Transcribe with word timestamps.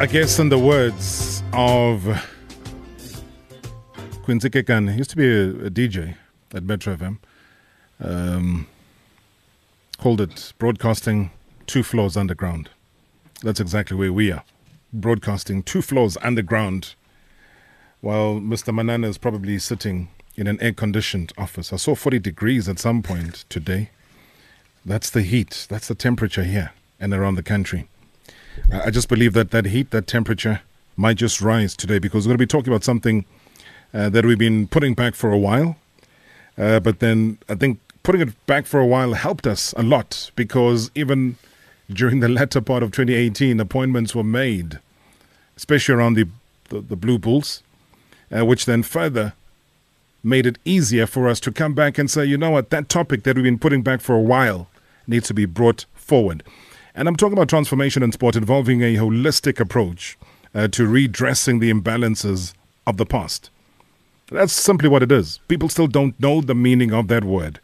I 0.00 0.06
guess 0.06 0.38
in 0.38 0.48
the 0.48 0.58
words 0.58 1.42
of 1.52 2.02
Quincy 4.22 4.50
Kekan, 4.50 4.90
he 4.90 4.98
used 4.98 5.10
to 5.10 5.16
be 5.16 5.26
a, 5.26 5.66
a 5.66 5.70
DJ 5.70 6.16
at 6.52 6.62
Metro 6.62 6.96
FM, 6.96 7.18
um, 8.00 8.66
called 9.98 10.20
it 10.20 10.52
broadcasting 10.58 11.30
two 11.66 11.82
floors 11.82 12.16
underground. 12.16 12.70
That's 13.42 13.60
exactly 13.60 13.96
where 13.96 14.12
we 14.12 14.32
are, 14.32 14.42
broadcasting 14.92 15.62
two 15.62 15.82
floors 15.82 16.16
underground, 16.22 16.94
while 18.00 18.34
Mr. 18.40 18.74
Manana 18.74 19.08
is 19.08 19.18
probably 19.18 19.58
sitting 19.58 20.08
in 20.36 20.46
an 20.46 20.60
air-conditioned 20.60 21.32
office. 21.38 21.72
I 21.72 21.76
saw 21.76 21.94
40 21.94 22.18
degrees 22.18 22.68
at 22.68 22.78
some 22.78 23.02
point 23.02 23.44
today. 23.48 23.90
That's 24.84 25.10
the 25.10 25.22
heat. 25.22 25.66
That's 25.70 25.88
the 25.88 25.94
temperature 25.94 26.44
here 26.44 26.72
and 26.98 27.14
around 27.14 27.36
the 27.36 27.42
country. 27.42 27.88
I 28.72 28.90
just 28.90 29.08
believe 29.08 29.32
that 29.34 29.50
that 29.50 29.66
heat, 29.66 29.90
that 29.90 30.06
temperature 30.06 30.60
might 30.96 31.16
just 31.16 31.40
rise 31.40 31.76
today 31.76 31.98
because 31.98 32.26
we're 32.26 32.30
going 32.30 32.38
to 32.38 32.42
be 32.42 32.46
talking 32.46 32.72
about 32.72 32.84
something 32.84 33.24
uh, 33.92 34.08
that 34.08 34.24
we've 34.24 34.38
been 34.38 34.68
putting 34.68 34.94
back 34.94 35.14
for 35.14 35.30
a 35.30 35.38
while. 35.38 35.76
Uh, 36.56 36.80
but 36.80 37.00
then 37.00 37.38
I 37.48 37.54
think 37.54 37.80
putting 38.02 38.20
it 38.20 38.46
back 38.46 38.66
for 38.66 38.80
a 38.80 38.86
while 38.86 39.14
helped 39.14 39.46
us 39.46 39.74
a 39.76 39.82
lot 39.82 40.30
because 40.36 40.90
even 40.94 41.36
during 41.90 42.20
the 42.20 42.28
latter 42.40 42.60
part 42.60 42.82
of 42.82 42.92
2018, 42.92 43.58
appointments 43.60 44.14
were 44.14 44.24
made, 44.24 44.78
especially 45.56 45.94
around 45.94 46.14
the, 46.14 46.28
the, 46.68 46.80
the 46.80 46.96
Blue 46.96 47.18
Bulls, 47.18 47.62
uh, 48.36 48.44
which 48.44 48.66
then 48.66 48.82
further 48.82 49.34
made 50.22 50.46
it 50.46 50.58
easier 50.64 51.06
for 51.06 51.28
us 51.28 51.38
to 51.40 51.52
come 51.52 51.74
back 51.74 51.98
and 51.98 52.10
say, 52.10 52.24
you 52.24 52.38
know 52.38 52.50
what, 52.50 52.70
that 52.70 52.88
topic 52.88 53.24
that 53.24 53.36
we've 53.36 53.44
been 53.44 53.58
putting 53.58 53.82
back 53.82 54.00
for 54.00 54.14
a 54.14 54.20
while 54.20 54.68
needs 55.06 55.28
to 55.28 55.34
be 55.34 55.44
brought 55.44 55.84
forward. 55.94 56.42
And 56.94 57.08
I'm 57.08 57.16
talking 57.16 57.32
about 57.32 57.48
transformation 57.48 58.04
in 58.04 58.12
sport 58.12 58.36
involving 58.36 58.82
a 58.82 58.94
holistic 58.94 59.58
approach 59.58 60.16
uh, 60.54 60.68
to 60.68 60.86
redressing 60.86 61.58
the 61.58 61.72
imbalances 61.72 62.54
of 62.86 62.98
the 62.98 63.06
past. 63.06 63.50
That's 64.30 64.52
simply 64.52 64.88
what 64.88 65.02
it 65.02 65.10
is. 65.10 65.38
People 65.48 65.68
still 65.68 65.88
don't 65.88 66.18
know 66.20 66.40
the 66.40 66.54
meaning 66.54 66.92
of 66.92 67.08
that 67.08 67.24
word. 67.24 67.58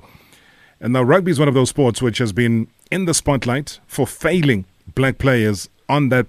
And 0.81 0.93
now, 0.93 1.03
rugby 1.03 1.31
is 1.31 1.39
one 1.39 1.49
of 1.49 1.55
those 1.55 1.69
sports 1.69 2.03
which 2.03 2.19
has 2.19 2.33
been 2.33 2.67
in 2.91 3.05
the 3.05 3.15
spotlight 3.15 3.79
for 3.87 4.07
failing 4.07 4.65
black 4.95 5.19
players 5.19 5.69
on 5.89 6.09
that 6.09 6.27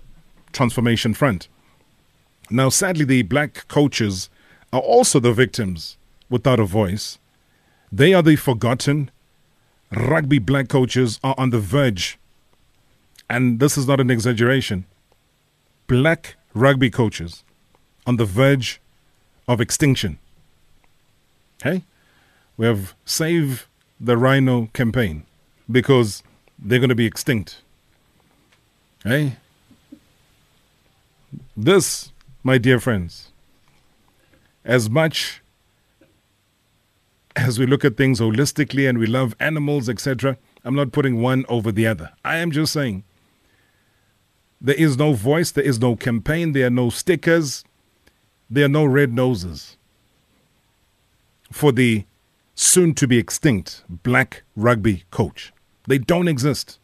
transformation 0.52 1.14
front. 1.14 1.48
Now, 2.50 2.70
sadly, 2.70 3.06
the 3.06 3.24
black 3.24 3.68
coaches 3.68 4.30
are 4.72 4.80
also 4.80 5.20
the 5.20 5.34
victims 5.34 5.98
without 6.30 6.60
a 6.60 6.66
voice. 6.66 7.18
They 7.92 8.14
are 8.14 8.22
the 8.22 8.36
forgotten. 8.36 9.10
Rugby 9.92 10.40
black 10.40 10.68
coaches 10.70 11.20
are 11.24 11.36
on 11.38 11.50
the 11.50 11.60
verge 11.60 12.20
and 13.32 13.62
this 13.62 13.78
is 13.78 13.88
not 13.88 14.02
an 14.02 14.12
exaggeration, 14.12 14.84
black 15.88 16.36
rugby 16.54 16.90
coaches 16.90 17.46
on 18.06 18.18
the 18.18 18.26
verge 18.26 18.82
of 19.48 19.62
extinction. 19.62 20.20
Hey, 21.64 21.84
we 22.58 22.66
have 22.66 22.94
Save 23.06 23.70
the 24.02 24.18
Rhino 24.18 24.66
campaign 24.74 25.24
because 25.70 26.24
they're 26.60 26.80
going 26.80 26.90
to 26.90 26.96
be 27.04 27.06
extinct. 27.06 27.62
Hey, 29.06 29.38
this, 31.56 32.12
my 32.44 32.58
dear 32.58 32.82
friends, 32.82 33.32
as 34.66 34.90
much 34.90 35.42
as 37.38 37.58
we 37.58 37.66
look 37.66 37.86
at 37.86 37.96
things 37.96 38.20
holistically 38.20 38.90
and 38.90 38.98
we 38.98 39.08
love 39.08 39.36
animals, 39.40 39.88
etc., 39.88 40.38
I'm 40.66 40.76
not 40.76 40.92
putting 40.92 41.22
one 41.22 41.46
over 41.48 41.72
the 41.72 41.88
other. 41.88 42.12
I 42.26 42.36
am 42.38 42.52
just 42.52 42.74
saying 42.74 43.06
there 44.62 44.76
is 44.76 44.98
no 44.98 45.14
voice, 45.14 45.52
there 45.52 45.64
is 45.64 45.80
no 45.80 45.96
campaign, 45.96 46.52
there 46.52 46.68
are 46.68 46.70
no 46.70 46.90
stickers, 46.92 47.64
there 48.50 48.66
are 48.66 48.70
no 48.70 48.86
red 48.86 49.12
noses 49.12 49.76
for 51.52 51.72
the 51.72 52.06
soon 52.54 52.94
to 52.94 53.08
be 53.08 53.18
extinct 53.18 53.84
black 53.90 54.44
rugby 54.56 55.04
coach. 55.10 55.52
They 55.88 55.98
don't 55.98 56.28
exist. 56.28 56.78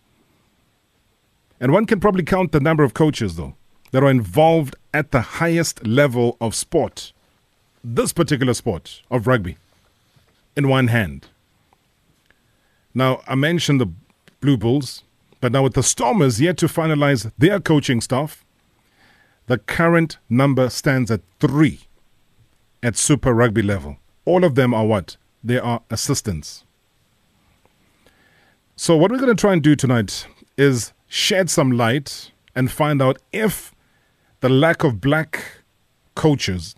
And 1.60 1.72
one 1.72 1.86
can 1.86 2.00
probably 2.00 2.24
count 2.24 2.52
the 2.52 2.60
number 2.60 2.84
of 2.84 2.94
coaches, 2.94 3.36
though, 3.36 3.56
that 3.92 4.04
are 4.04 4.10
involved 4.10 4.76
at 4.94 5.12
the 5.12 5.22
highest 5.22 5.86
level 5.86 6.38
of 6.42 6.56
sport, 6.56 7.14
this 7.84 8.12
particular 8.12 8.54
sport 8.54 9.02
of 9.12 9.28
rugby, 9.28 9.58
in 10.56 10.68
one 10.68 10.88
hand. 10.88 11.28
Now, 12.94 13.22
I 13.28 13.36
mentioned 13.36 13.80
the 13.80 13.92
Blue 14.42 14.58
Bulls. 14.58 15.04
But 15.48 15.54
now, 15.54 15.64
with 15.64 15.76
the 15.76 15.82
Stormers 15.82 16.42
yet 16.42 16.58
to 16.58 16.66
finalize 16.66 17.32
their 17.38 17.62
coaching 17.62 18.02
staff, 18.02 18.44
the 19.46 19.58
current 19.58 20.18
number 20.30 20.70
stands 20.70 21.10
at 21.10 21.22
three 21.40 21.88
at 22.84 22.98
Super 22.98 23.34
Rugby 23.34 23.62
level. 23.62 23.96
All 24.26 24.44
of 24.44 24.56
them 24.56 24.74
are 24.74 24.86
what? 24.86 25.16
They 25.42 25.58
are 25.58 25.84
assistants. 25.90 26.66
So, 28.76 28.98
what 28.98 29.10
we're 29.10 29.20
going 29.20 29.34
to 29.34 29.40
try 29.40 29.54
and 29.54 29.64
do 29.64 29.74
tonight 29.74 30.28
is 30.58 30.92
shed 31.08 31.50
some 31.50 31.72
light 31.72 32.34
and 32.54 32.70
find 32.70 33.02
out 33.02 33.18
if 33.32 33.74
the 34.42 34.50
lack 34.50 34.84
of 34.84 35.00
black 35.00 35.62
coaches 36.14 36.76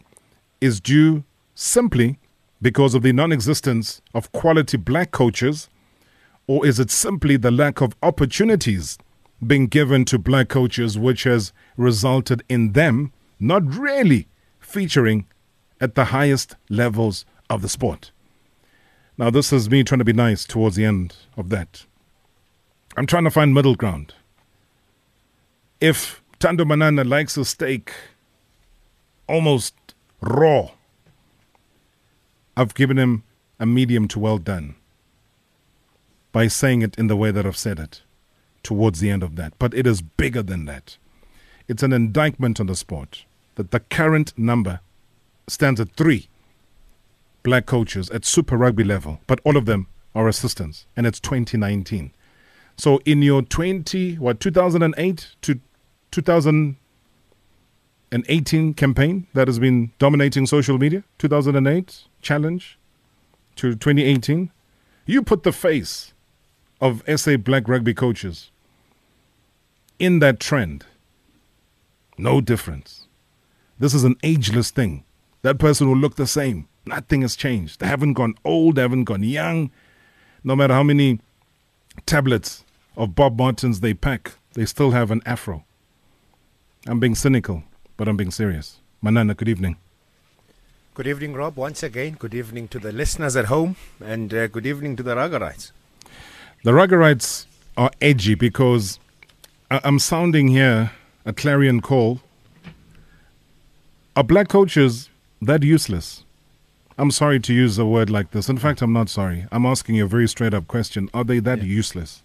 is 0.61 0.79
due 0.79 1.23
simply 1.55 2.19
because 2.61 2.93
of 2.93 3.01
the 3.01 3.13
non 3.13 3.31
existence 3.31 4.03
of 4.13 4.31
quality 4.31 4.77
black 4.77 5.09
coaches 5.09 5.69
or 6.49 6.65
is 6.65 6.79
it 6.79 6.89
simply 6.89 7.37
the 7.37 7.51
lack 7.51 7.79
of 7.79 7.95
opportunities 8.01 8.97
being 9.45 9.67
given 9.67 10.03
to 10.03 10.17
black 10.17 10.49
coaches 10.49 10.97
which 10.97 11.25
has 11.25 11.53
resulted 11.77 12.41
in 12.49 12.71
them 12.71 13.13
not 13.39 13.61
really 13.77 14.27
featuring 14.59 15.27
at 15.79 15.93
the 15.93 16.05
highest 16.05 16.55
levels 16.67 17.23
of 17.51 17.61
the 17.61 17.69
sport? 17.69 18.09
Now, 19.15 19.29
this 19.29 19.53
is 19.53 19.69
me 19.69 19.83
trying 19.83 19.99
to 19.99 20.05
be 20.05 20.11
nice 20.11 20.43
towards 20.43 20.75
the 20.75 20.85
end 20.85 21.15
of 21.37 21.49
that. 21.49 21.85
I'm 22.97 23.05
trying 23.05 23.25
to 23.25 23.29
find 23.29 23.53
middle 23.53 23.75
ground. 23.75 24.15
If 25.79 26.23
Thando 26.39 26.65
Manana 26.65 27.03
likes 27.03 27.37
a 27.37 27.45
steak 27.45 27.93
almost 29.27 29.75
raw, 30.19 30.71
I've 32.57 32.73
given 32.73 32.97
him 32.97 33.23
a 33.59 33.67
medium 33.67 34.07
to 34.07 34.19
well 34.19 34.39
done 34.39 34.73
by 36.31 36.47
saying 36.47 36.81
it 36.81 36.97
in 36.97 37.07
the 37.07 37.15
way 37.15 37.31
that 37.31 37.45
I've 37.45 37.57
said 37.57 37.79
it 37.79 38.01
towards 38.63 38.99
the 38.99 39.09
end 39.09 39.23
of 39.23 39.37
that. 39.37 39.53
But 39.59 39.73
it 39.73 39.87
is 39.87 40.01
bigger 40.01 40.43
than 40.43 40.65
that. 40.65 40.97
It's 41.67 41.83
an 41.83 41.93
indictment 41.93 42.59
on 42.59 42.67
the 42.67 42.75
sport 42.75 43.25
that 43.55 43.71
the 43.71 43.79
current 43.79 44.37
number 44.37 44.81
stands 45.47 45.79
at 45.79 45.91
three 45.91 46.27
black 47.43 47.65
coaches 47.65 48.09
at 48.09 48.25
Super 48.25 48.57
Rugby 48.57 48.83
level, 48.83 49.21
but 49.27 49.39
all 49.43 49.55
of 49.57 49.65
them 49.65 49.87
are 50.15 50.27
assistants, 50.27 50.85
and 50.95 51.07
it's 51.07 51.19
2019. 51.19 52.11
So 52.77 52.99
in 53.05 53.21
your 53.21 53.41
20, 53.41 54.15
what, 54.15 54.39
2008 54.39 55.35
to 55.41 55.59
2018 56.11 58.73
campaign 58.73 59.27
that 59.33 59.47
has 59.47 59.59
been 59.59 59.91
dominating 59.99 60.45
social 60.45 60.77
media, 60.77 61.03
2008 61.17 62.03
challenge 62.21 62.79
to 63.57 63.75
2018, 63.75 64.51
you 65.05 65.21
put 65.21 65.43
the 65.43 65.51
face 65.51 66.13
of 66.81 67.03
SA 67.15 67.37
black 67.37 67.67
rugby 67.67 67.93
coaches 67.93 68.51
in 69.97 70.19
that 70.19 70.39
trend. 70.39 70.85
No 72.17 72.41
difference. 72.41 73.07
This 73.77 73.93
is 73.93 74.03
an 74.03 74.15
ageless 74.23 74.71
thing. 74.71 75.03
That 75.41 75.57
person 75.57 75.89
will 75.89 75.97
look 75.97 76.15
the 76.15 76.27
same. 76.27 76.67
Nothing 76.85 77.21
has 77.21 77.35
changed. 77.35 77.79
They 77.79 77.87
haven't 77.87 78.13
gone 78.13 78.35
old, 78.43 78.75
they 78.75 78.81
haven't 78.81 79.05
gone 79.05 79.23
young. 79.23 79.71
No 80.43 80.55
matter 80.55 80.73
how 80.73 80.83
many 80.83 81.19
tablets 82.05 82.65
of 82.97 83.15
Bob 83.15 83.37
Martins 83.37 83.79
they 83.79 83.93
pack, 83.93 84.33
they 84.53 84.65
still 84.65 84.91
have 84.91 85.11
an 85.11 85.21
afro. 85.25 85.63
I'm 86.87 86.99
being 86.99 87.15
cynical, 87.15 87.63
but 87.97 88.07
I'm 88.07 88.17
being 88.17 88.31
serious. 88.31 88.79
Manana, 89.01 89.33
good 89.33 89.49
evening. 89.49 89.77
Good 90.93 91.07
evening, 91.07 91.33
Rob. 91.33 91.55
Once 91.55 91.83
again, 91.83 92.17
good 92.19 92.33
evening 92.33 92.67
to 92.69 92.79
the 92.79 92.91
listeners 92.91 93.35
at 93.35 93.45
home, 93.45 93.77
and 94.03 94.33
uh, 94.33 94.47
good 94.47 94.65
evening 94.65 94.95
to 94.97 95.03
the 95.03 95.15
Ruggerites. 95.15 95.71
The 96.61 96.71
Ruggerites 96.71 97.45
are 97.77 97.89
edgy 98.01 98.35
because 98.35 98.99
I'm 99.71 99.97
sounding 99.97 100.49
here 100.49 100.91
a 101.25 101.31
clarion 101.31 101.79
call. 101.79 102.19
Are 104.13 104.25
black 104.25 104.49
coaches 104.49 105.09
that 105.41 105.63
useless? 105.63 106.25
I'm 106.97 107.11
sorry 107.11 107.39
to 107.39 107.53
use 107.53 107.77
a 107.77 107.85
word 107.85 108.09
like 108.09 108.31
this. 108.31 108.49
In 108.49 108.57
fact, 108.57 108.81
I'm 108.81 108.91
not 108.91 109.07
sorry. 109.07 109.45
I'm 109.53 109.65
asking 109.65 109.95
you 109.95 110.03
a 110.03 110.07
very 110.07 110.27
straight 110.27 110.53
up 110.53 110.67
question. 110.67 111.09
Are 111.13 111.23
they 111.23 111.39
that 111.39 111.59
yeah. 111.59 111.63
useless? 111.63 112.23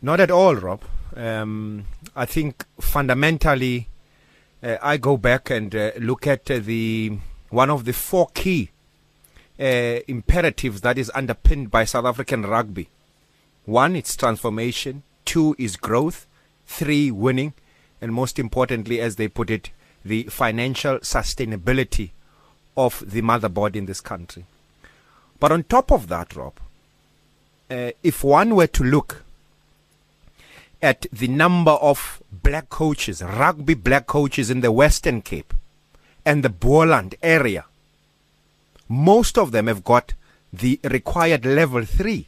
Not 0.00 0.18
at 0.18 0.30
all, 0.30 0.54
Rob. 0.54 0.80
Um, 1.14 1.84
I 2.16 2.24
think 2.24 2.64
fundamentally, 2.80 3.88
uh, 4.62 4.78
I 4.80 4.96
go 4.96 5.18
back 5.18 5.50
and 5.50 5.74
uh, 5.74 5.90
look 5.98 6.26
at 6.26 6.50
uh, 6.50 6.58
the 6.58 7.18
one 7.50 7.68
of 7.68 7.84
the 7.84 7.92
four 7.92 8.28
key 8.32 8.70
uh, 9.58 10.00
imperatives 10.08 10.80
that 10.80 10.98
is 10.98 11.10
underpinned 11.14 11.70
by 11.70 11.84
South 11.84 12.04
African 12.04 12.42
rugby. 12.42 12.88
One, 13.64 13.96
it's 13.96 14.16
transformation. 14.16 15.02
Two 15.24 15.54
is 15.58 15.76
growth. 15.76 16.26
three 16.66 17.10
winning, 17.10 17.52
and 18.00 18.12
most 18.12 18.38
importantly, 18.38 19.00
as 19.00 19.16
they 19.16 19.28
put 19.28 19.50
it, 19.50 19.70
the 20.04 20.24
financial 20.24 20.98
sustainability 20.98 22.10
of 22.76 23.02
the 23.06 23.22
motherboard 23.22 23.76
in 23.76 23.86
this 23.86 24.00
country. 24.00 24.44
But 25.40 25.52
on 25.52 25.64
top 25.64 25.92
of 25.92 26.08
that, 26.08 26.34
Rob, 26.36 26.54
uh, 27.70 27.90
if 28.02 28.24
one 28.24 28.54
were 28.54 28.66
to 28.66 28.84
look 28.84 29.22
at 30.82 31.06
the 31.12 31.28
number 31.28 31.72
of 31.72 32.22
black 32.30 32.68
coaches, 32.68 33.22
rugby 33.22 33.74
black 33.74 34.06
coaches 34.06 34.50
in 34.50 34.60
the 34.60 34.72
Western 34.72 35.22
Cape 35.22 35.54
and 36.26 36.42
the 36.42 36.50
Boland 36.50 37.14
area, 37.22 37.64
most 38.88 39.38
of 39.38 39.52
them 39.52 39.66
have 39.66 39.84
got 39.84 40.14
the 40.52 40.78
required 40.84 41.44
level 41.44 41.84
3 41.84 42.26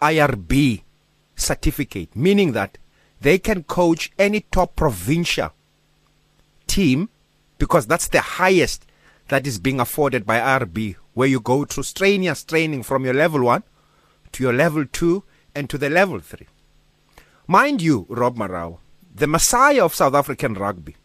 IRB 0.00 0.82
certificate, 1.36 2.14
meaning 2.16 2.52
that 2.52 2.78
they 3.20 3.38
can 3.38 3.62
coach 3.62 4.10
any 4.18 4.40
top 4.50 4.74
provincial 4.74 5.52
team 6.66 7.08
because 7.58 7.86
that's 7.86 8.08
the 8.08 8.20
highest 8.20 8.86
that 9.28 9.46
is 9.46 9.58
being 9.58 9.78
afforded 9.78 10.26
by 10.26 10.40
IRB, 10.40 10.96
where 11.14 11.28
you 11.28 11.40
go 11.40 11.64
through 11.64 11.84
strenuous 11.84 12.42
training 12.42 12.82
from 12.82 13.04
your 13.04 13.14
level 13.14 13.44
1 13.44 13.62
to 14.32 14.42
your 14.42 14.52
level 14.52 14.84
2 14.84 15.22
and 15.54 15.70
to 15.70 15.78
the 15.78 15.88
level 15.88 16.18
3. 16.18 16.46
Mind 17.46 17.80
you, 17.80 18.06
Rob 18.08 18.36
Marawa, 18.36 18.78
the 19.14 19.26
messiah 19.26 19.84
of 19.84 19.94
South 19.94 20.14
African 20.14 20.54
rugby, 20.54 20.96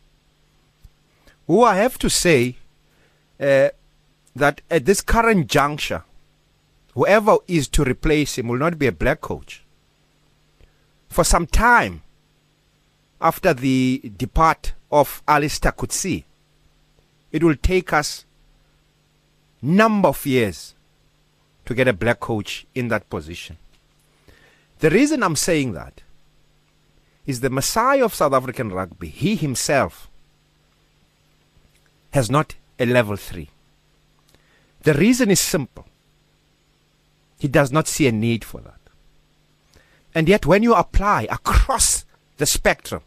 who 1.46 1.64
I 1.64 1.76
have 1.76 1.98
to 2.00 2.10
say 2.10 2.58
uh, 3.40 3.70
that 4.38 4.62
at 4.70 4.86
this 4.86 5.02
current 5.02 5.48
juncture, 5.48 6.04
whoever 6.94 7.38
is 7.48 7.68
to 7.70 7.84
replace 7.84 8.38
him 8.38 8.48
will 8.48 8.58
not 8.58 8.80
be 8.80 8.88
a 8.88 8.92
black 8.92 9.22
coach. 9.22 9.64
For 11.10 11.24
some 11.24 11.48
time 11.48 12.02
after 13.20 13.54
the 13.54 14.12
depart 14.18 14.74
of 14.92 15.22
Allister 15.28 15.72
Coetzee, 15.72 16.24
it 17.32 17.44
will 17.44 17.56
take 17.56 17.94
us 17.94 18.26
number 19.62 20.10
of 20.10 20.26
years 20.26 20.76
to 21.66 21.74
get 21.74 21.88
a 21.88 21.94
black 21.94 22.20
coach 22.20 22.66
in 22.74 22.88
that 22.88 23.10
position. 23.10 23.58
The 24.80 24.90
reason 24.90 25.24
I'm 25.24 25.36
saying 25.36 25.74
that 25.74 26.02
is 27.26 27.42
the 27.42 27.50
Messiah 27.50 28.06
of 28.06 28.14
South 28.14 28.34
African 28.34 28.72
rugby, 28.72 29.10
he 29.10 29.36
himself 29.36 30.10
has 32.12 32.30
not 32.30 32.56
a 32.80 32.86
level 32.86 33.18
3. 33.18 33.50
The 34.82 34.94
reason 34.94 35.32
is 35.32 35.40
simple. 35.40 35.86
He 37.40 37.48
does 37.48 37.72
not 37.72 37.88
see 37.88 38.08
a 38.08 38.12
need 38.12 38.44
for 38.44 38.62
that. 38.62 38.80
And 40.16 40.28
yet, 40.28 40.46
when 40.46 40.64
you 40.64 40.74
apply 40.74 41.28
across 41.30 42.06
the 42.38 42.46
spectrum 42.46 43.02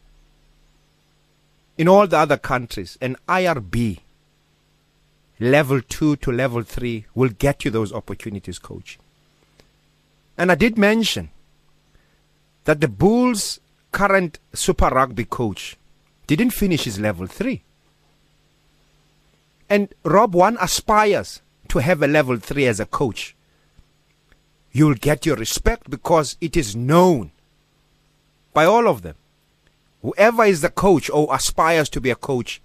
in 1.76 1.88
all 1.88 2.06
the 2.06 2.18
other 2.18 2.36
countries, 2.36 2.98
an 3.00 3.16
IRB 3.28 3.98
level 5.40 5.80
2 5.80 6.16
to 6.16 6.30
level 6.30 6.62
3 6.62 7.06
will 7.14 7.30
get 7.30 7.64
you 7.64 7.70
those 7.70 7.92
opportunities 7.92 8.58
coach. 8.58 8.98
And 10.36 10.52
I 10.52 10.54
did 10.54 10.78
mention 10.78 11.30
that 12.64 12.80
the 12.80 12.88
Bulls' 12.88 13.58
current 13.90 14.38
Super 14.52 14.88
Rugby 14.88 15.24
coach 15.24 15.76
didn't 16.26 16.50
finish 16.50 16.84
his 16.84 17.00
level 17.00 17.26
3. 17.26 17.62
And 19.68 19.92
Rob 20.04 20.34
One 20.34 20.56
aspires 20.60 21.40
to 21.70 21.78
have 21.78 22.02
a 22.02 22.06
level 22.06 22.36
3 22.36 22.66
as 22.66 22.80
a 22.80 22.86
coach. 22.86 23.34
You'll 24.72 24.94
get 24.94 25.26
your 25.26 25.36
respect 25.36 25.88
because 25.88 26.36
it 26.40 26.56
is 26.56 26.76
known 26.76 27.32
by 28.52 28.64
all 28.64 28.86
of 28.88 29.02
them. 29.02 29.14
Whoever 30.02 30.44
is 30.44 30.60
the 30.60 30.70
coach 30.70 31.10
or 31.10 31.34
aspires 31.34 31.88
to 31.90 32.00
be 32.00 32.10
a 32.10 32.16
coach 32.16 32.60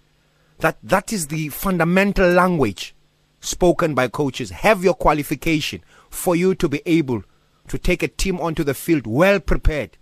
that 0.60 0.78
that 0.82 1.12
is 1.12 1.28
the 1.28 1.50
fundamental 1.50 2.30
language 2.30 2.96
spoken 3.42 3.94
by 3.94 4.08
coaches. 4.08 4.50
Have 4.50 4.84
your 4.84 4.94
qualification 4.94 5.84
for 6.10 6.36
you 6.36 6.56
to 6.56 6.70
be 6.70 6.82
able 6.86 7.24
to 7.68 7.78
take 7.78 8.04
a 8.04 8.08
team 8.08 8.40
onto 8.40 8.64
the 8.64 8.74
field 8.74 9.06
well 9.06 9.40
prepared 9.40 9.98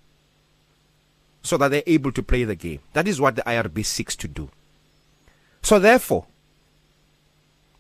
so 1.42 1.58
that 1.58 1.70
they're 1.70 1.84
able 1.88 2.12
to 2.12 2.24
play 2.24 2.44
the 2.44 2.56
game. 2.56 2.80
That 2.94 3.08
is 3.08 3.20
what 3.20 3.36
the 3.36 3.42
IRB 3.42 3.86
seeks 3.86 4.16
to 4.18 4.28
do. 4.28 4.50
So 5.62 5.80
therefore, 5.80 6.28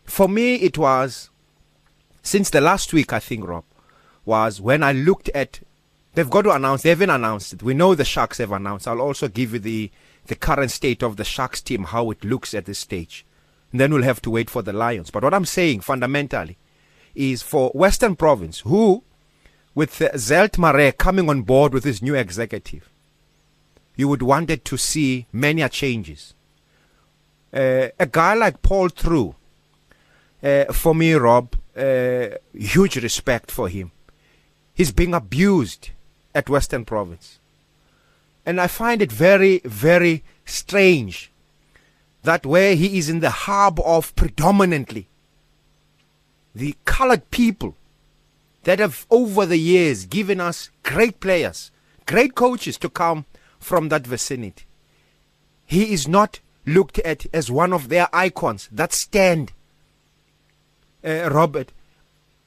for 0.06 0.28
me 0.28 0.56
it 0.56 0.78
was 0.78 1.30
since 2.22 2.50
the 2.50 2.62
last 2.62 2.94
week 2.94 3.14
I 3.14 3.20
think 3.20 3.48
Rob 3.48 3.66
was 4.26 4.62
when 4.62 4.84
I 4.84 4.92
looked 4.92 5.30
at 5.30 5.60
they've 6.14 6.30
got 6.30 6.44
to 6.44 6.52
announce 6.52 6.84
they 6.84 6.90
haven't 6.90 7.10
announced 7.10 7.54
it. 7.54 7.64
We 7.64 7.74
know 7.74 7.96
the 7.96 8.06
Sharks 8.06 8.38
have 8.38 8.52
announced. 8.52 8.88
I'll 8.88 9.02
also 9.02 9.28
give 9.28 9.54
you 9.54 9.60
the 9.60 9.92
the 10.26 10.36
current 10.36 10.72
state 10.72 11.04
of 11.04 11.18
the 11.18 11.26
Sharks 11.26 11.62
team, 11.62 11.84
how 11.84 12.10
it 12.12 12.24
looks 12.24 12.54
at 12.54 12.66
this 12.66 12.80
stage. 12.80 13.26
And 13.72 13.80
then 13.82 13.92
we'll 13.94 14.04
have 14.04 14.22
to 14.22 14.30
wait 14.30 14.50
for 14.50 14.62
the 14.62 14.72
Lions. 14.72 15.10
But 15.10 15.24
what 15.24 15.34
I'm 15.34 15.46
saying 15.46 15.82
fundamentally 15.82 16.58
is 17.16 17.42
for 17.42 17.72
Western 17.72 18.16
Province, 18.16 18.62
who, 18.62 19.04
with 19.76 19.98
Zelt 20.00 20.58
Marais 20.58 20.94
coming 20.94 21.30
on 21.30 21.42
board 21.42 21.74
with 21.74 21.84
his 21.84 22.02
new 22.02 22.16
executive, 22.16 22.90
you 23.96 24.08
would 24.08 24.22
wanted 24.22 24.64
to 24.66 24.78
see 24.78 25.28
many 25.32 25.68
changes. 25.70 26.34
Uh, 27.54 27.90
a 28.00 28.06
guy 28.10 28.34
like 28.34 28.62
Paul 28.62 28.90
Treu, 28.90 29.36
uh, 30.44 30.66
for 30.74 30.94
me, 30.94 31.14
Rob, 31.14 31.56
uh, 31.76 32.28
huge 32.54 32.98
respect 32.98 33.50
for 33.50 33.70
him. 33.70 33.92
He's 34.74 34.92
being 34.92 35.14
abused 35.14 35.92
at 36.36 36.50
Western 36.50 36.84
Province. 36.86 37.40
And 38.46 38.60
I 38.60 38.68
find 38.68 39.02
it 39.02 39.12
very, 39.12 39.62
very 39.64 40.24
strange 40.46 41.32
that 42.24 42.46
where 42.46 42.76
he 42.76 42.98
is 42.98 43.10
in 43.10 43.20
the 43.20 43.30
hub 43.30 43.80
of 43.86 44.16
predominantly 44.16 45.08
the 46.56 46.76
colored 46.86 47.30
people 47.32 47.76
that 48.64 48.80
have 48.80 49.06
over 49.10 49.46
the 49.46 49.58
years 49.58 50.06
given 50.06 50.40
us 50.40 50.70
great 50.84 51.20
players, 51.20 51.72
great 52.06 52.36
coaches 52.36 52.78
to 52.78 52.90
come 52.90 53.26
from 53.60 53.90
that 53.90 54.06
vicinity. 54.06 54.66
He 55.66 55.94
is 55.94 56.08
not 56.08 56.40
looked 56.66 57.00
at 57.00 57.26
as 57.34 57.52
one 57.52 57.74
of 57.74 57.90
their 57.90 58.08
icons 58.14 58.70
that 58.72 58.94
stand, 58.94 59.52
uh, 61.04 61.30
Robert, 61.32 61.72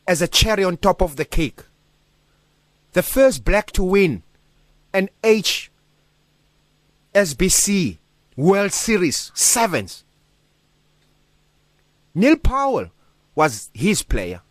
as 0.06 0.22
a 0.22 0.28
cherry 0.28 0.64
on 0.64 0.76
top 0.76 1.02
of 1.02 1.16
the 1.16 1.24
cake. 1.24 1.62
The 2.92 3.02
first 3.02 3.44
black 3.44 3.72
to 3.72 3.82
win 3.82 4.22
an 4.92 5.10
HSBC 5.22 7.98
World 8.36 8.72
Series 8.72 9.32
sevens. 9.34 10.04
Neil 12.14 12.36
Powell 12.36 12.90
was 13.34 13.70
his 13.74 14.02
player. 14.02 14.42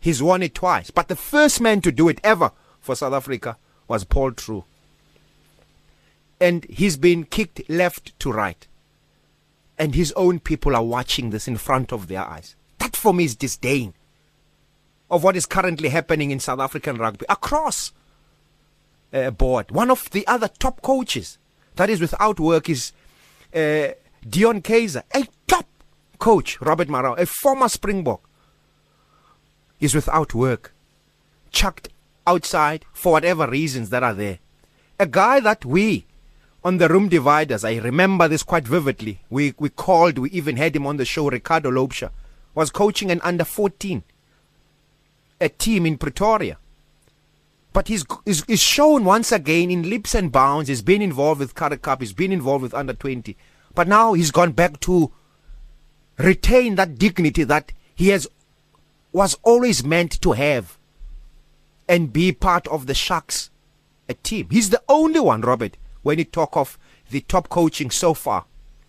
He's 0.00 0.22
won 0.22 0.42
it 0.42 0.54
twice. 0.54 0.90
But 0.90 1.08
the 1.08 1.16
first 1.16 1.60
man 1.60 1.82
to 1.82 1.92
do 1.92 2.08
it 2.08 2.20
ever 2.24 2.52
for 2.80 2.96
South 2.96 3.12
Africa 3.12 3.58
was 3.88 4.04
Paul 4.04 4.32
Treu. 4.32 4.64
And 6.40 6.66
he's 6.68 6.96
been 6.96 7.24
kicked 7.24 7.68
left 7.70 8.18
to 8.18 8.32
right. 8.32 8.66
And 9.78 9.94
his 9.94 10.12
own 10.12 10.40
people 10.40 10.74
are 10.74 10.84
watching 10.84 11.30
this 11.30 11.48
in 11.48 11.56
front 11.56 11.92
of 11.92 12.08
their 12.08 12.24
eyes. 12.24 12.56
That 12.84 12.96
for 12.96 13.14
me 13.14 13.24
is 13.24 13.34
disdain 13.34 13.94
of 15.10 15.24
what 15.24 15.36
is 15.36 15.46
currently 15.46 15.88
happening 15.88 16.30
in 16.30 16.38
South 16.38 16.60
African 16.60 16.98
rugby 16.98 17.24
across 17.30 17.92
uh, 19.10 19.30
board. 19.30 19.70
One 19.70 19.90
of 19.90 20.10
the 20.10 20.26
other 20.26 20.48
top 20.48 20.82
coaches 20.82 21.38
that 21.76 21.88
is 21.88 21.98
without 21.98 22.38
work 22.38 22.68
is 22.68 22.92
uh, 23.54 23.96
Deon 24.28 24.60
Kayser, 24.60 25.02
a 25.14 25.26
top 25.46 25.66
coach, 26.18 26.60
Robert 26.60 26.88
Marawa, 26.88 27.18
a 27.18 27.24
former 27.24 27.70
Springbok, 27.70 28.20
is 29.80 29.94
without 29.94 30.34
work, 30.34 30.74
chucked 31.50 31.88
outside 32.26 32.84
for 32.92 33.12
whatever 33.12 33.48
reasons 33.48 33.88
that 33.88 34.02
are 34.02 34.14
there. 34.14 34.40
A 35.00 35.06
guy 35.06 35.40
that 35.40 35.64
we, 35.64 36.04
on 36.62 36.76
the 36.76 36.90
room 36.90 37.08
dividers, 37.08 37.64
I 37.64 37.76
remember 37.76 38.28
this 38.28 38.42
quite 38.42 38.68
vividly. 38.68 39.20
We, 39.30 39.54
we 39.58 39.70
called, 39.70 40.18
we 40.18 40.28
even 40.32 40.58
had 40.58 40.76
him 40.76 40.86
on 40.86 40.98
the 40.98 41.06
show, 41.06 41.30
Ricardo 41.30 41.70
Loubscher, 41.70 42.10
was 42.54 42.70
coaching 42.70 43.10
an 43.10 43.20
under 43.22 43.44
14, 43.44 44.02
a 45.40 45.48
team 45.48 45.86
in 45.86 45.98
Pretoria. 45.98 46.58
But 47.72 47.88
he's, 47.88 48.04
he's, 48.24 48.44
he's 48.44 48.62
shown 48.62 49.04
once 49.04 49.32
again 49.32 49.70
in 49.70 49.90
leaps 49.90 50.14
and 50.14 50.30
bounds. 50.30 50.68
He's 50.68 50.82
been 50.82 51.02
involved 51.02 51.40
with 51.40 51.56
Currie 51.56 51.78
Cup. 51.78 52.00
He's 52.00 52.12
been 52.12 52.32
involved 52.32 52.62
with 52.62 52.72
under 52.72 52.92
20. 52.92 53.36
But 53.74 53.88
now 53.88 54.12
he's 54.12 54.30
gone 54.30 54.52
back 54.52 54.78
to 54.80 55.10
retain 56.16 56.76
that 56.76 56.98
dignity 56.98 57.42
that 57.42 57.72
he 57.94 58.08
has 58.08 58.28
was 59.12 59.36
always 59.42 59.84
meant 59.84 60.20
to 60.22 60.32
have 60.32 60.78
and 61.88 62.12
be 62.12 62.32
part 62.32 62.66
of 62.68 62.86
the 62.86 62.94
Sharks 62.94 63.50
a 64.08 64.14
team. 64.14 64.48
He's 64.50 64.70
the 64.70 64.82
only 64.88 65.20
one, 65.20 65.40
Robert, 65.40 65.76
when 66.02 66.18
you 66.18 66.24
talk 66.24 66.56
of 66.56 66.78
the 67.10 67.20
top 67.20 67.48
coaching 67.48 67.90
so 67.90 68.14
far. 68.14 68.46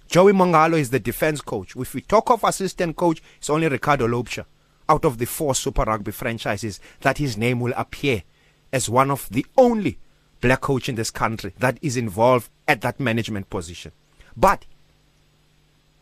Joey 0.07 0.33
Mongalo 0.33 0.77
is 0.79 0.89
the 0.89 0.99
defense 0.99 1.41
coach. 1.41 1.75
If 1.75 1.93
we 1.93 2.01
talk 2.01 2.29
of 2.29 2.43
assistant 2.43 2.95
coach, 2.95 3.21
it's 3.37 3.49
only 3.49 3.67
Ricardo 3.67 4.07
Loubscher 4.07 4.45
out 4.87 5.05
of 5.05 5.17
the 5.17 5.25
four 5.25 5.55
Super 5.55 5.83
Rugby 5.83 6.11
franchises 6.11 6.79
that 7.01 7.17
his 7.17 7.37
name 7.37 7.59
will 7.59 7.73
appear 7.75 8.23
as 8.71 8.89
one 8.89 9.09
of 9.09 9.27
the 9.29 9.45
only 9.57 9.97
black 10.41 10.61
coach 10.61 10.87
in 10.89 10.95
this 10.95 11.11
country 11.11 11.53
that 11.59 11.79
is 11.81 11.97
involved 11.97 12.49
at 12.67 12.81
that 12.81 12.99
management 12.99 13.49
position. 13.49 13.91
But 14.37 14.65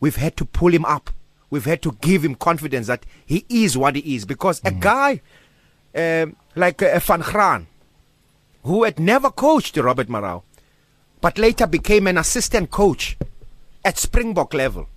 we've 0.00 0.16
had 0.16 0.36
to 0.36 0.44
pull 0.44 0.72
him 0.74 0.84
up. 0.84 1.10
We've 1.50 1.64
had 1.64 1.82
to 1.82 1.92
give 2.00 2.24
him 2.24 2.34
confidence 2.34 2.88
that 2.88 3.06
he 3.24 3.46
is 3.48 3.78
what 3.78 3.96
he 3.96 4.16
is 4.16 4.24
because 4.24 4.60
mm. 4.60 4.68
a 4.68 4.72
guy 4.72 5.20
um, 5.94 6.36
like 6.56 6.82
uh, 6.82 6.98
Van 6.98 7.20
Graan, 7.20 7.66
who 8.64 8.82
had 8.84 8.98
never 8.98 9.30
coached 9.30 9.76
Robert 9.76 10.08
Marawa, 10.08 10.42
but 11.20 11.38
later 11.38 11.66
became 11.66 12.06
an 12.06 12.18
assistant 12.18 12.70
coach 12.70 13.16
at 13.84 13.98
Springbok 13.98 14.54
level, 14.54 14.88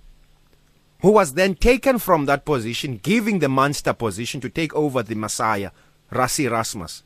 who 1.00 1.12
was 1.12 1.34
then 1.34 1.54
taken 1.54 1.98
from 1.98 2.26
that 2.26 2.44
position, 2.44 2.98
giving 3.02 3.38
the 3.38 3.48
Munster 3.48 3.92
position 3.92 4.40
to 4.40 4.48
take 4.48 4.74
over 4.74 5.02
the 5.02 5.14
Messiah, 5.14 5.70
Rassie 6.10 6.46
Erasmus. 6.46 7.02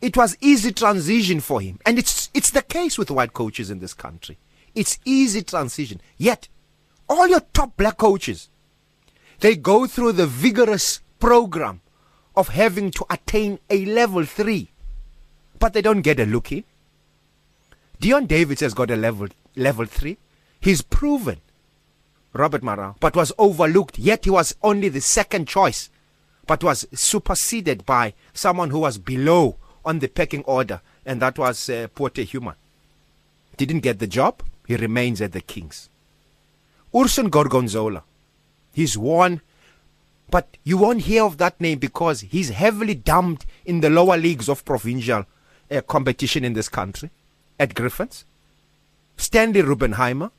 It 0.00 0.16
was 0.16 0.36
easy 0.40 0.72
transition 0.72 1.40
for 1.40 1.60
him, 1.60 1.80
and 1.84 1.98
it's 1.98 2.30
it's 2.34 2.50
the 2.50 2.62
case 2.62 2.98
with 2.98 3.10
white 3.10 3.32
coaches 3.32 3.70
in 3.70 3.78
this 3.78 3.94
country. 3.94 4.38
It's 4.74 4.98
easy 5.04 5.42
transition. 5.42 6.00
Yet, 6.16 6.48
all 7.08 7.28
your 7.28 7.40
top 7.40 7.76
black 7.76 7.96
coaches, 7.96 8.50
they 9.40 9.56
go 9.56 9.86
through 9.86 10.12
the 10.12 10.26
vigorous 10.26 11.00
program 11.18 11.80
of 12.36 12.48
having 12.48 12.90
to 12.90 13.06
attain 13.08 13.58
a 13.70 13.84
level 13.86 14.24
three, 14.24 14.70
but 15.58 15.72
they 15.72 15.82
don't 15.82 16.02
get 16.02 16.20
a 16.20 16.26
look 16.26 16.52
in. 16.52 16.64
Dion 18.00 18.26
Davids 18.26 18.60
has 18.60 18.74
got 18.74 18.90
a 18.90 18.96
level 18.96 19.28
level 19.56 19.86
three. 19.86 20.18
He's 20.60 20.82
proven 20.82 21.40
Robert 22.32 22.62
Marawa, 22.62 22.96
but 23.00 23.16
was 23.16 23.32
overlooked. 23.38 23.98
Yet 23.98 24.24
he 24.24 24.30
was 24.30 24.54
only 24.62 24.88
the 24.88 25.00
second 25.00 25.46
choice, 25.46 25.90
but 26.46 26.64
was 26.64 26.86
superseded 26.92 27.86
by 27.86 28.14
someone 28.32 28.70
who 28.70 28.80
was 28.80 28.98
below 28.98 29.56
on 29.84 29.98
the 29.98 30.08
pecking 30.08 30.42
order, 30.44 30.80
and 31.04 31.20
that 31.22 31.38
was 31.38 31.68
uh, 31.68 31.88
Porte 31.94 32.18
Human. 32.18 32.54
Didn't 33.56 33.80
get 33.80 33.98
the 33.98 34.06
job. 34.06 34.42
He 34.66 34.76
remains 34.76 35.20
at 35.20 35.32
the 35.32 35.40
Kings. 35.40 35.88
Ursin 36.94 37.28
Gorgonzola. 37.28 38.02
He's 38.72 38.98
won, 38.98 39.40
but 40.30 40.56
you 40.64 40.78
won't 40.78 41.02
hear 41.02 41.24
of 41.24 41.38
that 41.38 41.60
name 41.60 41.78
because 41.78 42.22
he's 42.22 42.48
heavily 42.48 42.94
dumped 42.94 43.46
in 43.64 43.80
the 43.80 43.90
lower 43.90 44.16
leagues 44.16 44.48
of 44.48 44.64
provincial 44.64 45.26
uh, 45.70 45.80
competition 45.82 46.44
in 46.44 46.54
this 46.54 46.68
country 46.68 47.10
at 47.60 47.74
Griffons. 47.74 48.24
Stanley 49.16 49.62
Raubenheimer. 49.62 50.30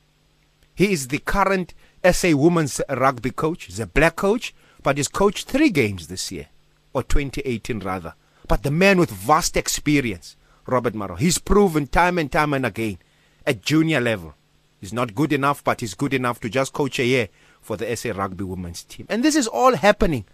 He 0.74 0.92
is 0.92 1.08
the 1.08 1.18
current 1.18 1.74
SA 2.04 2.36
women's 2.36 2.80
rugby 2.88 3.30
coach. 3.30 3.64
He's 3.64 3.80
a 3.80 3.86
black 3.86 4.16
coach, 4.16 4.54
but 4.82 4.96
he's 4.96 5.08
coached 5.08 5.48
three 5.48 5.70
games 5.70 6.08
this 6.08 6.30
year, 6.30 6.48
or 6.92 7.02
2018 7.02 7.80
rather. 7.80 8.14
But 8.46 8.62
the 8.62 8.70
man 8.70 8.98
with 8.98 9.10
vast 9.10 9.56
experience, 9.56 10.36
Robert 10.66 10.94
Marawa, 10.94 11.18
he's 11.18 11.38
proven 11.38 11.86
time 11.86 12.18
and 12.18 12.30
time 12.30 12.52
and 12.52 12.66
again 12.66 12.98
at 13.46 13.62
junior 13.62 14.00
level. 14.00 14.34
He's 14.80 14.92
not 14.92 15.14
good 15.14 15.32
enough, 15.32 15.64
but 15.64 15.80
he's 15.80 15.94
good 15.94 16.12
enough 16.12 16.40
to 16.40 16.48
just 16.48 16.72
coach 16.72 16.98
a 16.98 17.04
year 17.04 17.28
for 17.60 17.76
the 17.76 17.96
SA 17.96 18.10
Rugby 18.10 18.44
Women's 18.44 18.84
team. 18.84 19.06
And 19.08 19.24
this 19.24 19.34
is 19.34 19.46
all 19.46 19.74
happening 19.74 20.26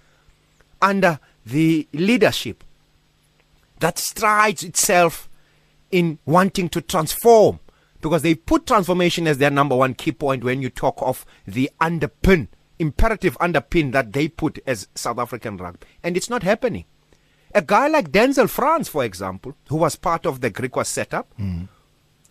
under 0.81 1.21
the 1.47 1.87
leadership 1.93 2.65
that 3.81 3.99
strides 3.99 4.63
itself 4.63 5.29
in 5.91 6.19
wanting 6.25 6.69
to 6.71 6.81
transform 6.81 7.61
because 8.03 8.23
they 8.23 8.35
put 8.35 8.67
transformation 8.67 9.27
as 9.27 9.39
their 9.39 9.51
number 9.51 9.77
one 9.77 9.95
key 9.95 10.13
point 10.13 10.45
when 10.45 10.61
you 10.61 10.69
talk 10.69 10.99
of 11.01 11.25
the 11.47 11.71
underpin, 11.81 12.49
imperative 12.79 13.39
underpin 13.39 13.93
that 13.93 14.13
they 14.13 14.29
put 14.29 14.59
as 14.67 14.89
South 14.95 15.19
African 15.19 15.57
rugby. 15.57 15.87
And 16.03 16.17
it's 16.17 16.29
not 16.29 16.43
happening. 16.43 16.85
A 17.55 17.63
guy 17.63 17.87
like 17.87 18.11
Denzel 18.11 18.49
Frans, 18.49 18.89
for 18.89 19.05
example, 19.05 19.55
who 19.69 19.77
was 19.77 19.97
part 19.97 20.27
of 20.27 20.41
the 20.41 20.51
Griquas 20.51 20.87
setup, 20.87 21.33
mm. 21.39 21.69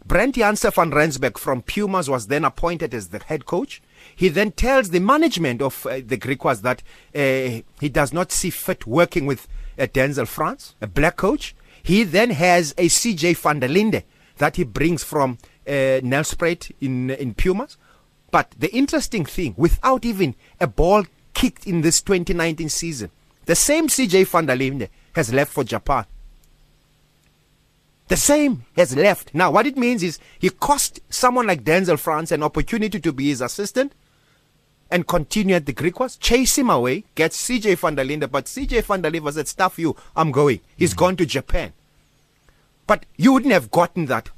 Brent 0.03 0.35
Janse 0.35 0.73
van 0.73 0.89
Rensburg 0.89 1.37
from 1.37 1.61
Pumas 1.61 2.09
was 2.09 2.27
then 2.27 2.43
appointed 2.43 2.93
as 2.93 3.09
the 3.09 3.19
head 3.19 3.45
coach. 3.45 3.81
He 4.15 4.29
then 4.29 4.51
tells 4.51 4.89
the 4.89 4.99
management 4.99 5.61
of 5.61 5.85
uh, 5.85 6.01
the 6.03 6.17
Griquas 6.17 6.63
that 6.63 6.81
uh, 7.15 7.61
he 7.79 7.89
does 7.89 8.11
not 8.11 8.31
see 8.31 8.49
fit 8.49 8.87
working 8.87 9.27
with 9.27 9.47
uh, 9.77 9.83
Denzel 9.83 10.27
Frans, 10.27 10.75
a 10.81 10.87
black 10.87 11.17
coach. 11.17 11.55
He 11.83 12.03
then 12.03 12.31
has 12.31 12.71
a 12.77 12.87
CJ 12.87 13.37
van 13.37 13.59
der 13.59 13.67
Linde 13.67 14.03
that 14.37 14.55
he 14.55 14.63
brings 14.63 15.03
from 15.03 15.37
uh, 15.67 16.01
Nelspruit 16.01 16.71
in, 16.81 17.09
in 17.11 17.33
Pumas. 17.33 17.77
But 18.31 18.51
the 18.57 18.73
interesting 18.73 19.25
thing, 19.25 19.53
without 19.57 20.05
even 20.05 20.35
a 20.59 20.67
ball 20.67 21.05
kicked 21.33 21.67
in 21.67 21.81
this 21.81 22.01
2019 22.01 22.69
season, 22.69 23.11
the 23.45 23.55
same 23.55 23.87
CJ 23.87 24.27
van 24.27 24.45
der 24.45 24.55
Linde 24.55 24.89
has 25.13 25.33
left 25.33 25.51
for 25.51 25.63
Japan. 25.63 26.05
The 28.07 28.17
same 28.17 28.65
has 28.75 28.95
left. 28.95 29.33
Now, 29.33 29.51
what 29.51 29.67
it 29.67 29.77
means 29.77 30.03
is 30.03 30.19
he 30.37 30.49
cost 30.49 30.99
someone 31.09 31.47
like 31.47 31.63
Denzel 31.63 31.97
Frans 31.97 32.31
an 32.31 32.43
opportunity 32.43 32.99
to 32.99 33.13
be 33.13 33.29
his 33.29 33.41
assistant 33.41 33.93
and 34.89 35.07
continue 35.07 35.55
at 35.55 35.65
the 35.65 35.73
Griquas, 35.73 36.19
chase 36.19 36.57
him 36.57 36.69
away, 36.69 37.05
get 37.15 37.31
CJ 37.31 37.77
van 37.77 37.95
der 37.95 38.03
Linde. 38.03 38.29
But 38.29 38.45
CJ 38.45 38.83
van 38.83 39.01
der 39.01 39.11
Linde 39.11 39.31
said, 39.33 39.47
Stuff 39.47 39.79
you, 39.79 39.95
I'm 40.15 40.31
going. 40.31 40.59
He's 40.75 40.91
mm-hmm. 40.91 40.99
gone 40.99 41.15
to 41.17 41.25
Japan. 41.25 41.71
But 42.85 43.05
you 43.15 43.31
wouldn't 43.31 43.53
have 43.53 43.71
gotten 43.71 44.07
that 44.07 44.29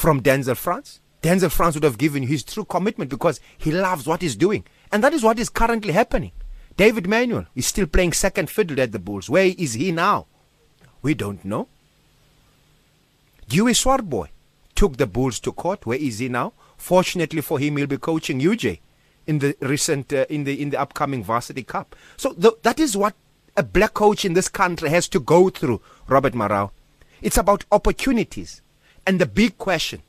from 0.00 0.22
Denzel 0.22 0.56
Frans. 0.56 0.98
Denzel 1.22 1.50
Frans 1.50 1.74
would 1.74 1.84
have 1.84 1.98
given 1.98 2.22
his 2.22 2.42
true 2.42 2.64
commitment 2.64 3.10
because 3.10 3.38
he 3.58 3.70
loves 3.70 4.06
what 4.06 4.22
he's 4.22 4.34
doing. 4.34 4.64
And 4.90 5.04
that 5.04 5.12
is 5.12 5.22
what 5.22 5.38
is 5.38 5.50
currently 5.50 5.92
happening. 5.92 6.32
David 6.78 7.06
Manuel 7.06 7.44
is 7.54 7.66
still 7.66 7.86
playing 7.86 8.14
second 8.14 8.48
fiddle 8.48 8.80
at 8.80 8.92
the 8.92 8.98
Bulls. 8.98 9.28
Where 9.28 9.52
is 9.58 9.74
he 9.74 9.92
now? 9.92 10.26
We 11.02 11.12
don't 11.12 11.44
know. 11.44 11.68
Dewey 13.46 13.72
Swartboy 13.72 14.28
took 14.74 14.96
the 14.96 15.06
Bulls 15.06 15.38
to 15.40 15.52
court. 15.52 15.84
Where 15.84 15.98
is 15.98 16.18
he 16.20 16.30
now? 16.30 16.54
Fortunately 16.78 17.42
for 17.42 17.58
him, 17.58 17.76
he'll 17.76 17.86
be 17.86 17.98
coaching 17.98 18.40
UJ 18.40 18.80
in 19.26 19.40
the 19.40 19.54
recent 19.60 20.14
uh, 20.14 20.24
in 20.30 20.44
the 20.44 20.62
in 20.62 20.70
the 20.70 20.80
upcoming 20.80 21.22
Varsity 21.22 21.62
Cup. 21.62 21.94
So 22.16 22.32
that 22.32 22.80
is 22.80 22.96
what 22.96 23.14
a 23.54 23.62
black 23.62 23.92
coach 23.92 24.24
in 24.24 24.32
this 24.32 24.48
country 24.48 24.88
has 24.88 25.08
to 25.08 25.20
go 25.20 25.50
through, 25.50 25.82
Robert 26.08 26.32
Marawa. 26.32 26.70
It's 27.20 27.36
about 27.36 27.66
opportunities. 27.70 28.62
And 29.06 29.20
the 29.20 29.26
big 29.26 29.58
question 29.58 30.02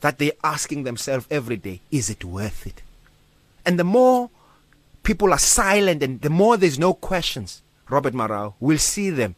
that 0.00 0.18
they're 0.18 0.32
asking 0.42 0.84
themselves 0.84 1.26
every 1.30 1.56
day, 1.56 1.80
is 1.90 2.10
it 2.10 2.24
worth 2.24 2.66
it? 2.66 2.82
And 3.64 3.78
the 3.78 3.84
more 3.84 4.30
people 5.02 5.32
are 5.32 5.38
silent 5.38 6.02
and 6.02 6.20
the 6.20 6.30
more 6.30 6.56
there's 6.56 6.78
no 6.78 6.94
questions, 6.94 7.62
Robert 7.88 8.14
Marawa, 8.14 8.54
will 8.60 8.78
see 8.78 9.10
them, 9.10 9.34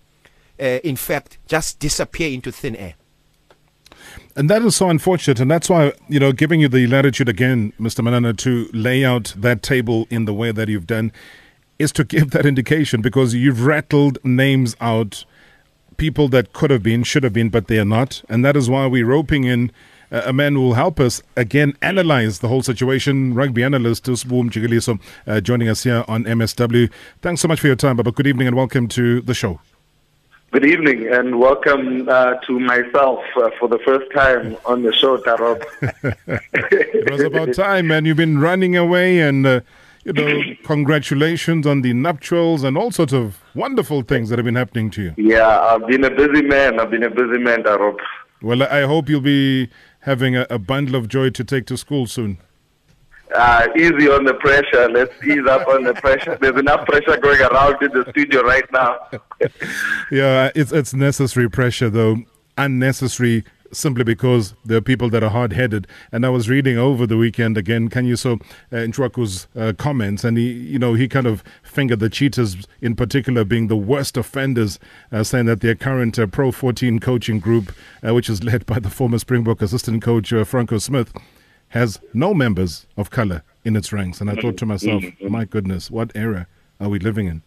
uh, 0.61 0.65
in 0.85 0.97
fact, 0.97 1.39
just 1.47 1.79
disappear 1.79 2.31
into 2.31 2.53
thin 2.53 2.77
air. 2.77 2.95
And 4.35 4.49
that 4.51 4.62
is 4.62 4.77
so 4.77 4.89
unfortunate. 4.89 5.41
And 5.41 5.51
that's 5.51 5.69
why, 5.69 5.93
you 6.09 6.19
know, 6.19 6.33
giving 6.33 6.61
you 6.61 6.69
the 6.69 6.87
latitude 6.87 7.29
again, 7.29 7.73
Mr. 7.79 8.03
Manana, 8.03 8.33
to 8.35 8.69
lay 8.73 9.05
out 9.05 9.35
that 9.37 9.62
table 9.62 10.07
in 10.11 10.25
the 10.25 10.35
way 10.35 10.53
that 10.53 10.69
you've 10.69 10.87
done 10.87 11.12
is 11.79 11.93
to 11.93 12.05
give 12.15 12.31
that 12.31 12.47
indication 12.47 13.03
because 13.03 13.35
you've 13.35 13.65
rattled 13.65 14.19
names 14.25 14.77
out, 14.81 15.25
people 15.96 16.28
that 16.28 16.52
could 16.52 16.70
have 16.70 16.82
been, 16.82 17.02
should 17.02 17.25
have 17.25 17.32
been, 17.32 17.49
but 17.49 17.66
they 17.68 17.78
are 17.78 17.84
not. 17.84 18.22
And 18.28 18.44
that 18.44 18.56
is 18.56 18.68
why 18.68 18.87
we're 18.87 19.06
roping 19.06 19.44
in 19.44 19.70
a 20.12 20.32
man 20.32 20.54
who 20.54 20.61
will 20.61 20.75
help 20.75 21.00
us 21.00 21.22
again 21.37 21.76
analyze 21.80 22.40
the 22.40 22.49
whole 22.49 22.62
situation. 22.62 23.34
Rugby 23.34 23.62
analyst 23.62 24.04
Usbu 24.04 24.50
Mjikeliso 24.50 25.00
uh, 25.26 25.40
joining 25.40 25.68
us 25.68 25.84
here 25.84 26.04
on 26.06 26.25
MSW. 26.25 26.90
Thanks 27.22 27.40
so 27.40 27.49
much 27.49 27.61
for 27.61 27.66
your 27.66 27.76
time, 27.76 27.96
Baba. 27.96 28.12
Good 28.12 28.26
evening 28.26 28.46
and 28.46 28.56
welcome 28.56 28.88
to 28.88 29.22
the 29.22 29.34
show. 29.34 29.61
Good 30.50 30.66
evening 30.66 31.08
and 31.11 31.40
welcome 31.40 32.06
uh, 32.11 32.34
to 32.46 32.61
myself 32.61 33.20
uh, 33.37 33.49
for 33.58 33.68
the 33.68 33.78
first 33.78 34.12
time 34.12 34.54
on 34.66 34.82
the 34.82 34.92
show, 34.92 35.16
Tarob. 35.16 35.64
it 36.61 37.11
was 37.11 37.22
about 37.22 37.54
time, 37.54 37.87
man. 37.87 38.04
You've 38.04 38.18
been 38.18 38.38
running 38.38 38.76
away 38.76 39.20
and, 39.20 39.46
uh, 39.46 39.61
you 40.04 40.12
know, 40.12 40.42
congratulations 40.64 41.66
on 41.66 41.82
the 41.82 41.92
nuptials 41.92 42.62
and 42.62 42.76
all 42.76 42.90
sorts 42.90 43.12
of 43.12 43.40
wonderful 43.54 44.02
things 44.02 44.28
that 44.28 44.38
have 44.38 44.44
been 44.44 44.54
happening 44.54 44.90
to 44.90 45.02
you. 45.02 45.14
Yeah, 45.16 45.61
I've 45.61 45.87
been 45.87 46.04
a 46.04 46.11
busy 46.11 46.42
man. 46.42 46.80
I've 46.80 46.90
been 46.90 47.04
a 47.04 47.11
busy 47.11 47.38
man, 47.38 47.62
Tarob. 47.62 47.99
Well, 48.40 48.62
I 48.62 48.82
hope 48.82 49.09
you'll 49.09 49.21
be 49.21 49.71
having 50.00 50.37
a, 50.37 50.47
a 50.50 50.59
bundle 50.59 50.97
of 50.97 51.09
joy 51.09 51.30
to 51.30 51.44
take 51.44 51.66
to 51.66 51.76
school 51.76 52.06
soon. 52.06 52.38
Uh, 53.35 53.66
easy 53.76 54.09
on 54.11 54.25
the 54.25 54.35
pressure. 54.35 54.88
Let's 54.90 55.12
ease 55.25 55.47
up 55.49 55.66
on 55.68 55.85
the 55.85 55.94
pressure. 55.94 56.37
There's 56.40 56.59
enough 56.59 56.87
pressure 56.87 57.16
going 57.18 57.40
around 57.40 57.82
in 57.82 57.92
the 57.92 58.04
studio 58.11 58.42
right 58.42 58.71
now. 58.73 58.99
yeah, 60.11 60.50
it's 60.54 60.71
it's 60.71 60.92
necessary 60.92 61.49
pressure 61.49 61.88
though. 61.88 62.18
Unnecessary 62.59 63.44
simply 63.73 64.05
because 64.05 64.55
there 64.64 64.76
are 64.79 64.83
people 64.83 65.09
that 65.11 65.23
are 65.23 65.31
hard 65.31 65.52
headed. 65.52 65.87
And 66.11 66.25
I 66.25 66.29
was 66.29 66.49
reading 66.49 66.79
over 66.79 67.07
the 67.07 67.17
weekend 67.17 67.57
again, 67.57 67.88
Kanyiso 67.88 68.41
uh, 68.71 68.76
Tshwaku's 68.76 69.49
uh, 69.57 69.73
comments, 69.76 70.25
and 70.25 70.37
he, 70.37 70.52
you 70.52 70.79
know, 70.79 70.95
he 70.95 71.09
kind 71.09 71.26
of 71.26 71.43
fingered 71.62 72.00
the 72.00 72.11
Cheetahs 72.11 72.67
in 72.81 72.95
particular 72.95 73.45
being 73.45 73.69
the 73.69 73.76
worst 73.76 74.17
offenders, 74.17 74.79
uh, 75.11 75.23
saying 75.23 75.47
that 75.47 75.61
their 75.61 75.75
current 75.75 76.19
uh, 76.19 76.26
Pro 76.26 76.52
14 76.52 76.99
coaching 77.00 77.41
group, 77.41 77.73
uh, 78.07 78.14
which 78.14 78.29
is 78.29 78.45
led 78.45 78.67
by 78.67 78.79
the 78.79 78.91
former 78.91 79.19
Springbok 79.19 79.62
assistant 79.62 80.02
coach 80.02 80.33
uh, 80.33 80.45
Franco 80.45 80.79
Smith, 80.79 81.12
has 81.69 82.00
no 82.12 82.35
members 82.35 82.87
of 82.97 83.11
color 83.11 83.43
in 83.64 83.76
its 83.76 83.93
ranks. 83.93 84.21
And 84.21 84.29
I 84.29 84.35
thought 84.35 84.59
to 84.59 84.67
myself, 84.67 85.02
mm-hmm. 85.02 85.33
my 85.33 85.45
goodness, 85.45 85.91
what 85.91 86.12
era 86.14 86.47
are 86.79 86.88
we 86.88 86.99
living 86.99 87.26
in? 87.26 87.43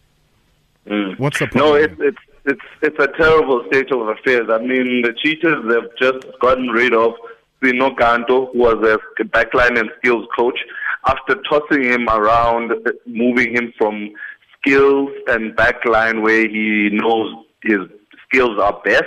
Mm. 0.86 1.18
What's 1.18 1.38
the 1.38 1.46
problem? 1.46 1.72
No, 1.72 1.74
it's, 1.76 1.94
it's 1.98 2.18
it's 2.46 2.60
it's 2.82 2.98
a 2.98 3.08
terrible 3.18 3.64
state 3.68 3.92
of 3.92 4.08
affairs. 4.08 4.48
I 4.50 4.58
mean, 4.58 5.02
the 5.02 5.14
Cheetahs 5.22 5.64
have 5.72 5.90
just 5.98 6.26
gotten 6.40 6.68
rid 6.68 6.94
of 6.94 7.14
Sino 7.62 7.94
Kanto, 7.94 8.52
who 8.52 8.58
was 8.58 8.76
a 8.86 9.24
backline 9.24 9.78
and 9.78 9.90
skills 9.98 10.26
coach, 10.36 10.58
after 11.06 11.36
tossing 11.48 11.84
him 11.84 12.08
around, 12.08 12.72
moving 13.06 13.54
him 13.54 13.72
from 13.76 14.12
skills 14.58 15.10
and 15.28 15.56
backline 15.56 16.22
where 16.22 16.48
he 16.48 16.90
knows 16.92 17.34
his 17.62 17.80
skills 18.28 18.58
are 18.60 18.80
best. 18.84 19.04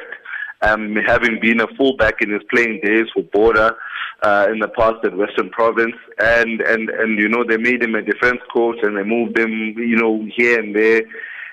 Um, 0.62 0.98
having 1.08 1.40
been 1.40 1.62
a 1.62 1.68
fullback 1.78 2.16
in 2.22 2.32
his 2.32 2.42
playing 2.50 2.82
days 2.84 3.06
for 3.14 3.24
Border 3.24 3.78
uh, 4.24 4.48
in 4.52 4.60
the 4.60 4.68
past 4.68 5.06
at 5.06 5.16
Western 5.16 5.50
Province, 5.52 5.96
and 6.20 6.60
and 6.60 6.90
and 6.90 7.18
you 7.18 7.30
know 7.30 7.46
they 7.48 7.56
made 7.56 7.82
him 7.82 7.96
a 7.96 8.02
defense 8.02 8.42
coach 8.54 8.78
and 8.84 8.98
they 8.98 9.04
moved 9.04 9.40
him 9.40 9.50
you 9.78 9.96
know 9.96 10.28
here 10.36 10.60
and 10.60 10.76
there 10.76 11.04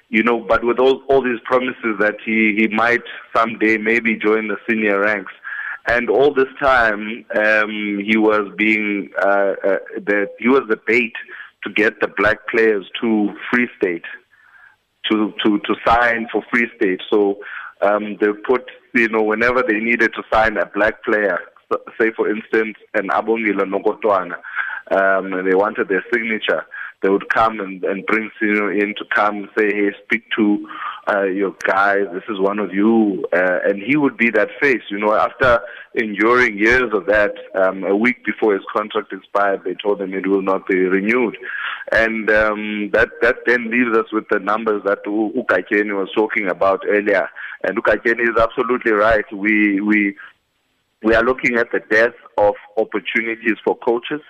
you 0.08 0.22
know, 0.22 0.38
but 0.38 0.64
with 0.64 0.78
all, 0.78 1.02
all 1.08 1.22
these 1.22 1.40
promises 1.44 1.96
that 1.98 2.16
he, 2.25 2.54
he 2.56 2.68
might 2.68 3.02
someday 3.34 3.76
maybe 3.76 4.16
join 4.16 4.48
the 4.48 4.56
senior 4.68 5.00
ranks. 5.00 5.32
And 5.88 6.10
all 6.10 6.34
this 6.34 6.52
time, 6.60 7.25
um, 7.36 8.00
he 8.04 8.16
was 8.16 8.52
being, 8.56 9.10
uh, 9.20 9.54
uh, 9.64 9.78
the, 9.96 10.26
he 10.38 10.48
was 10.48 10.62
the 10.68 10.80
bait 10.86 11.12
to 11.64 11.72
get 11.72 12.00
the 12.00 12.08
black 12.08 12.48
players 12.48 12.86
to 13.00 13.30
Free 13.50 13.68
State, 13.76 14.04
to, 15.10 15.32
to, 15.44 15.58
to 15.60 15.75
sign 15.86 16.28
for 16.32 16.42
Free 16.50 16.68
State. 16.76 17.00
So 17.10 17.38
um, 17.82 18.16
they 18.20 18.28
put, 18.46 18.64
you 18.94 19.08
know, 19.08 19.22
whenever 19.22 19.62
they 19.62 19.78
needed 19.78 20.12
to 20.14 20.22
sign 20.32 20.56
a 20.56 20.66
black 20.66 21.04
player, 21.04 21.38
say 22.00 22.10
for 22.16 22.28
instance, 22.30 22.76
an 22.94 23.08
Abongile 23.08 23.62
Nonkontwana, 23.62 24.36
um, 24.90 25.32
and 25.32 25.46
they 25.46 25.54
wanted 25.54 25.88
their 25.88 26.04
signature, 26.12 26.64
they 27.02 27.10
would 27.10 27.28
come 27.28 27.60
and, 27.60 27.84
and 27.84 28.06
bring 28.06 28.30
Sino 28.40 28.68
in 28.68 28.94
to 28.96 29.04
come 29.14 29.36
and 29.36 29.48
say, 29.56 29.66
hey, 29.66 29.90
speak 30.04 30.22
to 30.36 30.68
uh, 31.08 31.24
your 31.24 31.54
guys. 31.66 32.06
This 32.12 32.24
is 32.28 32.40
one 32.40 32.58
of 32.58 32.72
you. 32.72 33.24
Uh, 33.32 33.58
and 33.64 33.82
he 33.82 33.96
would 33.96 34.16
be 34.16 34.30
that 34.30 34.48
face. 34.60 34.82
You 34.90 34.98
know, 34.98 35.14
after 35.14 35.60
enduring 35.94 36.58
years 36.58 36.90
of 36.94 37.06
that, 37.06 37.34
um, 37.54 37.84
a 37.84 37.94
week 37.94 38.24
before 38.24 38.54
his 38.54 38.64
contract 38.74 39.12
expired, 39.12 39.62
they 39.64 39.74
told 39.74 40.00
him 40.00 40.14
it 40.14 40.26
will 40.26 40.42
not 40.42 40.66
be 40.66 40.76
renewed. 40.76 41.36
And 41.92 42.30
um, 42.30 42.90
that, 42.92 43.10
that 43.20 43.36
then 43.46 43.70
leaves 43.70 43.96
us 43.96 44.10
with 44.10 44.24
the 44.30 44.38
numbers 44.38 44.82
that 44.84 45.00
U- 45.06 45.32
was 45.34 46.08
talking 46.16 46.48
about 46.48 46.82
earlier. 46.88 47.28
And 47.62 47.76
Ukakeni 47.76 48.22
is 48.22 48.40
absolutely 48.40 48.92
right. 48.92 49.24
We, 49.32 49.80
we, 49.80 50.16
we 51.02 51.14
are 51.14 51.22
looking 51.22 51.56
at 51.56 51.70
the 51.72 51.80
death 51.90 52.14
of 52.38 52.54
opportunities 52.78 53.56
for 53.64 53.76
coaches. 53.76 54.22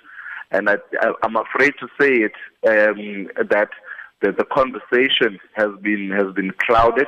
And 0.51 0.71
I, 0.71 0.77
am 1.23 1.37
afraid 1.37 1.75
to 1.81 1.89
say 2.01 2.27
it 2.27 2.33
um, 2.67 3.29
that 3.51 3.71
the, 4.23 4.33
the, 4.33 4.45
conversation 4.45 5.39
has 5.55 5.71
been 5.83 6.11
has 6.11 6.33
been 6.35 6.53
clouded. 6.67 7.07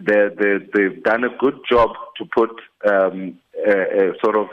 They, 0.00 0.28
they, 0.38 0.58
they've 0.72 1.02
done 1.02 1.24
a 1.24 1.36
good 1.38 1.58
job 1.68 1.90
to 2.16 2.24
put 2.24 2.50
um, 2.88 3.38
a, 3.66 4.10
a 4.10 4.12
sort 4.22 4.36
of 4.36 4.46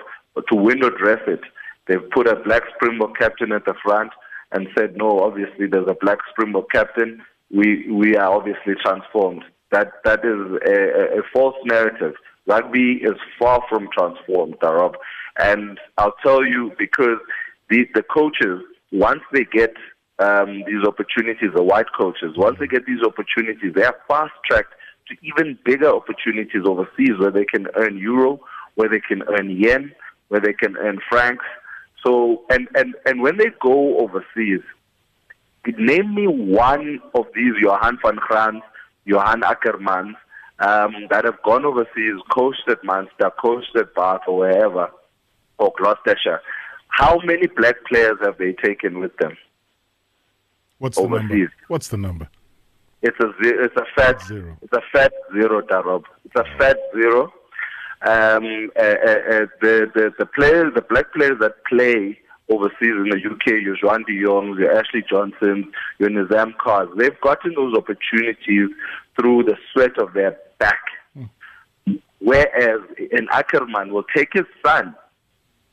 to 0.50 0.55
window 0.55 0.89
dress 0.89 1.22
it. 1.27 1.41
They've 1.88 2.10
put 2.12 2.27
a 2.27 2.36
black 2.36 2.63
Springbok 2.75 3.17
captain 3.17 3.51
at 3.51 3.65
the 3.65 3.75
front 3.84 4.12
and 4.51 4.67
said, 4.77 4.98
no, 4.98 5.20
obviously 5.20 5.67
there's 5.67 5.88
a 5.88 5.96
black 6.01 6.20
Springbok 6.32 6.72
captain. 6.72 7.22
We 7.51 7.89
we 7.91 8.15
are 8.15 8.32
obviously 8.32 8.74
transformed. 8.84 9.44
That 9.72 9.91
that 10.03 10.25
is 10.25 10.60
a, 10.67 11.20
a 11.20 11.22
false 11.34 11.55
narrative. 11.63 12.15
Rugby 12.48 13.00
is 13.01 13.15
far 13.39 13.63
from 13.70 13.88
transformed, 13.94 14.55
Darob. 14.60 14.96
And 15.38 15.79
I'll 15.98 16.15
tell 16.24 16.46
you 16.46 16.72
because 16.77 17.20
the, 17.69 17.88
the 17.93 18.03
coaches, 18.03 18.62
once 18.91 19.22
they 19.34 19.45
get 19.45 19.74
um, 20.19 20.63
these 20.67 20.86
opportunities, 20.88 21.50
the 21.55 21.63
white 21.63 21.91
coaches, 21.98 22.34
once 22.38 22.57
they 22.60 22.67
get 22.67 22.86
these 22.86 23.01
opportunities, 23.05 23.74
they 23.74 23.84
are 23.84 23.98
fast 24.07 24.34
tracked 24.45 24.74
to 25.07 25.15
even 25.22 25.57
bigger 25.65 25.89
opportunities 25.89 26.63
overseas 26.65 27.17
where 27.19 27.31
they 27.31 27.45
can 27.45 27.67
earn 27.75 27.98
euro, 27.98 28.39
where 28.75 28.89
they 28.89 29.00
can 29.00 29.24
earn 29.24 29.50
yen, 29.50 29.93
where 30.29 30.41
they 30.41 30.53
can 30.53 30.77
earn 30.77 31.00
francs. 31.10 31.45
So, 32.05 32.43
and, 32.50 32.67
and, 32.75 32.95
and 33.05 33.22
when 33.22 33.38
they 33.38 33.50
go 33.62 34.00
overseas, 34.00 34.61
name 35.77 36.13
me 36.13 36.27
one 36.27 37.00
of 37.13 37.25
these 37.35 37.53
Johan 37.61 37.98
van 38.03 38.16
Graan, 38.16 38.61
Johan 39.05 39.42
Ackermanns, 39.42 40.16
um, 40.59 41.07
that 41.09 41.25
have 41.25 41.42
gone 41.44 41.66
overseas, 41.66 42.22
coached 42.31 42.63
at 42.70 42.83
Munster, 42.83 43.31
coached 43.42 43.75
at 43.75 43.94
Bath 43.94 44.22
or 44.27 44.37
wherever, 44.37 44.89
or 45.57 45.74
Gloucestershire, 45.77 46.42
how 46.96 47.20
many 47.25 47.48
black 47.48 47.75
players 47.90 48.18
have 48.22 48.38
they 48.38 48.53
taken 48.53 49.00
with 49.00 49.16
them? 49.18 49.36
What's 50.77 50.98
the 50.98 51.08
number? 51.08 51.51
What's 51.68 51.88
the 51.90 51.98
number? 51.98 52.29
It's 53.01 53.18
a 53.20 53.31
it's 53.42 53.75
a 53.75 53.86
fat 53.96 54.22
zero. 54.24 54.58
It's 54.62 54.74
a 54.74 54.81
fat 54.94 55.12
zero, 55.34 55.62
Darob. 55.62 56.03
It's 56.24 56.36
a 56.36 56.46
fat 56.58 56.77
zero. 56.94 57.34
Um, 58.01 58.72
uh, 58.77 58.81
uh, 58.81 59.22
uh, 59.34 59.46
the, 59.62 59.92
the 59.94 60.14
the 60.20 60.25
players, 60.25 60.74
the 60.74 60.81
black 60.81 61.14
players 61.14 61.38
that 61.42 61.66
play 61.66 62.18
overseas 62.50 62.74
in 62.81 63.10
the 63.10 63.22
UK, 63.29 63.62
your 63.62 63.75
Juan 63.84 64.03
de 64.03 64.14
Jongh, 64.24 64.58
your 64.58 64.72
Ashley 64.77 65.03
Johnson, 65.10 65.72
your 66.00 66.10
Nizaam 66.10 66.53
Carrs, 66.55 66.96
they've 66.98 67.20
gotten 67.22 67.53
those 67.55 67.75
opportunities 67.75 68.70
through 69.20 69.44
the 69.44 69.58
sweat 69.74 69.98
of 69.98 70.14
their 70.14 70.38
back. 70.60 70.84
Mm. 71.18 71.29
Whereas 72.20 72.81
an 73.12 73.27
Ackermann 73.34 73.90
will 73.90 74.05
take 74.16 74.29
his 74.34 74.46
son 74.66 74.96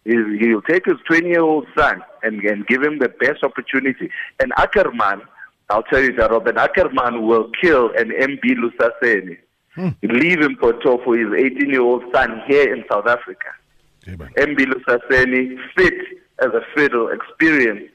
he'll 0.05 0.63
take 0.63 0.87
his 0.87 0.97
20 1.07 1.29
year 1.29 1.43
old 1.43 1.67
son 1.77 2.03
and, 2.23 2.41
and 2.45 2.67
give 2.67 2.83
him 2.83 2.99
the 2.99 3.09
best 3.09 3.43
opportunity. 3.43 4.11
And 4.41 4.53
Ackermann, 4.53 5.23
I'll 5.71 5.83
tell 5.85 6.01
you 6.01 6.13
that 6.17 6.31
Robin 6.31 6.57
Ackermann 6.57 7.27
will 7.27 7.51
kill 7.61 7.91
an 7.97 8.11
MB 8.11 8.43
Lusaseni. 8.45 9.39
Hmm. 9.75 9.89
Leave 10.03 10.41
him 10.41 10.57
for, 10.61 10.75
for 10.83 11.17
his 11.17 11.33
18 11.33 11.71
year 11.71 11.81
old 11.81 12.05
son 12.13 12.43
here 12.47 12.75
in 12.75 12.85
South 12.91 13.07
Africa. 13.07 13.49
MB 14.07 14.59
Lusaseni, 14.59 15.57
fit 15.77 15.95
as 16.41 16.51
a 16.53 16.61
fiddle, 16.75 17.09
experienced, 17.09 17.93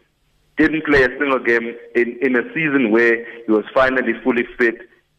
didn't 0.58 0.86
play 0.86 1.04
a 1.04 1.10
single 1.20 1.40
game 1.40 1.76
in, 1.96 2.18
in 2.22 2.36
a 2.36 2.44
season 2.54 2.92
where 2.92 3.26
he 3.46 3.52
was 3.52 3.66
finally 3.74 4.14
fully 4.24 4.46
fit. 4.58 4.76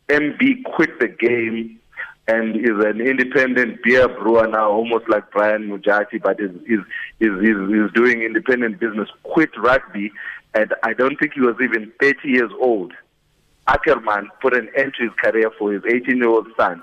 MB 0.09 0.64
quit 0.74 0.98
the 0.98 1.09
game 1.09 1.79
and 2.28 2.56
is 2.56 2.84
an 2.84 3.00
independent 3.00 3.82
beer 3.82 4.06
brewer 4.06 4.46
now, 4.46 4.70
almost 4.70 5.08
like 5.08 5.30
Brian 5.30 5.68
Mujati, 5.68 6.22
but 6.22 6.38
is 6.38 6.50
is 6.66 6.80
is 7.20 7.32
is, 7.40 7.56
is 7.70 7.92
doing 7.94 8.22
independent 8.22 8.78
business. 8.78 9.08
Quit 9.22 9.50
rugby, 9.58 10.12
and 10.54 10.74
I 10.82 10.92
don't 10.92 11.18
think 11.18 11.32
he 11.32 11.40
was 11.40 11.56
even 11.60 11.90
30 12.00 12.28
years 12.28 12.50
old. 12.60 12.92
Ackermann 13.66 14.28
put 14.40 14.54
an 14.54 14.68
end 14.76 14.94
to 14.98 15.04
his 15.04 15.12
career 15.22 15.50
for 15.58 15.72
his 15.72 15.82
18-year-old 15.82 16.48
son. 16.56 16.82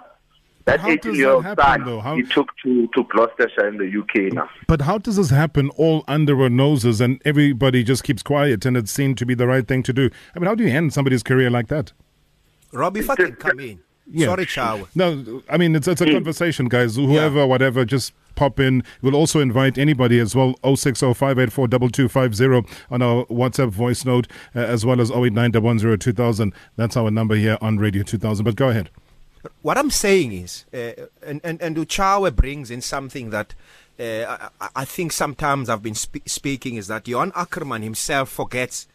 That 0.66 0.80
18-year-old 0.82 1.44
son 1.44 1.84
though? 1.84 2.00
How... 2.00 2.16
he 2.16 2.24
took 2.24 2.50
to 2.64 2.88
to 2.88 3.04
Gloucestershire 3.04 3.68
in 3.68 3.78
the 3.78 4.00
UK 4.00 4.34
now. 4.34 4.50
But 4.68 4.82
how 4.82 4.98
does 4.98 5.18
this 5.18 5.30
happen 5.30 5.70
all 5.72 6.04
under 6.08 6.42
our 6.42 6.50
noses, 6.50 7.02
and 7.02 7.22
everybody 7.24 7.84
just 7.84 8.04
keeps 8.04 8.24
quiet, 8.24 8.66
and 8.66 8.76
it 8.76 8.90
seemed 8.90 9.20
to 9.20 9.28
be 9.28 9.36
the 9.36 9.46
right 9.46 9.68
thing 9.68 9.84
to 9.84 9.94
do? 9.94 10.10
I 10.36 10.40
mean, 10.40 10.48
how 10.48 10.56
do 10.56 10.64
you 10.64 10.72
end 10.72 10.92
somebody's 10.92 11.22
career 11.22 11.52
like 11.52 11.68
that? 11.68 11.94
Robbie, 12.72 13.02
if 13.02 13.10
I 13.12 13.16
can 13.16 13.36
come 13.36 13.60
in. 13.60 13.85
Yeah. 14.08 14.28
Sorry, 14.28 14.46
Chow. 14.46 14.88
No, 14.94 15.42
I 15.50 15.58
mean, 15.58 15.76
it's, 15.76 15.88
it's 15.88 16.02
a 16.02 16.06
hmm. 16.06 16.14
conversation, 16.14 16.68
guys. 16.68 16.96
Whoever, 16.96 17.40
yeah. 17.40 17.46
whatever, 17.46 17.86
just 17.86 18.14
pop 18.36 18.60
in. 18.60 18.84
We'll 19.02 19.16
also 19.16 19.40
invite 19.40 19.80
anybody 19.80 20.20
as 20.20 20.36
well 20.36 20.54
0605842250 20.64 22.70
on 22.92 23.02
our 23.02 23.26
WhatsApp 23.26 23.70
voice 23.70 24.06
note, 24.06 24.28
uh, 24.56 24.60
as 24.60 24.86
well 24.86 25.02
as 25.02 25.10
0891102000. 25.12 26.54
That's 26.76 26.96
our 26.96 27.10
number 27.10 27.34
here 27.36 27.58
on 27.62 27.78
Radio 27.78 28.04
2000. 28.04 28.44
But 28.44 28.56
go 28.56 28.70
ahead. 28.70 28.92
What 29.62 29.78
I'm 29.78 29.92
saying 29.92 30.34
is, 30.34 30.66
uh, 30.74 30.94
and, 31.26 31.40
and, 31.44 31.62
and 31.62 31.78
Uchawa 31.78 32.36
brings 32.36 32.72
in 32.72 32.82
something 32.82 33.30
that 33.30 33.54
uh, 34.00 34.50
I, 34.60 34.70
I, 34.76 34.86
think 34.86 35.14
sometimes 35.14 35.70
I've 35.70 35.84
been 35.84 35.96
spe- 35.96 36.28
speaking 36.28 36.76
is 36.76 36.88
that 36.88 37.08
Johan 37.08 37.32
Ackermann 37.32 37.84
himself 37.84 38.30
forgets 38.30 38.88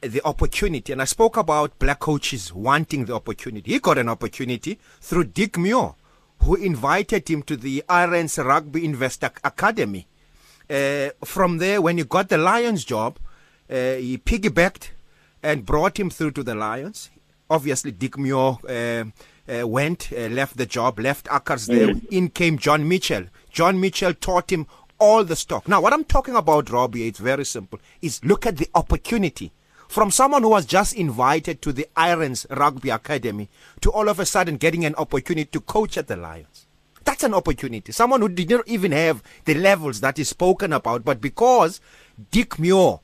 the 0.00 0.20
opportunity, 0.24 0.92
and 0.92 1.00
I 1.02 1.06
spoke 1.06 1.36
about 1.36 1.78
black 1.78 2.00
coaches 2.00 2.52
wanting 2.52 3.06
the 3.06 3.14
opportunity. 3.14 3.72
He 3.72 3.78
got 3.78 3.98
an 3.98 4.08
opportunity 4.08 4.78
through 5.00 5.24
Dick 5.24 5.56
Muir, 5.58 5.94
who 6.42 6.54
invited 6.54 7.28
him 7.28 7.42
to 7.44 7.56
the 7.56 7.82
Irons 7.88 8.38
Rugby 8.38 8.84
Investor 8.84 9.30
Academy. 9.42 10.06
Uh, 10.68 11.10
from 11.24 11.58
there, 11.58 11.80
when 11.80 11.98
he 11.98 12.04
got 12.04 12.28
the 12.28 12.38
Lions 12.38 12.84
job, 12.84 13.18
uh, 13.70 13.94
he 13.94 14.18
piggybacked 14.18 14.90
and 15.42 15.64
brought 15.64 15.98
him 15.98 16.10
through 16.10 16.32
to 16.32 16.42
the 16.42 16.54
Lions. 16.54 17.10
Obviously, 17.48 17.92
Dick 17.92 18.18
Muir 18.18 18.56
uh, 18.68 19.04
uh 19.48 19.66
went, 19.66 20.12
uh, 20.12 20.26
left 20.28 20.56
the 20.56 20.66
job, 20.66 20.98
left 20.98 21.26
Akkers 21.26 21.66
there. 21.66 21.88
Mm. 21.94 22.08
In 22.10 22.28
came 22.28 22.58
John 22.58 22.88
Mitchell. 22.88 23.26
John 23.50 23.80
Mitchell 23.80 24.12
taught 24.14 24.50
him 24.50 24.66
all 24.98 25.24
the 25.24 25.36
stock. 25.36 25.68
Now, 25.68 25.80
what 25.80 25.92
I'm 25.92 26.04
talking 26.04 26.34
about, 26.34 26.70
Robbie, 26.70 27.06
it's 27.06 27.18
very 27.20 27.44
simple, 27.44 27.78
is 28.02 28.24
look 28.24 28.46
at 28.46 28.56
the 28.56 28.68
opportunity 28.74 29.52
from 29.88 30.10
someone 30.10 30.42
who 30.42 30.48
was 30.50 30.66
just 30.66 30.94
invited 30.94 31.62
to 31.62 31.72
the 31.72 31.88
Irons 31.96 32.46
Rugby 32.50 32.90
Academy 32.90 33.48
to 33.80 33.90
all 33.90 34.08
of 34.08 34.20
a 34.20 34.26
sudden 34.26 34.56
getting 34.56 34.84
an 34.84 34.94
opportunity 34.96 35.48
to 35.52 35.60
coach 35.60 35.96
at 35.96 36.08
the 36.08 36.16
Lions. 36.16 36.66
That's 37.04 37.22
an 37.24 37.34
opportunity. 37.34 37.92
Someone 37.92 38.20
who 38.20 38.28
did 38.28 38.50
not 38.50 38.66
even 38.66 38.92
have 38.92 39.22
the 39.44 39.54
levels 39.54 40.00
that 40.00 40.18
is 40.18 40.28
spoken 40.28 40.72
about, 40.72 41.04
but 41.04 41.20
because 41.20 41.80
Dick 42.30 42.58
Muir 42.58 43.00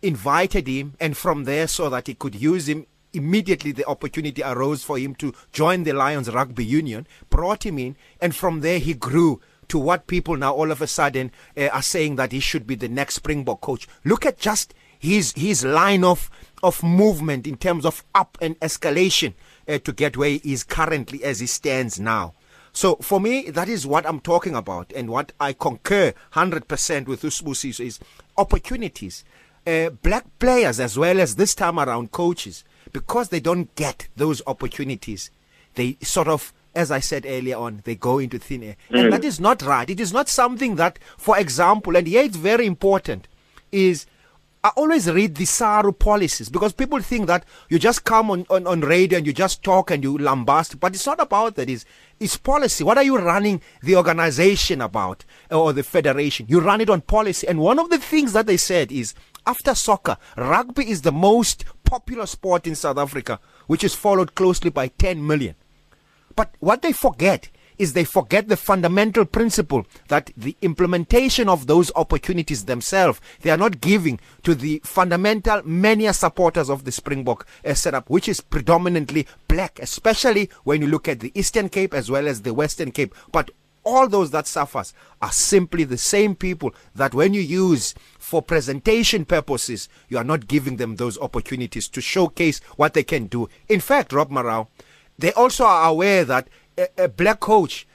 invited 0.00 0.66
him 0.66 0.94
and 0.98 1.16
from 1.16 1.44
there 1.44 1.68
so 1.68 1.90
that 1.90 2.06
he 2.06 2.14
could 2.14 2.34
use 2.34 2.68
him 2.68 2.86
immediately 3.12 3.72
the 3.72 3.86
opportunity 3.86 4.42
arose 4.42 4.82
for 4.82 4.98
him 4.98 5.14
to 5.16 5.34
join 5.52 5.84
the 5.84 5.92
Lions 5.92 6.30
Rugby 6.30 6.64
Union, 6.64 7.06
brought 7.30 7.64
him 7.66 7.78
in, 7.78 7.96
and 8.20 8.34
from 8.34 8.60
there 8.60 8.78
he 8.78 8.94
grew 8.94 9.40
to 9.68 9.78
what 9.78 10.06
people 10.06 10.36
now 10.36 10.52
all 10.52 10.70
of 10.70 10.82
a 10.82 10.86
sudden 10.86 11.30
uh, 11.56 11.68
are 11.68 11.82
saying 11.82 12.16
that 12.16 12.32
he 12.32 12.40
should 12.40 12.66
be 12.66 12.74
the 12.74 12.88
next 12.88 13.14
Springbok 13.14 13.60
coach. 13.60 13.86
Look 14.04 14.26
at 14.26 14.38
just 14.38 14.74
his 15.02 15.32
his 15.32 15.64
line 15.64 16.04
of 16.04 16.30
of 16.62 16.82
movement 16.82 17.46
in 17.46 17.56
terms 17.56 17.84
of 17.84 18.04
up 18.14 18.38
and 18.40 18.58
escalation 18.60 19.34
uh, 19.68 19.78
to 19.78 19.92
get 19.92 20.16
where 20.16 20.30
he 20.30 20.52
is 20.52 20.62
currently 20.62 21.24
as 21.24 21.40
he 21.40 21.46
stands 21.46 21.98
now. 21.98 22.34
So 22.72 22.94
for 22.96 23.20
me, 23.20 23.50
that 23.50 23.68
is 23.68 23.84
what 23.86 24.06
I'm 24.06 24.20
talking 24.20 24.54
about, 24.54 24.92
and 24.94 25.10
what 25.10 25.32
I 25.40 25.52
concur 25.52 26.14
100% 26.34 27.06
with 27.06 27.22
Usbusi 27.22 27.84
is 27.84 27.98
opportunities. 28.38 29.24
Uh, 29.66 29.90
black 29.90 30.24
players 30.38 30.80
as 30.80 30.96
well 30.96 31.20
as 31.20 31.34
this 31.34 31.54
time 31.54 31.78
around 31.78 32.12
coaches, 32.12 32.64
because 32.92 33.28
they 33.28 33.40
don't 33.40 33.74
get 33.74 34.08
those 34.16 34.40
opportunities, 34.46 35.30
they 35.74 35.98
sort 36.00 36.28
of 36.28 36.52
as 36.74 36.90
I 36.90 37.00
said 37.00 37.26
earlier 37.26 37.58
on, 37.58 37.82
they 37.84 37.94
go 37.94 38.18
into 38.18 38.38
thin 38.38 38.62
air. 38.62 38.76
Mm. 38.90 39.04
And 39.04 39.12
that 39.12 39.24
is 39.24 39.38
not 39.38 39.60
right. 39.60 39.90
It 39.90 40.00
is 40.00 40.10
not 40.10 40.30
something 40.30 40.76
that, 40.76 40.98
for 41.18 41.38
example, 41.38 41.96
and 41.96 42.06
here 42.06 42.22
it's 42.22 42.36
very 42.38 42.64
important, 42.64 43.28
is 43.70 44.06
I 44.64 44.70
always 44.76 45.10
read 45.10 45.34
the 45.34 45.44
SARU 45.44 45.98
policies 45.98 46.48
because 46.48 46.72
people 46.72 47.00
think 47.00 47.26
that 47.26 47.44
you 47.68 47.80
just 47.80 48.04
come 48.04 48.30
on, 48.30 48.46
on, 48.48 48.64
on 48.68 48.80
radio 48.80 49.18
and 49.18 49.26
you 49.26 49.32
just 49.32 49.64
talk 49.64 49.90
and 49.90 50.04
you 50.04 50.16
lambast, 50.18 50.78
but 50.78 50.94
it's 50.94 51.04
not 51.04 51.18
about 51.18 51.56
that. 51.56 51.68
It's, 51.68 51.84
it's 52.20 52.36
policy. 52.36 52.84
What 52.84 52.96
are 52.96 53.02
you 53.02 53.18
running 53.18 53.60
the 53.82 53.96
organization 53.96 54.80
about 54.80 55.24
uh, 55.50 55.60
or 55.60 55.72
the 55.72 55.82
federation? 55.82 56.46
You 56.48 56.60
run 56.60 56.80
it 56.80 56.88
on 56.88 57.00
policy. 57.00 57.48
And 57.48 57.58
one 57.58 57.80
of 57.80 57.90
the 57.90 57.98
things 57.98 58.34
that 58.34 58.46
they 58.46 58.56
said 58.56 58.92
is 58.92 59.14
after 59.48 59.74
soccer, 59.74 60.16
rugby 60.36 60.88
is 60.88 61.02
the 61.02 61.10
most 61.10 61.64
popular 61.82 62.26
sport 62.26 62.68
in 62.68 62.76
South 62.76 62.98
Africa, 62.98 63.40
which 63.66 63.82
is 63.82 63.96
followed 63.96 64.36
closely 64.36 64.70
by 64.70 64.86
10 64.86 65.26
million. 65.26 65.56
But 66.36 66.54
what 66.60 66.82
they 66.82 66.92
forget 66.92 67.50
is 67.78 67.92
they 67.92 68.04
forget 68.04 68.48
the 68.48 68.56
fundamental 68.56 69.24
principle 69.24 69.86
that 70.08 70.30
the 70.36 70.56
implementation 70.62 71.48
of 71.48 71.66
those 71.66 71.90
opportunities 71.96 72.64
themselves 72.64 73.20
they 73.40 73.50
are 73.50 73.56
not 73.56 73.80
giving 73.80 74.18
to 74.42 74.54
the 74.54 74.80
fundamental 74.84 75.62
many 75.64 76.10
supporters 76.12 76.68
of 76.68 76.84
the 76.84 76.92
Springbok 76.92 77.46
uh, 77.64 77.74
setup, 77.74 78.08
which 78.10 78.28
is 78.28 78.40
predominantly 78.40 79.26
black, 79.48 79.78
especially 79.80 80.48
when 80.64 80.80
you 80.80 80.88
look 80.88 81.08
at 81.08 81.20
the 81.20 81.32
Eastern 81.34 81.68
Cape 81.68 81.94
as 81.94 82.10
well 82.10 82.26
as 82.28 82.42
the 82.42 82.54
Western 82.54 82.90
Cape. 82.90 83.14
But 83.30 83.50
all 83.84 84.08
those 84.08 84.30
that 84.30 84.46
suffers 84.46 84.94
are 85.20 85.32
simply 85.32 85.84
the 85.84 85.98
same 85.98 86.36
people 86.36 86.72
that 86.94 87.14
when 87.14 87.34
you 87.34 87.40
use 87.40 87.94
for 88.18 88.40
presentation 88.40 89.24
purposes, 89.24 89.88
you 90.08 90.18
are 90.18 90.24
not 90.24 90.46
giving 90.46 90.76
them 90.76 90.96
those 90.96 91.18
opportunities 91.18 91.88
to 91.88 92.00
showcase 92.00 92.60
what 92.76 92.94
they 92.94 93.02
can 93.02 93.26
do. 93.26 93.48
In 93.68 93.80
fact, 93.80 94.12
Rob 94.12 94.30
Marawa, 94.30 94.68
they 95.18 95.32
also 95.32 95.64
are 95.64 95.88
aware 95.88 96.24
that 96.24 96.48
a, 96.98 97.08
black 97.08 97.40
coach, 97.40 97.86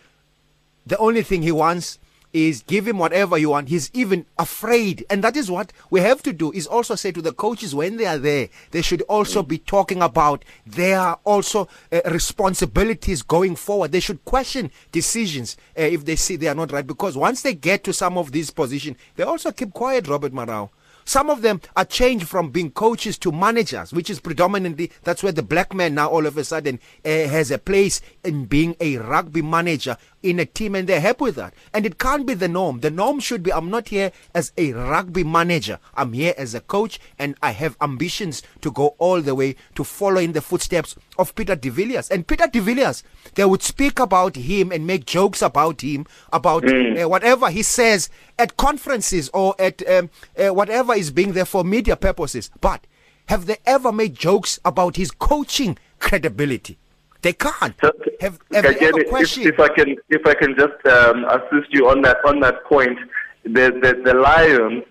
the 0.86 0.98
only 0.98 1.24
thing 1.24 1.42
he 1.42 1.52
wants 1.52 2.00
is 2.34 2.62
give 2.64 2.88
him 2.88 2.98
whatever 2.98 3.38
you 3.38 3.50
want. 3.50 3.70
He's 3.70 3.90
even 3.94 4.26
afraid. 4.38 5.06
And 5.10 5.24
that 5.24 5.36
is 5.36 5.50
what 5.50 5.74
we 5.90 6.02
have 6.02 6.22
to 6.24 6.34
do 6.34 6.52
is 6.52 6.68
also 6.68 6.96
say 6.96 7.12
to 7.12 7.22
the 7.22 7.32
coaches 7.32 7.74
when 7.74 7.98
they 7.98 8.06
are 8.06 8.18
there, 8.18 8.50
they 8.72 8.82
should 8.82 9.02
also 9.04 9.42
be 9.42 9.58
talking 9.58 10.02
about 10.02 10.44
their 10.66 11.14
also 11.24 11.68
uh, 11.92 12.02
responsibilities 12.06 13.22
going 13.22 13.56
forward. 13.56 13.92
They 13.92 14.02
should 14.02 14.24
question 14.26 14.72
decisions 14.92 15.58
uh, 15.78 15.82
if 15.82 16.06
they 16.06 16.16
see 16.16 16.36
they 16.36 16.48
are 16.48 16.56
not 16.56 16.72
right. 16.72 16.86
Because 16.86 17.18
once 17.18 17.42
they 17.42 17.54
get 17.54 17.84
to 17.86 17.94
some 17.94 18.18
of 18.18 18.32
these 18.32 18.52
positions, 18.52 18.98
they 19.16 19.24
also 19.24 19.52
keep 19.52 19.74
quiet, 19.74 20.08
Robert 20.08 20.34
Marawa. 20.34 20.70
Some 21.08 21.30
of 21.30 21.42
them 21.42 21.62
are 21.78 21.86
changed 21.86 22.28
from 22.28 22.50
being 22.50 22.70
coaches 22.70 23.18
to 23.20 23.32
managers, 23.32 23.94
which 23.94 24.10
is 24.10 24.20
predominantly 24.20 24.92
that's 25.04 25.24
where 25.24 25.32
the 25.32 25.42
black 25.42 25.74
man 25.74 25.96
now 25.96 26.10
all 26.10 26.26
of 26.26 26.38
a 26.38 26.44
sudden 26.44 26.82
uh, 27.06 27.10
has 27.10 27.50
a 27.50 27.58
place 27.58 28.02
in 28.26 28.44
being 28.44 28.76
a 28.82 28.98
rugby 28.98 29.42
manager 29.42 29.96
in 30.30 30.40
a 30.40 30.46
team 30.46 30.76
and 30.76 30.88
they're 30.88 31.00
happy 31.00 31.24
with 31.24 31.36
that. 31.36 31.54
And 31.74 31.86
it 31.86 31.98
can't 31.98 32.26
be 32.26 32.34
the 32.34 32.48
norm. 32.48 32.82
The 32.82 32.92
norm 32.92 33.20
should 33.20 33.44
be 33.44 33.54
I'm 33.54 33.70
not 33.70 33.88
here 33.90 34.12
as 34.34 34.52
a 34.58 34.74
rugby 34.74 35.24
manager. 35.24 35.80
I'm 35.96 36.14
here 36.14 36.34
as 36.38 36.54
a 36.54 36.62
coach 36.62 37.00
and 37.18 37.36
I 37.42 37.52
have 37.52 37.78
ambitions 37.82 38.44
to 38.62 38.72
go 38.72 38.96
all 38.98 39.22
the 39.22 39.36
way 39.36 39.56
to 39.76 39.84
follow 39.84 40.20
in 40.20 40.34
the 40.34 40.42
footsteps 40.42 40.96
of 41.18 41.36
Peter 41.36 41.56
de 41.56 41.70
Villiers. 41.70 42.10
And 42.10 42.28
Peter 42.28 42.48
de 42.48 42.60
Villiers, 42.60 43.04
they 43.36 43.46
would 43.46 43.64
speak 43.64 44.00
about 44.00 44.36
him 44.36 44.72
and 44.72 44.86
make 44.86 45.06
jokes 45.06 45.42
about 45.42 45.82
him, 45.82 46.06
about 46.34 46.64
mm. 46.64 47.04
uh, 47.04 47.10
whatever 47.10 47.50
he 47.50 47.64
says 47.64 48.10
at 48.38 48.58
conferences 48.58 49.30
or 49.34 49.56
at 49.60 49.88
um, 49.90 50.10
uh, 50.38 50.54
whatever 50.54 50.94
is 50.94 51.12
being 51.12 51.34
there 51.34 51.46
for 51.46 51.64
media 51.64 51.96
purposes. 51.96 52.50
But 52.62 52.86
have 53.28 53.46
they 53.46 53.58
ever 53.66 53.92
made 53.92 54.16
jokes 54.16 54.60
about 54.64 54.96
his 54.96 55.12
coaching 55.12 55.78
credibility? 56.00 56.78
They 57.22 57.34
can't. 57.34 57.76
So, 57.82 57.92
have, 58.22 58.40
have 58.52 58.66
ever 58.66 59.00
if, 59.00 59.38
if, 59.38 59.60
I 59.60 59.70
can, 59.70 59.96
if 60.10 60.26
I 60.26 60.34
can 60.34 60.56
just 60.56 60.86
um, 60.86 61.26
assist 61.26 61.72
you 61.72 61.90
on 61.90 62.02
that 62.04 62.18
on 62.26 62.40
that 62.42 62.64
point, 62.66 62.98
the 63.44 63.72
the, 63.82 64.02
the 64.06 64.14
Lions 64.14 64.84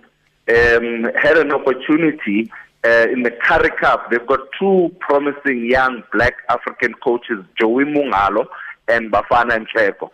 um, 0.49 1.13
had 1.21 1.39
an 1.39 1.53
opportunity 1.53 2.51
uh, 2.85 3.07
in 3.13 3.23
the 3.23 3.31
Currie 3.31 3.71
Cup. 3.81 4.11
They've 4.11 4.27
got 4.27 4.41
two 4.59 4.95
promising 5.01 5.67
young 5.71 6.03
black 6.13 6.35
African 6.49 6.95
coaches, 6.95 7.45
Joey 7.59 7.85
Mongalo 7.85 8.47
and 8.89 9.11
Bafana 9.11 9.65
Nhleko. 9.67 10.11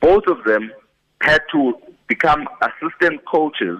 Both 0.00 0.26
of 0.26 0.44
them 0.44 0.72
had 1.22 1.42
to 1.52 1.74
become 2.06 2.46
assistant 2.60 3.24
coaches 3.24 3.78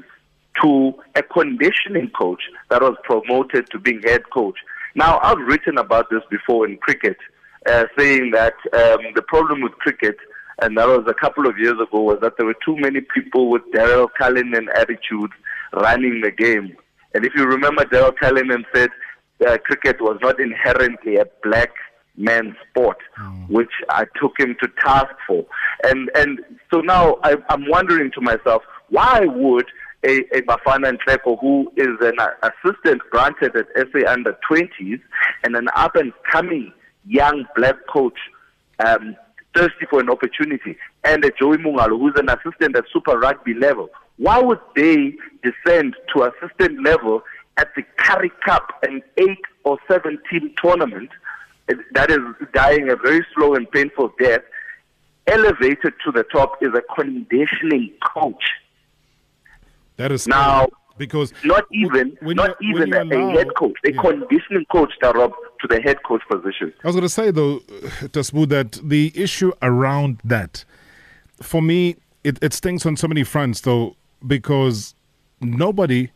to 0.63 0.95
a 1.15 1.23
conditioning 1.23 2.11
coach 2.11 2.43
that 2.71 2.81
was 2.81 2.97
promoted 3.05 3.69
to 3.71 3.79
being 3.79 4.01
head 4.03 4.23
coach. 4.31 4.57
Now, 4.95 5.21
I've 5.23 5.39
written 5.39 5.77
about 5.77 6.09
this 6.11 6.23
before 6.31 6.67
in 6.67 6.79
cricket 6.79 7.19
uh, 7.69 7.87
saying 7.99 8.31
that 8.33 8.55
um, 8.73 9.01
the 9.15 9.23
problem 9.23 9.61
with 9.61 9.73
cricket, 9.73 10.17
and 10.63 10.77
that 10.79 10.87
was 10.87 11.05
a 11.07 11.15
couple 11.15 11.47
of 11.47 11.59
years 11.59 11.75
ago, 11.75 12.03
was 12.03 12.19
that 12.23 12.37
there 12.37 12.47
were 12.47 12.57
too 12.65 12.77
many 12.77 13.01
people 13.01 13.51
with 13.51 13.63
Daryl 13.75 14.09
Cullinan 14.17 14.69
attitudes 14.75 15.35
running 15.73 16.21
the 16.23 16.31
game. 16.31 16.77
And 17.15 17.25
if 17.25 17.35
you 17.35 17.45
remember, 17.45 17.85
Daryl 17.85 18.17
Cullinan 18.17 18.65
said 18.75 18.91
uh, 19.47 19.59
cricket 19.59 20.01
was 20.01 20.19
not 20.23 20.41
inherently 20.41 21.17
a 21.17 21.27
black 21.43 21.71
man's 22.17 22.55
sport, 22.71 22.99
mm. 23.19 23.49
which 23.51 23.73
I 23.91 24.07
took 24.21 24.39
him 24.39 24.57
to 24.63 24.69
task 24.83 25.15
for. 25.27 25.45
And 25.85 26.11
and 26.15 26.41
so 26.73 26.81
now 26.81 27.17
I, 27.23 27.37
I'm 27.51 27.69
wondering 27.69 28.11
to 28.13 28.21
myself, 28.21 28.63
why 28.89 29.21
would 29.27 29.67
a, 30.05 30.19
a 30.37 30.43
Bafana 30.43 30.97
Nhleko, 30.97 31.39
who 31.41 31.71
is 31.77 31.97
an 32.01 32.17
assistant 32.43 33.03
granted 33.11 33.57
at 33.57 33.67
SA 33.75 34.11
under 34.11 34.37
20s 34.51 35.01
and 35.45 35.57
an 35.57 35.69
up 35.75 35.97
and 35.97 36.13
coming 36.31 36.73
young 37.07 37.45
black 37.57 37.77
coach 37.89 38.19
um, 38.85 39.17
thirsty 39.55 39.87
for 39.89 40.01
an 40.01 40.11
opportunity, 40.11 40.77
and 41.05 41.25
a 41.25 41.31
Joey 41.31 41.57
Mongalo, 41.59 41.99
who's 41.99 42.15
an 42.17 42.29
assistant 42.29 42.77
at 42.77 42.85
Super 42.93 43.19
Rugby 43.19 43.55
level, 43.55 43.89
why 44.19 44.41
would 44.41 44.61
they 44.75 45.15
descend 45.43 45.95
to 46.15 46.25
assistant 46.25 46.83
level 46.83 47.23
at 47.57 47.69
the 47.75 47.83
Currie 47.99 48.33
Cup, 48.45 48.73
an 48.83 49.03
eight 49.17 49.41
or 49.65 49.79
seven 49.89 50.19
team 50.31 50.53
tournament 50.63 51.11
that 51.93 52.11
is 52.11 52.21
dying 52.53 52.89
a 52.91 52.97
very 52.97 53.25
slow 53.35 53.55
and 53.55 53.71
painful 53.71 54.13
death? 54.21 54.43
Elevated 55.27 55.95
to 56.05 56.13
the 56.13 56.23
top 56.25 56.63
is 56.63 56.69
a 56.75 56.83
conditioning 56.95 57.93
coach. 58.15 58.45
That 59.97 60.13
is 60.13 60.29
now 60.29 60.69
because 60.99 61.33
not 61.45 61.65
even 61.73 62.17
not 62.23 62.57
even 62.63 62.93
a, 62.93 63.03
allow, 63.03 63.31
head 63.31 63.55
coach, 63.55 63.75
a 63.85 63.93
yeah. 63.93 64.01
conditioning 64.01 64.65
coach 64.71 64.93
that 65.01 65.15
Rob 65.15 65.33
to 65.61 65.69
the 65.69 65.81
head 65.81 66.03
coach 66.05 66.23
position. 66.31 66.73
I 66.83 66.89
was 66.89 66.97
going 66.97 67.03
to 67.03 67.09
say 67.09 67.31
though, 67.31 67.59
Tasbu, 68.11 68.49
that 68.49 68.81
the 68.83 69.13
issue 69.15 69.53
around 69.63 70.21
that, 70.25 70.65
for 71.41 71.63
me, 71.63 71.97
it, 72.25 72.39
it 72.43 72.53
stings 72.53 72.87
on 72.87 72.97
so 72.97 73.09
many 73.09 73.25
fronts 73.25 73.61
though, 73.61 73.97
because 74.27 74.95
nobody 75.41 76.11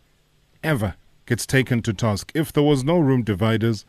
ever 0.62 0.94
gets 1.26 1.46
taken 1.46 1.82
to 1.82 1.92
task. 1.92 2.32
If 2.34 2.52
there 2.52 2.62
was 2.62 2.84
no 2.84 2.98
room 2.98 3.22
dividers, 3.22 3.84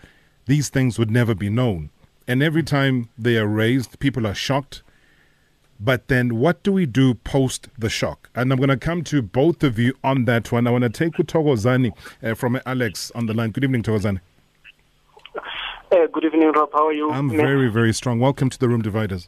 these 0.45 0.69
things 0.69 0.99
would 0.99 1.11
never 1.11 1.33
be 1.33 1.49
known. 1.49 1.89
And 2.27 2.43
every 2.43 2.63
time 2.63 3.09
they 3.17 3.37
are 3.37 3.47
raised, 3.47 3.99
people 3.99 4.27
are 4.27 4.33
shocked 4.33 4.83
but 5.83 6.07
then 6.07 6.37
what 6.37 6.61
do 6.61 6.71
we 6.71 6.85
do 6.85 7.15
post 7.15 7.67
the 7.77 7.89
shock? 7.89 8.29
And 8.35 8.51
I'm 8.51 8.57
going 8.57 8.69
to 8.69 8.77
come 8.77 9.03
to 9.05 9.21
both 9.21 9.63
of 9.63 9.79
you 9.79 9.95
on 10.03 10.25
that 10.25 10.51
one. 10.51 10.67
I 10.67 10.71
want 10.71 10.83
to 10.83 10.89
take 10.89 11.13
Utogozani 11.13 11.91
uh, 12.21 12.35
from 12.35 12.59
Alex 12.65 13.11
on 13.15 13.25
the 13.25 13.33
line. 13.33 13.49
Good 13.49 13.63
evening, 13.63 13.81
Thokozani. 13.81 14.21
Uh, 15.91 16.07
good 16.13 16.23
evening, 16.23 16.51
Rob. 16.51 16.69
How 16.71 16.87
are 16.87 16.93
you? 16.93 17.11
I'm 17.11 17.29
very, 17.29 17.69
very 17.69 17.93
strong. 17.93 18.19
Welcome 18.19 18.49
to 18.51 18.59
the 18.59 18.69
Room 18.69 18.81
Dividers. 18.81 19.27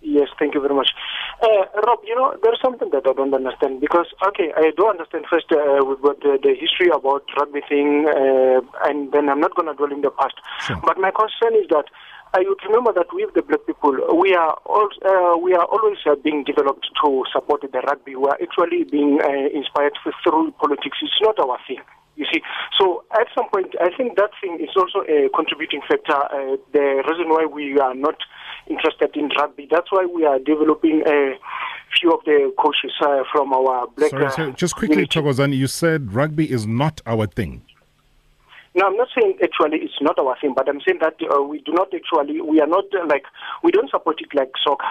Yes, 0.00 0.28
thank 0.38 0.54
you 0.54 0.60
very 0.60 0.74
much. 0.74 0.90
Uh, 1.42 1.64
Rob, 1.86 1.98
you 2.06 2.14
know, 2.14 2.36
there's 2.42 2.60
something 2.62 2.90
that 2.90 3.02
I 3.06 3.12
don't 3.12 3.34
understand 3.34 3.80
because, 3.80 4.06
okay, 4.28 4.52
I 4.56 4.70
do 4.76 4.88
understand 4.88 5.26
first 5.28 5.46
uh, 5.50 5.84
with 5.84 5.98
what 6.00 6.20
the, 6.20 6.38
the, 6.40 6.54
history 6.54 6.88
about 6.94 7.24
rugby 7.36 7.60
thing, 7.68 8.06
uh, 8.06 8.60
and 8.88 9.10
then 9.10 9.28
I'm 9.28 9.40
not 9.40 9.54
going 9.56 9.66
to 9.66 9.74
dwell 9.74 9.92
in 9.92 10.02
the 10.02 10.10
past. 10.10 10.34
Sure. 10.60 10.80
But 10.84 10.98
my 10.98 11.10
concern 11.10 11.60
is 11.60 11.68
that 11.70 11.86
I 12.34 12.40
would 12.40 12.58
remember 12.64 12.92
that 12.94 13.12
with 13.12 13.34
the 13.34 13.42
black 13.42 13.66
people, 13.66 13.92
we 14.16 14.34
are 14.34 14.56
all, 14.64 14.88
uh, 15.04 15.36
we 15.36 15.52
are 15.54 15.64
always 15.64 15.98
uh, 16.06 16.14
being 16.16 16.44
developed 16.44 16.88
to 17.04 17.24
support 17.32 17.60
the 17.60 17.80
rugby. 17.80 18.16
We 18.16 18.28
are 18.28 18.38
actually 18.40 18.84
being 18.84 19.20
uh, 19.22 19.48
inspired 19.52 19.92
through 20.24 20.52
politics. 20.52 20.96
It's 21.02 21.20
not 21.20 21.38
our 21.38 21.58
thing. 21.68 21.80
You 22.16 22.26
see, 22.32 22.42
so 22.78 23.04
at 23.12 23.26
some 23.34 23.48
point, 23.50 23.74
I 23.80 23.88
think 23.96 24.16
that 24.16 24.30
thing 24.40 24.58
is 24.60 24.70
also 24.76 25.00
a 25.08 25.28
contributing 25.34 25.80
factor. 25.88 26.16
Uh, 26.16 26.56
the 26.72 27.02
reason 27.08 27.28
why 27.28 27.46
we 27.46 27.78
are 27.78 27.94
not 27.94 28.16
interested 28.68 29.10
in 29.16 29.30
rugby. 29.38 29.66
That's 29.70 29.90
why 29.90 30.04
we 30.04 30.24
are 30.24 30.38
developing 30.38 31.02
a 31.06 31.34
few 31.98 32.12
of 32.12 32.24
the 32.24 32.52
coaches 32.58 32.92
uh, 33.02 33.24
from 33.32 33.52
our 33.52 33.86
black. 33.96 34.10
Sorry, 34.10 34.30
so 34.30 34.50
just 34.52 34.76
quickly, 34.76 35.06
Thokozani, 35.06 35.56
you 35.56 35.66
said 35.66 36.12
rugby 36.12 36.50
is 36.50 36.66
not 36.66 37.00
our 37.06 37.26
thing. 37.26 37.62
No, 38.74 38.86
I'm 38.86 38.96
not 38.96 39.08
saying 39.14 39.38
actually 39.42 39.78
it's 39.82 40.00
not 40.00 40.18
our 40.18 40.36
thing, 40.40 40.54
but 40.56 40.68
I'm 40.68 40.80
saying 40.86 41.00
that 41.00 41.16
uh, 41.30 41.42
we 41.42 41.60
do 41.60 41.72
not 41.72 41.92
actually, 41.94 42.40
we 42.40 42.60
are 42.60 42.66
not 42.66 42.84
uh, 42.94 43.06
like, 43.06 43.24
we 43.62 43.70
don't 43.70 43.90
support 43.90 44.20
it 44.20 44.28
like 44.34 44.50
soccer, 44.64 44.84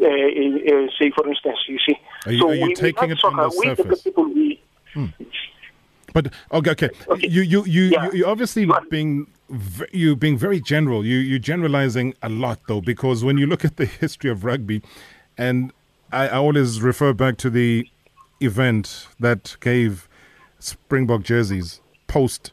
uh, 0.00 0.06
uh, 0.06 0.86
say 0.98 1.10
for 1.16 1.28
instance, 1.28 1.58
you 1.68 1.78
see. 1.86 1.96
Are 2.26 2.32
you, 2.32 2.40
so 2.40 2.50
are 2.50 2.54
you 2.54 2.66
we, 2.66 2.74
taking 2.74 3.10
it 3.10 3.18
soccer, 3.18 3.40
on 3.40 3.50
the 3.50 3.56
we, 3.58 3.66
surface? 3.66 4.02
The 4.02 4.10
people, 4.10 4.24
we, 4.24 4.62
hmm. 4.92 5.06
But 6.12 6.32
okay, 6.52 6.70
okay, 6.70 6.90
okay. 7.08 7.28
you 7.28 7.42
you 7.42 7.64
you 7.64 7.82
Yeah. 7.90 8.08
you, 8.12 8.24
obviously 8.24 8.70
being 8.88 9.26
you 9.90 10.14
being 10.14 10.38
very 10.38 10.60
general. 10.60 11.04
You 11.04 11.18
you 11.18 11.40
generalizing 11.40 12.14
a 12.22 12.28
lot 12.28 12.60
though, 12.68 12.80
because 12.80 13.24
when 13.24 13.36
you 13.36 13.46
look 13.46 13.64
at 13.64 13.78
the 13.78 13.84
history 14.04 14.30
of 14.30 14.44
rugby, 14.44 14.80
and 15.36 15.72
I, 16.12 16.28
I 16.28 16.36
always 16.36 16.80
refer 16.80 17.12
back 17.12 17.36
to 17.38 17.50
the 17.50 17.88
event 18.40 19.08
that 19.18 19.56
gave 19.60 20.08
Springbok 20.60 21.24
jerseys 21.24 21.80
post. 22.06 22.52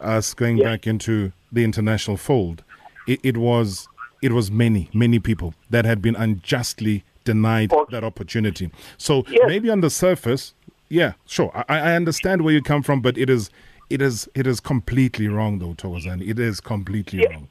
Us 0.00 0.34
going 0.34 0.58
Yeah. 0.58 0.70
back 0.70 0.86
into 0.86 1.32
the 1.52 1.64
international 1.64 2.16
fold. 2.16 2.62
It, 3.06 3.20
it 3.22 3.36
was 3.36 3.88
it 4.22 4.32
was 4.32 4.50
many 4.50 4.90
many 4.92 5.18
people 5.18 5.54
that 5.70 5.84
had 5.86 6.02
been 6.02 6.14
unjustly 6.16 7.04
denied 7.24 7.72
Okay. 7.72 7.90
that 7.92 8.04
opportunity. 8.04 8.70
So 8.98 9.24
Yes. 9.28 9.44
maybe 9.46 9.70
on 9.70 9.80
the 9.80 9.90
surface, 9.90 10.54
yeah, 10.88 11.12
sure, 11.26 11.50
I, 11.68 11.78
I 11.78 11.94
understand 11.96 12.42
where 12.42 12.52
you 12.52 12.62
come 12.62 12.82
from, 12.82 13.00
but 13.00 13.16
it 13.16 13.30
is 13.30 13.50
it 13.88 14.00
is 14.02 14.28
it 14.34 14.46
is 14.46 14.60
completely 14.60 15.28
wrong 15.28 15.58
though, 15.58 15.74
Thokozani. 15.74 16.28
It 16.28 16.38
is 16.38 16.60
completely 16.60 17.20
Yeah. 17.20 17.30
wrong. 17.30 17.48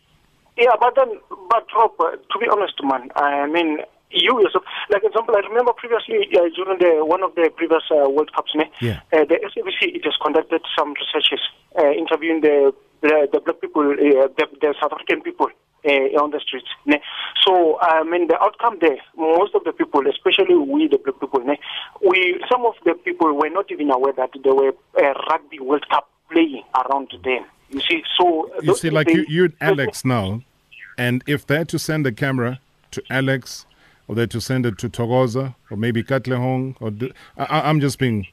Yeah, 0.57 0.75
but 0.79 0.93
then, 0.95 1.19
but 1.49 1.65
Rob, 1.73 1.93
uh, 2.01 2.11
to 2.11 2.39
be 2.39 2.47
honest, 2.51 2.73
man, 2.83 3.09
I 3.15 3.47
mean, 3.47 3.77
you 4.11 4.41
yourself, 4.41 4.65
like 4.89 5.03
example, 5.05 5.33
I 5.35 5.39
remember 5.47 5.71
previously 5.73 6.27
uh, 6.35 6.49
during 6.53 6.77
the 6.79 7.05
one 7.05 7.23
of 7.23 7.33
the 7.35 7.49
previous 7.55 7.83
uh, 7.89 8.09
World 8.09 8.31
Cups, 8.35 8.51
Yeah. 8.81 8.99
uh, 9.13 9.23
the 9.23 9.35
SABC 9.35 9.95
it 9.95 10.03
has 10.03 10.15
conducted 10.21 10.61
some 10.77 10.93
researches 10.95 11.39
uh, 11.77 11.91
interviewing 11.91 12.41
the 12.41 12.73
the, 13.01 13.29
the 13.31 13.39
black 13.39 13.61
people, 13.61 13.83
uh, 13.91 14.27
the, 14.37 14.45
the 14.61 14.75
South 14.81 14.93
African 14.93 15.21
people. 15.21 15.47
Uh, 15.85 16.11
on 16.21 16.29
the 16.31 16.41
streets. 16.41 16.67
So, 17.47 17.79
I 17.79 18.03
mean, 18.03 18.27
the 18.27 18.37
outcome 18.43 18.79
there, 18.81 18.97
most 19.15 19.55
of 19.55 19.63
the 19.63 19.71
people, 19.71 20.01
especially 20.09 20.53
we, 20.55 20.89
the 20.89 20.97
black 20.97 21.17
people, 21.21 21.39
we 22.05 22.43
some 22.51 22.65
of 22.65 22.73
the 22.83 22.95
people 22.95 23.33
were 23.33 23.49
not 23.49 23.71
even 23.71 23.89
aware 23.89 24.11
that 24.11 24.31
there 24.43 24.53
were 24.53 24.73
a 24.97 25.13
rugby 25.29 25.57
World 25.61 25.87
Cup 25.89 26.09
playing 26.29 26.63
around 26.75 27.13
them. 27.23 27.45
You 27.69 27.79
see, 27.79 28.03
so 28.19 28.51
You 28.61 28.75
see, 28.75 28.89
like 28.89 29.07
they- 29.07 29.23
you, 29.29 29.45
and 29.45 29.53
Alex 29.79 30.03
now, 30.03 30.41
and 30.97 31.23
if 31.27 31.47
they're 31.47 31.63
to 31.63 31.79
send 31.79 32.05
a 32.05 32.11
camera 32.11 32.59
to 32.91 33.01
Alex, 33.09 33.65
or 34.09 34.15
they're 34.15 34.27
to 34.27 34.41
send 34.41 34.65
it 34.65 34.77
to 34.79 34.89
Thokoza, 34.89 35.55
or 35.71 35.77
maybe 35.77 36.03
Katlehong, 36.03 36.75
or 36.81 36.91
d- 36.91 37.13
I, 37.37 37.43
I- 37.45 37.69
I'm 37.69 37.79
just 37.79 37.99
being 37.99 38.27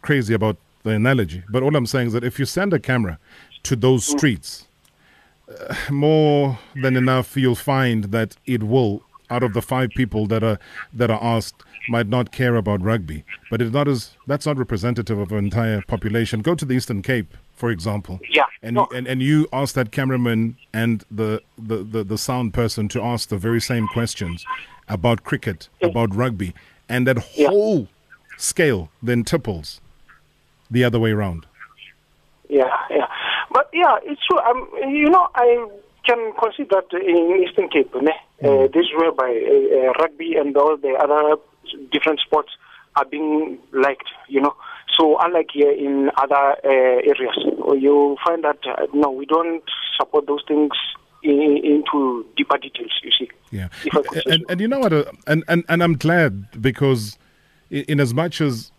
crazy 0.00 0.32
about 0.32 0.56
the 0.82 0.90
analogy. 0.90 1.42
But 1.50 1.62
all 1.62 1.74
I'm 1.76 1.86
saying 1.86 2.08
is 2.08 2.12
that 2.12 2.24
if 2.24 2.38
you 2.38 2.44
send 2.44 2.72
a 2.72 2.78
camera 2.78 3.18
to 3.64 3.76
those 3.76 4.04
streets, 4.04 4.66
uh, 5.48 5.74
more 5.90 6.58
than 6.82 6.96
enough 6.96 7.36
you'll 7.36 7.54
find 7.54 8.04
that 8.04 8.36
it 8.46 8.62
will 8.62 9.02
out 9.30 9.42
of 9.42 9.54
the 9.54 9.62
five 9.62 9.90
people 9.90 10.26
that 10.26 10.42
are 10.42 10.58
that 10.92 11.10
are 11.10 11.22
asked 11.22 11.62
might 11.88 12.06
not 12.06 12.30
care 12.32 12.54
about 12.56 12.80
rugby 12.80 13.24
but 13.50 13.60
it's 13.60 13.72
not 13.72 13.88
as 13.88 14.12
that's 14.28 14.46
not 14.46 14.56
representative 14.56 15.18
of 15.18 15.32
an 15.32 15.38
entire 15.38 15.82
population 15.82 16.40
go 16.40 16.54
to 16.54 16.64
the 16.64 16.74
eastern 16.74 17.02
cape 17.02 17.34
for 17.54 17.70
example 17.70 18.20
Yeah, 18.30 18.44
and 18.62 18.76
no. 18.76 18.86
and, 18.94 19.06
and 19.08 19.20
you 19.20 19.48
ask 19.52 19.74
that 19.74 19.90
cameraman 19.90 20.56
and 20.72 21.04
the, 21.10 21.42
the, 21.58 21.78
the, 21.82 22.04
the 22.04 22.18
sound 22.18 22.54
person 22.54 22.88
to 22.88 23.02
ask 23.02 23.28
the 23.28 23.36
very 23.36 23.60
same 23.60 23.88
questions 23.88 24.44
about 24.88 25.24
cricket 25.24 25.68
about 25.82 26.14
rugby 26.14 26.54
and 26.88 27.06
that 27.06 27.18
Yeah. 27.34 27.48
whole 27.48 27.88
scale 28.38 28.90
then 29.02 29.24
tipples 29.24 29.80
the 30.72 30.82
other 30.84 30.98
way 30.98 31.12
around 31.12 31.46
Yeah, 32.48 32.68
yeah. 32.90 33.06
But 33.50 33.68
yeah, 33.72 33.96
it's 34.10 34.20
true. 34.26 34.38
Um, 34.40 34.68
you 34.88 35.08
know, 35.08 35.28
I 35.34 35.48
can 36.08 36.32
consider 36.42 36.80
that 36.90 36.92
in 37.00 37.44
Eastern 37.46 37.68
Cape, 37.68 37.94
ne, 37.94 38.12
uh, 38.44 38.66
this 38.74 38.84
is 38.86 38.92
whereby 39.00 39.30
uh, 39.30 39.76
uh, 39.76 39.92
rugby 40.02 40.34
and 40.36 40.56
all 40.56 40.76
the 40.76 40.92
other 41.04 41.36
different 41.92 42.20
sports 42.20 42.50
are 42.96 43.04
being 43.06 43.58
liked, 43.72 44.08
you 44.28 44.40
know. 44.40 44.54
So 44.98 45.16
unlike 45.20 45.48
here 45.54 45.70
in 45.70 46.10
other 46.18 46.44
uh, 46.64 46.68
areas, 47.12 47.36
you 47.86 48.16
find 48.26 48.44
that, 48.44 48.58
uh, 48.66 48.86
no, 48.92 49.10
we 49.10 49.24
don't 49.26 49.62
support 49.98 50.26
those 50.26 50.42
things 50.46 50.72
in, 51.22 51.58
into 51.64 52.26
deeper 52.36 52.58
details, 52.58 52.92
you 53.02 53.10
see. 53.18 53.30
Yeah, 53.50 53.68
If 53.84 53.94
I 53.96 54.02
could 54.02 54.22
say 54.24 54.34
and, 54.34 54.44
and 54.50 54.60
you 54.60 54.68
know 54.68 54.80
what? 54.80 54.92
Uh, 54.92 55.04
and, 55.26 55.44
and 55.48 55.64
and 55.68 55.82
I'm 55.82 55.94
glad 55.96 56.60
because, 56.60 57.16
i- 57.70 57.84
in 57.88 58.00
as 58.00 58.12
much 58.12 58.40
as 58.42 58.72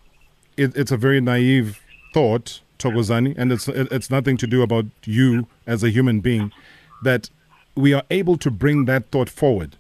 it, 0.58 0.76
it's 0.78 0.92
a 0.92 0.98
very 0.98 1.22
naive 1.22 1.80
thought, 2.14 2.62
Thokozani, 2.80 3.34
and 3.38 3.52
it's 3.52 3.68
it's 3.68 4.10
nothing 4.10 4.38
to 4.38 4.48
do 4.48 4.62
about 4.62 4.86
you 5.06 5.48
as 5.68 5.84
a 5.84 5.90
human 5.90 6.20
being, 6.20 6.52
that 7.04 7.30
we 7.76 7.94
are 7.94 8.04
able 8.12 8.38
to 8.38 8.52
bring 8.52 8.86
that 8.86 9.10
thought 9.12 9.30
forward. 9.30 9.76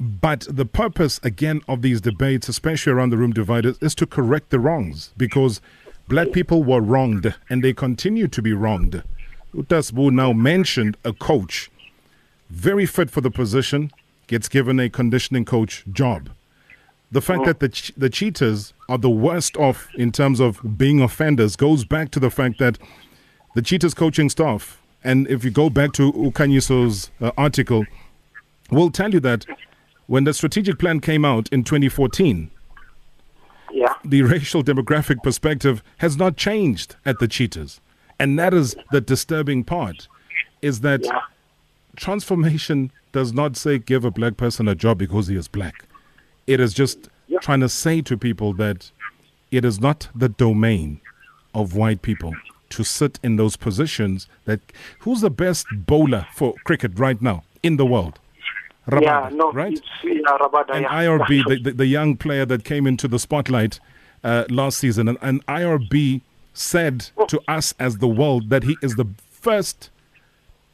But 0.00 0.46
the 0.48 0.64
purpose, 0.64 1.18
again, 1.22 1.60
of 1.66 1.82
these 1.82 2.00
debates, 2.00 2.48
especially 2.48 2.92
around 2.92 3.10
the 3.10 3.16
room 3.16 3.32
dividers, 3.32 3.78
is 3.80 3.94
to 3.96 4.06
correct 4.06 4.50
the 4.50 4.60
wrongs 4.60 5.12
because 5.16 5.60
black 6.08 6.30
people 6.32 6.62
were 6.62 6.80
wronged 6.80 7.34
and 7.50 7.64
they 7.64 7.72
continue 7.72 8.28
to 8.28 8.42
be 8.42 8.52
wronged. 8.52 9.02
Utasbu 9.54 10.12
now 10.12 10.32
mentioned 10.32 10.96
a 11.04 11.12
coach 11.12 11.70
very 12.50 12.86
fit 12.86 13.10
for 13.10 13.20
the 13.20 13.30
position, 13.30 13.90
gets 14.26 14.48
given 14.48 14.78
a 14.80 14.88
conditioning 14.88 15.44
coach 15.44 15.84
job. 15.90 16.30
The 17.10 17.22
fact 17.22 17.44
that 17.46 17.60
the 17.60 17.68
ch- 17.70 17.92
the 17.96 18.10
Cheetahs 18.10 18.74
are 18.88 18.98
the 18.98 19.08
worst 19.10 19.56
off 19.56 19.88
in 19.94 20.12
terms 20.12 20.40
of 20.40 20.60
being 20.76 21.00
offenders 21.00 21.56
goes 21.56 21.84
back 21.84 22.10
to 22.10 22.20
the 22.20 22.30
fact 22.30 22.58
that 22.58 22.78
the 23.54 23.62
Cheetahs 23.62 23.94
coaching 23.94 24.28
staff, 24.28 24.78
and 25.02 25.26
if 25.28 25.42
you 25.44 25.50
go 25.50 25.70
back 25.70 25.92
to 25.94 26.12
Ukanyiso's 26.12 27.10
uh, 27.20 27.30
article, 27.38 27.86
will 28.70 28.90
tell 28.90 29.10
you 29.14 29.20
that 29.20 29.46
when 30.06 30.24
the 30.24 30.34
strategic 30.34 30.78
plan 30.78 31.00
came 31.00 31.24
out 31.24 31.48
in 31.50 31.64
2014, 31.64 32.50
Yeah. 33.72 33.94
the 34.04 34.22
racial 34.22 34.62
demographic 34.62 35.22
perspective 35.22 35.82
has 35.98 36.16
not 36.18 36.36
changed 36.36 36.96
at 37.06 37.18
the 37.20 37.28
Cheetahs, 37.28 37.80
and 38.18 38.38
that 38.38 38.52
is 38.52 38.76
the 38.92 39.00
disturbing 39.00 39.64
part, 39.64 40.08
is 40.60 40.80
that 40.80 41.04
Yeah. 41.04 41.20
transformation 41.96 42.90
does 43.12 43.32
not 43.32 43.56
say 43.56 43.78
give 43.78 44.04
a 44.04 44.10
black 44.10 44.36
person 44.36 44.68
a 44.68 44.74
job 44.74 44.98
because 44.98 45.28
he 45.28 45.36
is 45.36 45.48
black. 45.48 45.84
It 46.48 46.60
is 46.60 46.72
just 46.74 47.08
Yeah. 47.28 47.38
trying 47.40 47.60
to 47.60 47.68
say 47.68 48.00
to 48.02 48.16
people 48.16 48.54
that 48.54 48.90
it 49.50 49.64
is 49.64 49.80
not 49.80 50.08
the 50.14 50.30
domain 50.30 51.00
of 51.54 51.76
white 51.76 52.00
people 52.02 52.32
to 52.70 52.82
sit 52.84 53.18
in 53.22 53.36
those 53.36 53.56
positions 53.56 54.26
that 54.46 54.60
who's 55.00 55.20
the 55.20 55.30
best 55.30 55.66
bowler 55.72 56.26
for 56.34 56.54
cricket 56.64 56.92
right 56.98 57.20
now 57.20 57.44
in 57.62 57.76
the 57.76 57.86
world? 57.86 58.18
yeah, 58.90 59.28
Rabada, 59.28 59.32
no, 59.32 59.52
right? 59.52 59.72
it's 59.74 59.82
yeah, 60.02 60.38
Rabada, 60.40 60.70
and 60.74 60.82
yeah. 60.84 61.02
IRB, 61.02 61.42
the, 61.48 61.56
the, 61.62 61.72
the 61.72 61.86
young 61.86 62.16
player 62.16 62.46
that 62.46 62.64
came 62.64 62.86
into 62.86 63.06
the 63.06 63.18
spotlight 63.18 63.78
uh, 64.24 64.44
last 64.48 64.78
season, 64.78 65.08
and, 65.08 65.18
and 65.20 65.44
IRB 65.46 66.22
said 66.54 67.10
to 67.28 67.38
us 67.46 67.74
as 67.78 67.98
the 67.98 68.08
world 68.08 68.48
that 68.48 68.62
he 68.64 68.76
is 68.82 68.96
the 68.96 69.04
first 69.30 69.90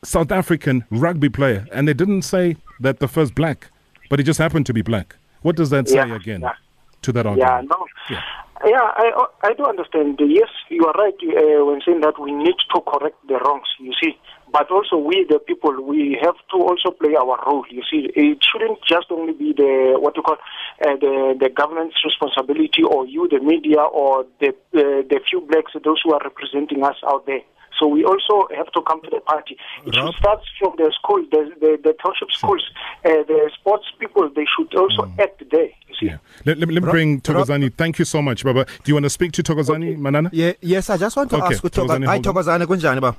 South 0.04 0.30
African 0.30 0.84
rugby 0.90 1.28
player, 1.28 1.66
and 1.72 1.88
they 1.88 1.94
didn't 1.94 2.22
say 2.22 2.56
that 2.78 3.00
the 3.00 3.08
first 3.08 3.34
black, 3.34 3.70
but 4.08 4.18
he 4.20 4.24
just 4.24 4.38
happened 4.38 4.66
to 4.66 4.72
be 4.72 4.82
black. 4.82 5.16
What 5.44 5.56
does 5.56 5.68
that 5.70 5.86
say 5.88 5.96
Yeah, 5.96 6.16
again 6.16 6.40
yeah. 6.40 6.54
to 7.02 7.12
that 7.12 7.26
argument? 7.26 7.68
Yeah, 7.68 7.76
no. 7.76 7.86
Yeah. 8.08 8.22
Yeah, 8.64 8.86
I 9.04 9.06
I 9.42 9.52
do 9.52 9.64
understand. 9.66 10.18
Yes, 10.40 10.48
you 10.70 10.86
are 10.86 10.96
right 11.04 11.20
uh, 11.20 11.66
when 11.66 11.80
saying 11.84 12.00
that 12.00 12.16
we 12.18 12.32
need 12.32 12.56
to 12.72 12.80
correct 12.80 13.18
the 13.28 13.36
wrongs. 13.44 13.68
You 13.78 13.92
see, 14.00 14.12
but 14.50 14.70
also 14.70 14.96
we, 14.96 15.26
the 15.28 15.38
people, 15.38 15.74
we 15.82 16.16
have 16.22 16.38
to 16.52 16.56
also 16.70 16.88
play 16.92 17.14
our 17.14 17.36
role. 17.46 17.66
You 17.68 17.82
see, 17.90 18.08
it 18.16 18.38
shouldn't 18.48 18.78
just 18.88 19.08
only 19.10 19.34
be 19.34 19.52
the 19.52 19.96
what 19.98 20.16
you 20.16 20.22
call 20.22 20.38
uh, 20.86 20.96
the 21.04 21.36
the 21.38 21.50
government's 21.50 21.96
responsibility, 22.08 22.82
or 22.82 23.04
you, 23.04 23.28
the 23.28 23.40
media, 23.40 23.82
or 23.82 24.24
the 24.40 24.50
uh, 24.72 25.02
the 25.10 25.20
few 25.28 25.42
blacks, 25.42 25.72
those 25.84 26.00
who 26.02 26.14
are 26.14 26.22
representing 26.24 26.82
us 26.84 26.96
out 27.06 27.26
there. 27.26 27.44
So 27.78 27.86
we 27.86 28.04
also 28.04 28.48
have 28.56 28.70
to 28.72 28.82
come 28.82 29.00
to 29.02 29.10
the 29.10 29.20
party. 29.20 29.56
It 29.86 29.96
Rob? 29.96 30.12
should 30.12 30.18
start 30.20 30.40
from 30.58 30.74
the 30.76 30.92
school, 30.98 31.24
the 31.30 31.50
the, 31.60 31.78
the 31.82 31.92
township 32.02 32.30
schools, 32.30 32.62
uh, 33.04 33.08
the 33.26 33.50
sports 33.58 33.86
people. 33.98 34.28
They 34.34 34.46
should 34.56 34.74
also 34.74 35.10
act 35.18 35.42
there. 35.50 35.70
See. 35.98 36.06
Yeah. 36.06 36.18
Let, 36.44 36.58
let, 36.58 36.68
let 36.70 36.82
me 36.82 36.90
bring 36.90 37.20
Thokozani. 37.20 37.72
Thank 37.74 37.98
you 37.98 38.04
so 38.04 38.20
much, 38.22 38.44
Baba. 38.44 38.64
Do 38.64 38.70
you 38.86 38.94
want 38.94 39.04
to 39.04 39.10
speak 39.10 39.32
to 39.32 39.42
Thokozani, 39.42 39.96
Manana? 39.96 40.30
Yeah, 40.32 40.52
yes, 40.60 40.90
I 40.90 40.96
just 40.96 41.16
want 41.16 41.30
to 41.30 41.36
Okay, 41.36 41.54
ask 41.54 41.62
Thokozani. 41.62 41.70
Thokozani, 41.70 42.06
Hi 42.06 42.14
hold 42.14 42.26
on. 42.26 42.34
Thokozani 42.34 42.66
kunjani 42.66 43.00
ba? 43.00 43.16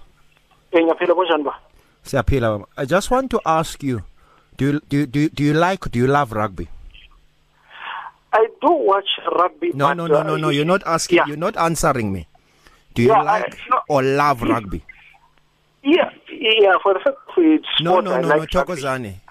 Eh, 0.71 0.79
ngiyaphila 0.81 1.13
kunjani 1.15 1.43
ba? 1.43 1.55
Siyaphila 2.03 2.41
baba. 2.59 2.65
I 2.77 2.85
just 2.85 3.11
want 3.11 3.31
to 3.31 3.41
ask 3.45 3.81
you, 3.83 4.03
do 4.57 4.65
you, 4.65 4.81
do 4.89 4.97
you, 4.97 5.05
do 5.05 5.19
you, 5.19 5.29
do 5.29 5.43
you 5.43 5.53
like 5.53 5.89
do 5.91 5.99
you 5.99 6.07
love 6.07 6.31
rugby? 6.31 6.67
I 8.33 8.47
do 8.61 8.71
watch 8.71 9.07
rugby. 9.31 9.71
No, 9.73 9.87
but, 9.87 9.93
no, 9.95 10.07
no, 10.07 10.15
uh, 10.19 10.23
no, 10.23 10.35
no. 10.37 10.49
You're 10.49 10.65
not 10.65 10.83
asking. 10.85 11.17
Yeah. 11.17 11.27
You're 11.27 11.37
not 11.37 11.55
answering 11.57 12.11
me. 12.11 12.27
Do 12.95 13.01
you 13.03 13.09
Yeah, 13.09 13.19
I- 13.21 13.23
like 13.23 13.57
no. 13.69 13.79
or 13.89 14.01
love 14.03 14.41
rugby? 14.41 14.81
Yeah, 15.83 16.09
yeah. 16.31 16.73
For 16.81 16.93
the 16.95 16.99
fact 17.01 17.17
it's 17.37 17.65
No, 17.81 17.91
sport, 17.91 18.05
no, 18.05 18.13
I 18.13 18.21
no, 18.21 18.27
like 18.29 18.39
no. 18.39 18.45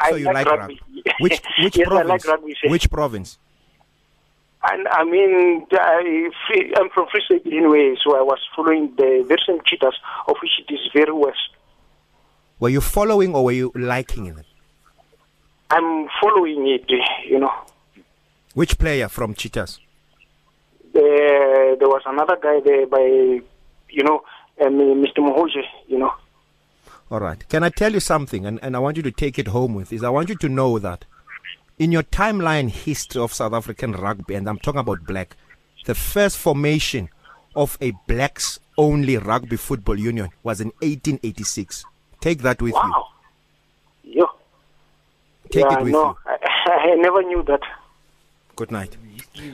So 0.09 0.17
you 0.17 0.27
like 0.27 0.47
rugby. 0.47 0.81
rugby? 0.85 1.13
Which 1.21 1.41
which 1.65 1.77
yes, 1.79 1.89
province? 1.89 2.09
Like 2.09 2.25
rugby. 2.27 2.55
Which 2.67 2.91
province? 2.91 3.39
And 4.71 4.87
I 4.89 5.05
mean, 5.05 5.67
I, 5.73 6.31
I'm 6.79 6.89
from 6.91 7.07
Free 7.11 7.21
State 7.27 7.43
anyway, 7.47 7.97
so 8.03 8.17
I 8.17 8.23
was 8.23 8.39
following 8.57 8.95
the 8.97 9.25
very 9.27 9.41
same 9.47 9.59
cheetahs, 9.67 9.95
of 10.29 10.37
which 10.41 10.53
it 10.67 10.73
is 10.73 10.81
very 10.95 11.13
west. 11.13 11.51
Were 12.61 12.71
you 12.71 12.81
following 12.81 13.35
or 13.35 13.45
were 13.45 13.53
you 13.53 13.73
liking 13.75 14.27
it? 14.27 14.37
I'm 15.71 16.09
following 16.21 16.67
it, 16.69 16.89
you 17.29 17.39
know. 17.41 17.53
Which 18.55 18.79
player 18.79 19.09
from 19.09 19.35
Cheetahs? 19.35 19.81
There, 20.95 21.73
uh, 21.73 21.77
there 21.77 21.89
was 21.89 22.03
another 22.07 22.39
guy 22.41 22.61
there 22.65 22.87
by, 22.87 23.41
you 23.95 24.03
know, 24.03 24.23
um, 24.65 24.75
Mr. 25.03 25.19
Mohoje, 25.19 25.63
you 25.87 25.99
know. 25.99 26.13
All 27.11 27.21
right. 27.21 27.49
Can 27.49 27.63
I 27.63 27.69
tell 27.69 27.93
you 27.93 28.01
something? 28.01 28.47
And, 28.47 28.59
and 28.63 28.75
I 28.75 28.79
want 28.79 28.97
you 28.97 29.03
to 29.05 29.11
take 29.11 29.39
it 29.39 29.49
home 29.49 29.75
with. 29.75 29.93
Is 29.93 30.03
I 30.03 30.09
want 30.11 30.29
you 30.29 30.37
to 30.37 30.49
know 30.49 30.79
that 30.79 31.05
in 31.79 31.93
your 31.93 32.03
timeline 32.03 32.71
history 32.71 33.21
of 33.21 33.33
South 33.33 33.53
African 33.53 33.93
rugby, 33.93 34.35
and 34.35 34.49
I'm 34.49 34.59
talking 34.59 34.81
about 34.81 35.05
black, 35.07 35.37
the 35.85 35.95
first 35.95 36.39
formation 36.39 37.09
of 37.55 37.77
a 37.81 37.93
blacks 38.09 38.59
only 38.77 39.17
rugby 39.17 39.57
football 39.57 39.99
union 39.99 40.31
was 40.43 40.61
in 40.61 40.69
1886. 40.81 41.85
Take 42.21 42.43
that 42.43 42.61
with 42.61 42.75
you. 42.75 42.81
Wow. 42.81 43.07
Yo. 44.03 44.27
Take 45.51 45.65
yeah, 45.65 45.79
it 45.79 45.85
with 45.85 45.93
no, 45.93 46.09
you. 46.09 46.17
I, 46.27 46.93
I 46.93 46.95
never 46.97 47.23
knew 47.23 47.43
that. 47.45 47.61
Good 48.57 48.71
night. 48.71 48.97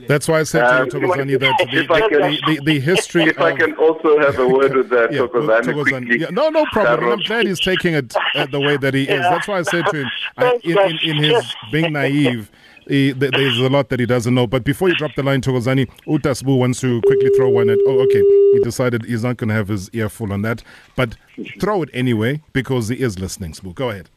That's 0.08 0.28
why 0.28 0.40
I 0.40 0.42
said 0.44 0.88
to 0.90 0.98
you, 0.98 1.06
Thokozani, 1.06 1.38
that 1.40 1.58
the, 1.72 1.86
the, 1.86 2.54
the, 2.54 2.64
the 2.64 2.80
history 2.80 3.24
If 3.24 3.38
I 3.40 3.56
can 3.56 3.74
also 3.74 4.18
have 4.20 4.38
a 4.38 4.48
word 4.48 4.74
with 4.74 4.90
that, 4.90 5.12
Yeah, 5.12 5.26
quickly. 5.26 6.20
Yeah, 6.20 6.28
no, 6.30 6.48
no 6.48 6.64
problem. 6.72 7.10
I'm 7.12 7.20
glad 7.20 7.46
he's 7.46 7.60
taking 7.60 7.94
it 7.94 8.14
uh, 8.34 8.46
the 8.46 8.60
way 8.60 8.76
that 8.76 8.94
he 8.94 9.02
is. 9.04 9.20
That's 9.20 9.48
why 9.48 9.58
I 9.58 9.62
said 9.62 9.86
to 9.86 10.02
him, 10.02 10.10
I, 10.36 10.58
in, 10.62 10.78
in, 10.78 10.98
in 11.02 11.16
his 11.22 11.54
being 11.70 11.92
naive, 11.92 12.50
he, 12.88 13.12
there's 13.12 13.58
a 13.58 13.68
lot 13.68 13.88
that 13.90 14.00
he 14.00 14.06
doesn't 14.06 14.34
know. 14.34 14.46
But 14.46 14.64
before 14.64 14.88
you 14.88 14.96
drop 14.96 15.14
the 15.14 15.22
line, 15.22 15.40
Thokozani, 15.40 15.88
Utasbu 16.06 16.58
wants 16.58 16.80
to 16.80 17.00
quickly 17.02 17.30
throw 17.36 17.48
one 17.48 17.70
at. 17.70 17.78
Oh, 17.86 18.00
okay. 18.00 18.20
He 18.54 18.60
decided 18.64 19.04
he's 19.04 19.22
not 19.22 19.36
going 19.36 19.48
to 19.48 19.54
have 19.54 19.68
his 19.68 19.88
ear 19.90 20.08
full 20.08 20.32
on 20.32 20.42
that. 20.42 20.62
But 20.96 21.16
throw 21.60 21.82
it 21.82 21.90
anyway 21.92 22.42
because 22.52 22.88
he 22.88 23.00
is 23.00 23.18
listening, 23.18 23.52
Sbu. 23.52 23.74
Go 23.74 23.90
ahead. 23.90 24.10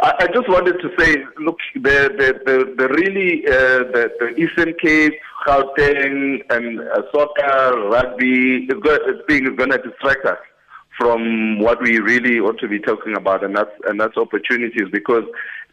I, 0.00 0.12
I 0.20 0.26
just 0.28 0.48
wanted 0.48 0.80
to 0.80 0.90
say, 0.98 1.16
look, 1.38 1.58
the 1.74 2.10
the 2.18 2.40
the, 2.46 2.74
the 2.76 2.88
really 2.88 3.44
uh, 3.46 3.90
the, 3.92 4.10
the 4.20 4.28
Eastern 4.36 4.74
Cape, 4.80 5.14
Gauteng, 5.46 6.42
and 6.50 6.80
uh, 6.80 7.02
soccer, 7.12 7.88
rugby 7.88 8.66
is 8.66 8.80
going 8.82 9.00
is 9.08 9.56
going 9.56 9.70
to 9.70 9.78
distract 9.78 10.24
us 10.24 10.38
from 10.98 11.60
what 11.60 11.80
we 11.80 11.98
really 11.98 12.38
ought 12.40 12.58
to 12.58 12.68
be 12.68 12.78
talking 12.78 13.16
about, 13.16 13.44
and 13.44 13.56
that's 13.56 13.70
and 13.86 14.00
that's 14.00 14.16
opportunities 14.16 14.88
because 14.92 15.24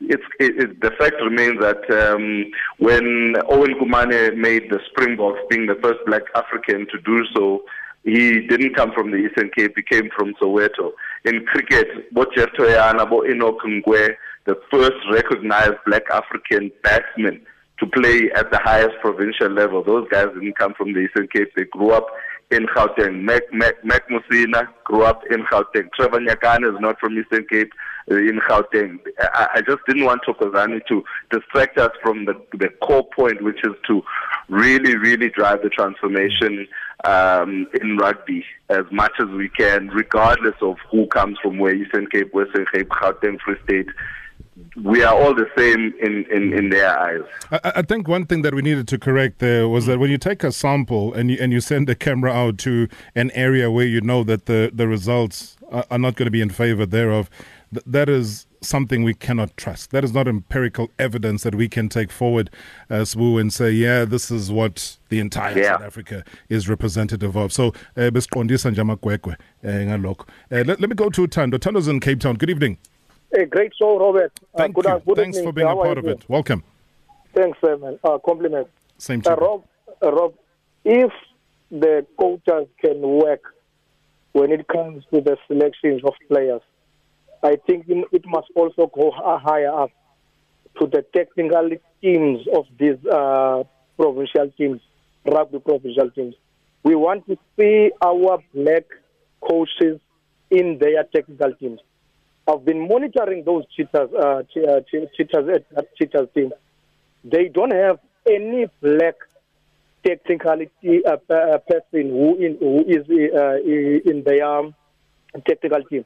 it's 0.02 0.24
it, 0.40 0.58
it, 0.58 0.82
the 0.82 0.92
fact 0.92 1.16
remains 1.22 1.60
that 1.60 1.84
um, 1.92 2.46
when 2.78 3.36
Owen 3.50 3.76
Nkumane 3.76 4.38
made 4.38 4.70
the 4.70 4.80
Springboks, 4.90 5.40
being 5.50 5.68
the 5.68 5.80
first 5.82 6.00
Black 6.06 6.24
African 6.36 6.88
to 6.92 7.00
do 7.02 7.26
so, 7.36 7.64
he 8.04 8.42
didn't 8.42 8.76
come 8.76 8.92
from 8.92 9.12
the 9.12 9.18
Eastern 9.18 9.50
Cape, 9.50 9.74
he 9.76 9.82
came 9.82 10.10
from 10.16 10.36
Soweto. 10.36 10.92
In 11.26 11.44
cricket, 11.46 12.14
Bo 12.14 12.26
Geoff 12.36 12.50
Toyana, 12.58 13.10
Bo 13.10 13.26
Enoch 13.26 13.58
Nkwe, 13.66 14.16
the 14.46 14.56
first 14.72 14.94
recognized 15.12 15.74
black 15.88 16.04
African 16.12 16.72
batsman 16.84 17.42
to 17.80 17.88
play 17.88 18.30
at 18.36 18.52
the 18.52 18.60
highest 18.64 18.94
provincial 19.02 19.50
level. 19.50 19.84
Those 19.84 20.08
guys 20.10 20.28
didn't 20.36 20.56
come 20.56 20.76
from 20.76 20.94
the 20.94 21.00
Eastern 21.00 21.28
Cape, 21.28 21.50
they 21.56 21.64
grew 21.66 21.92
up 21.92 22.06
in 22.52 22.68
Gauteng. 22.68 23.24
Mac, 23.24 23.42
Mac, 23.52 23.84
Mac 23.84 24.04
Musina 24.08 24.68
grew 24.84 25.04
up 25.04 25.24
in 25.32 25.44
Gauteng. 25.46 25.90
Trevor 25.96 26.20
Nyakane 26.20 26.72
is 26.72 26.80
not 26.80 27.00
from 27.00 27.18
Eastern 27.18 27.46
Cape, 27.50 27.72
in 28.08 28.40
Gauteng. 28.48 29.00
I, 29.20 29.48
I 29.56 29.62
just 29.62 29.82
didn't 29.88 30.06
want 30.06 30.24
Thokozani 30.24 30.86
to 30.88 31.04
distract 31.32 31.78
us 31.78 31.92
from 32.02 32.26
the, 32.26 32.34
the 32.58 32.70
core 32.82 33.08
point, 33.16 33.44
which 33.44 33.64
is 33.64 33.74
to 33.88 34.04
really, 34.50 34.96
really 34.96 35.30
drive 35.30 35.62
the 35.64 35.70
transformation 35.70 36.68
um, 37.04 37.68
in 37.82 37.98
rugby 37.98 38.46
as 38.70 38.86
much 38.92 39.14
as 39.20 39.28
we 39.30 39.50
can, 39.50 39.88
regardless 39.90 40.56
of 40.62 40.78
who 40.92 41.08
comes 41.08 41.38
from 41.42 41.58
where, 41.58 41.74
Eastern 41.74 42.08
Cape, 42.08 42.34
Western 42.34 42.66
Cape, 42.74 42.90
Gauteng, 42.90 43.40
Free 43.42 43.58
State. 43.64 43.88
We 44.82 45.04
are 45.04 45.14
all 45.14 45.34
the 45.34 45.48
same 45.58 45.94
in, 46.02 46.26
in, 46.32 46.54
in 46.54 46.70
their 46.70 46.98
eyes. 46.98 47.24
I, 47.52 47.74
I 47.78 47.82
think 47.82 48.08
one 48.08 48.26
thing 48.26 48.42
that 48.44 48.54
we 48.54 48.62
needed 48.62 48.88
to 48.90 48.98
correct 48.98 49.40
there 49.40 49.68
was 49.68 49.86
that 49.86 50.00
when 50.00 50.10
you 50.10 50.18
take 50.18 50.44
a 50.44 50.52
sample 50.52 51.14
and 51.14 51.30
you, 51.30 51.38
and 51.42 51.52
you 51.52 51.60
send 51.60 51.88
the 51.88 51.96
camera 51.96 52.32
out 52.32 52.58
to 52.60 52.88
an 53.16 53.32
area 53.32 53.70
where 53.70 53.86
you 53.86 54.00
know 54.00 54.24
that 54.24 54.46
the, 54.46 54.72
the 54.74 54.88
results 54.88 55.58
are, 55.72 55.86
are 55.92 55.98
not 55.98 56.16
going 56.16 56.26
to 56.26 56.32
be 56.32 56.42
in 56.42 56.50
favor 56.50 56.86
thereof, 56.86 57.30
th- 57.74 57.84
that 57.86 58.10
is 58.10 58.46
something 58.62 59.04
we 59.04 59.14
cannot 59.14 59.56
trust. 59.58 59.92
That 59.92 60.04
is 60.04 60.14
not 60.14 60.28
empirical 60.28 60.90
evidence 60.98 61.44
that 61.44 61.54
we 61.56 61.68
can 61.70 61.88
take 61.90 62.12
forward 62.12 62.50
as 62.90 63.16
Wu 63.16 63.38
and 63.38 63.54
say, 63.54 63.70
yeah, 63.72 64.06
this 64.06 64.32
is 64.32 64.52
what 64.52 64.98
the 65.10 65.20
entire 65.20 65.58
Yeah. 65.58 65.78
South 65.78 65.84
Africa 65.84 66.24
is 66.50 66.68
representative 66.68 67.36
of. 67.36 67.52
So, 67.54 67.68
uh, 67.96 68.10
besiqondisa 68.12 68.72
nje 68.72 68.82
amakwekwe, 68.82 69.36
ngalokho. 69.64 70.26
Uh, 70.52 70.64
let, 70.66 70.80
let 70.82 70.90
me 70.90 70.96
go 70.96 71.10
to 71.10 71.28
Tando. 71.28 71.58
Tando's 71.58 71.88
in 71.88 72.00
Cape 72.00 72.20
Town. 72.20 72.36
Good 72.36 72.50
evening. 72.50 72.78
A 73.38 73.46
great 73.46 73.74
show, 73.80 74.00
Robert. 74.00 74.32
Uh, 74.54 74.60
Thank 74.60 74.76
good, 74.76 74.86
you. 74.86 75.02
good 75.06 75.18
Thanks 75.18 75.38
evening. 75.38 75.50
for 75.50 75.54
being 75.54 75.68
a 75.68 75.70
How 75.72 75.80
are 75.82 75.86
part 75.86 75.98
of 75.98 76.06
it. 76.08 76.24
Welcome. 76.30 76.64
Thanks, 77.34 77.58
uh, 77.64 77.76
man. 77.78 78.00
Uh, 78.04 78.18
compliment. 78.20 78.68
Same 78.98 79.22
to 79.24 79.32
Uh, 79.32 79.36
you. 79.36 79.42
Rob, 79.46 79.64
uh, 80.04 80.12
Rob, 80.12 80.34
if 80.86 81.12
the 81.70 82.06
coaches 82.18 82.68
can 82.80 83.02
work 83.02 83.42
when 84.32 84.52
it 84.52 84.68
comes 84.68 85.04
to 85.14 85.20
the 85.22 85.38
selections 85.48 86.02
of 86.06 86.14
players, 86.30 86.62
I 87.44 87.58
think 87.68 87.86
it 87.88 88.26
must 88.26 88.48
also 88.56 88.88
go 88.88 89.12
higher 89.16 89.74
up 89.74 89.92
to 90.80 90.88
the 90.88 91.06
technical 91.16 91.70
teams 92.02 92.46
of 92.54 92.66
these 92.80 93.04
uh, 93.06 93.64
provincial 93.98 94.52
teams, 94.58 94.82
rugby 95.26 95.60
provincial 95.60 96.10
teams. 96.12 96.36
We 96.84 96.96
want 96.96 97.26
to 97.28 97.38
see 97.58 97.92
our 98.04 98.40
black 98.54 98.84
coaches 99.42 100.00
in 100.52 100.78
their 100.80 101.04
technical 101.04 101.54
teams. 101.56 101.80
I've 102.48 102.64
been 102.64 102.88
monitoring 102.88 103.44
those 103.44 103.64
Cheetahs, 103.76 104.10
uh, 104.14 104.44
uh, 104.68 104.82
Cheetahs, 104.92 105.64
Cheetahs 105.98 106.28
team. 106.36 106.52
They 107.24 107.48
don't 107.48 107.74
have 107.74 108.00
any 108.28 108.68
black 108.82 109.16
technicality 110.06 111.04
uh, 111.06 111.18
uh, 111.34 111.58
person 111.58 112.10
who 112.10 112.38
in 112.38 112.58
who 112.60 112.86
is 112.88 113.04
uh, 113.10 113.58
in 113.66 114.24
their 114.24 114.62
technical 115.48 115.84
team. 115.90 116.06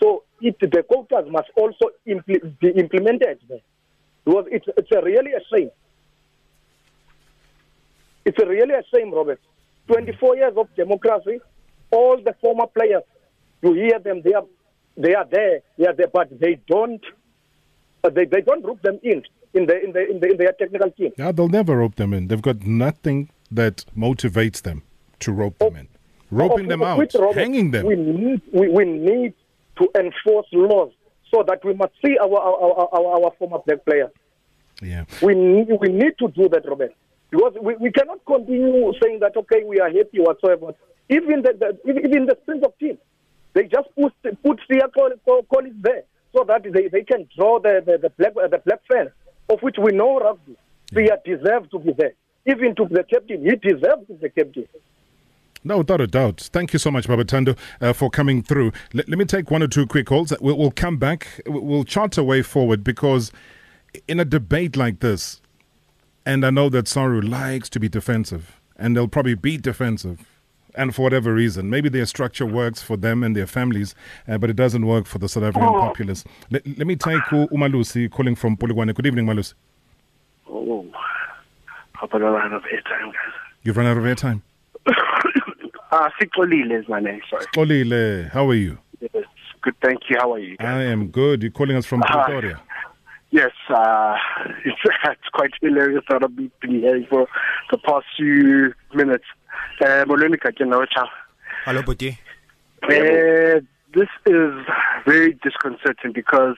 So 0.00 0.24
it, 0.40 0.58
the 0.60 0.82
quotas 0.82 1.30
must 1.30 1.48
also 1.56 1.90
impl- 2.06 2.58
be 2.60 2.68
implemented 2.68 3.38
there. 3.48 3.60
Because 4.24 4.46
it's, 4.50 4.66
it's 4.76 4.90
a 4.92 5.02
really 5.02 5.32
a 5.32 5.40
shame. 5.54 5.70
It's 8.24 8.38
a 8.42 8.46
really 8.46 8.74
a 8.74 8.82
shame, 8.94 9.12
Robert. 9.12 9.40
24 9.86 10.36
years 10.36 10.52
of 10.56 10.68
democracy, 10.74 11.40
all 11.90 12.16
the 12.16 12.34
former 12.40 12.66
players, 12.66 13.02
you 13.62 13.72
hear 13.74 13.98
them, 14.00 14.20
they 14.22 14.34
are, 14.34 14.44
they 14.96 15.14
are 15.14 15.26
there, 15.30 15.60
they 15.78 15.86
are 15.86 15.94
there, 15.94 16.08
but 16.08 16.28
they 16.40 16.60
don't, 16.66 17.02
uh, 18.02 18.10
they, 18.10 18.24
they 18.24 18.40
don't 18.40 18.64
rope 18.64 18.82
them 18.82 18.98
in 19.02 19.22
in 19.54 19.66
the 19.66 19.82
in 19.82 19.92
the 19.92 20.10
in, 20.10 20.20
the, 20.20 20.30
in 20.32 20.36
their 20.36 20.52
technical 20.52 20.90
team. 20.90 21.12
Yeah, 21.16 21.32
they'll 21.32 21.48
never 21.48 21.76
rope 21.76 21.96
them 21.96 22.12
in. 22.12 22.28
They've 22.28 22.42
got 22.42 22.62
nothing 22.62 23.30
that 23.50 23.84
motivates 23.96 24.62
them 24.62 24.82
to 25.20 25.32
rope 25.32 25.58
them 25.58 25.76
in. 25.76 25.88
Roping 26.30 26.64
Of- 26.64 26.68
them 26.68 26.82
out, 26.82 27.14
Robert, 27.14 27.34
hanging 27.34 27.70
them. 27.70 27.86
We 27.86 27.96
need, 27.96 28.42
we, 28.52 28.68
we 28.68 28.84
need 28.84 29.34
to 29.78 29.88
enforce 29.98 30.46
laws 30.52 30.92
so 31.32 31.42
that 31.46 31.64
we 31.64 31.74
must 31.74 31.92
see 32.04 32.16
our 32.18 32.38
our, 32.38 32.58
our, 32.62 32.88
our, 32.92 33.24
our 33.24 33.32
former 33.38 33.58
black 33.66 33.84
players. 33.84 34.10
Yeah. 34.82 35.04
We 35.22 35.34
need, 35.34 35.68
we 35.80 35.88
need 35.88 36.18
to 36.18 36.28
do 36.28 36.48
that, 36.50 36.68
Robert, 36.68 36.94
because 37.30 37.54
we, 37.60 37.76
we 37.76 37.90
cannot 37.90 38.24
continue 38.26 38.92
saying 39.02 39.20
that 39.20 39.36
okay 39.36 39.64
we 39.64 39.80
are 39.80 39.88
happy 39.88 40.20
whatsoever. 40.20 40.74
Even 41.08 41.42
the, 41.42 41.52
the 41.58 41.90
even 41.90 42.26
the 42.26 42.36
strength 42.42 42.64
of 42.64 42.78
team, 42.78 42.98
they 43.54 43.64
just 43.64 43.88
put 43.98 44.12
put 44.42 44.60
their 44.68 44.88
col- 44.88 45.10
col- 45.24 45.46
colleagues 45.52 45.76
there 45.80 46.02
so 46.34 46.44
that 46.44 46.62
they, 46.64 46.88
they 46.88 47.02
can 47.02 47.28
draw 47.36 47.58
the 47.58 47.82
the, 47.84 47.98
the 47.98 48.10
black 48.10 48.34
the 48.34 48.60
black 48.64 48.80
fans 48.90 49.10
of 49.48 49.60
which 49.60 49.76
we 49.82 49.92
know 49.92 50.18
rugby. 50.18 50.56
They 50.92 51.08
deserve 51.24 51.70
to 51.70 51.78
be 51.78 51.92
there. 51.92 52.14
Even 52.46 52.74
to 52.76 52.84
the 52.84 53.02
captain, 53.02 53.42
he 53.42 53.56
deserves 53.56 54.06
to 54.06 54.14
be 54.14 54.20
the 54.20 54.28
captain. 54.30 54.66
No, 55.64 55.78
without 55.78 56.00
a 56.00 56.06
doubt. 56.06 56.48
Thank 56.52 56.72
you 56.72 56.78
so 56.78 56.90
much, 56.90 57.08
Babatando, 57.08 57.56
uh, 57.80 57.92
for 57.92 58.08
coming 58.10 58.42
through. 58.42 58.72
Let, 58.92 59.08
let 59.08 59.18
me 59.18 59.24
take 59.24 59.50
one 59.50 59.62
or 59.62 59.68
two 59.68 59.86
quick 59.86 60.06
calls. 60.06 60.32
We'll, 60.40 60.56
we'll 60.56 60.70
come 60.70 60.96
back. 60.96 61.40
We'll 61.46 61.84
chart 61.84 62.16
a 62.18 62.22
way 62.22 62.42
forward 62.42 62.84
because 62.84 63.32
in 64.06 64.20
a 64.20 64.24
debate 64.24 64.76
like 64.76 65.00
this, 65.00 65.40
and 66.24 66.44
I 66.44 66.50
know 66.50 66.68
that 66.68 66.88
Saru 66.88 67.20
likes 67.20 67.68
to 67.70 67.80
be 67.80 67.88
defensive, 67.88 68.60
and 68.76 68.96
they'll 68.96 69.08
probably 69.08 69.34
be 69.34 69.56
defensive. 69.56 70.24
And 70.74 70.94
for 70.94 71.02
whatever 71.02 71.32
reason, 71.32 71.70
maybe 71.70 71.88
their 71.88 72.04
structure 72.04 72.44
works 72.44 72.82
for 72.82 72.98
them 72.98 73.22
and 73.22 73.34
their 73.34 73.46
families, 73.46 73.94
uh, 74.28 74.36
but 74.36 74.50
it 74.50 74.56
doesn't 74.56 74.84
work 74.86 75.06
for 75.06 75.18
the 75.18 75.28
South 75.28 75.44
African 75.44 75.70
populace. 75.72 76.22
Let, 76.50 76.66
let 76.78 76.86
me 76.86 76.96
take 76.96 77.22
U- 77.32 77.48
Umalusi 77.48 78.10
calling 78.10 78.34
from 78.34 78.58
Polokwane. 78.58 78.94
Good 78.94 79.06
evening, 79.06 79.24
Malusi. 79.24 79.54
Oh, 80.50 80.86
Papa, 81.94 82.16
I 82.16 82.20
ran 82.20 82.52
out 82.52 82.52
of 82.52 82.62
airtime, 82.64 83.06
guys. 83.06 83.32
You've 83.62 83.78
run 83.78 83.86
out 83.86 83.96
of 83.96 84.04
airtime. 84.04 84.42
Uh, 85.90 86.08
Sikolile 86.20 86.80
is 86.80 86.88
my 86.88 87.00
name, 87.00 87.20
sorry. 87.30 87.46
Olile, 87.56 88.30
how 88.30 88.48
are 88.48 88.54
you? 88.54 88.78
Yes, 89.00 89.24
good, 89.62 89.74
thank 89.82 90.00
you. 90.08 90.16
How 90.18 90.32
are 90.34 90.38
you? 90.38 90.56
I 90.58 90.82
am 90.82 91.08
good. 91.08 91.42
You're 91.42 91.52
calling 91.52 91.76
us 91.76 91.86
from 91.86 92.02
Uh, 92.02 92.06
Pretoria. 92.06 92.60
Yes, 93.30 93.52
uh, 93.70 94.16
it's, 94.64 94.78
it's 95.04 95.28
quite 95.32 95.50
hilarious 95.60 96.04
that 96.08 96.22
I've 96.24 96.34
been 96.36 96.50
hearing 96.60 97.06
for 97.08 97.28
the 97.70 97.78
past 97.78 98.06
few 98.16 98.72
minutes. 98.94 99.24
Uh, 99.80 100.04
Molweni 100.06 100.36
Kakena, 100.38 100.84
ciao. 100.90 101.08
Hello, 101.64 101.82
Buti. 101.82 102.18
Uh, 102.82 103.60
this 103.94 104.08
is 104.26 104.52
very 105.06 105.32
disconcerting 105.42 106.12
because 106.12 106.56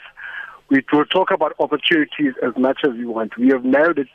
we 0.71 0.83
will 0.93 1.07
talk 1.07 1.31
about 1.31 1.55
opportunities 1.61 2.35
as 2.43 2.53
much 2.57 2.81
as 2.85 2.93
we 2.93 3.05
want. 3.07 3.37
We 3.39 3.49
have 3.49 3.65
narrowed 3.65 3.99
it. 3.99 4.09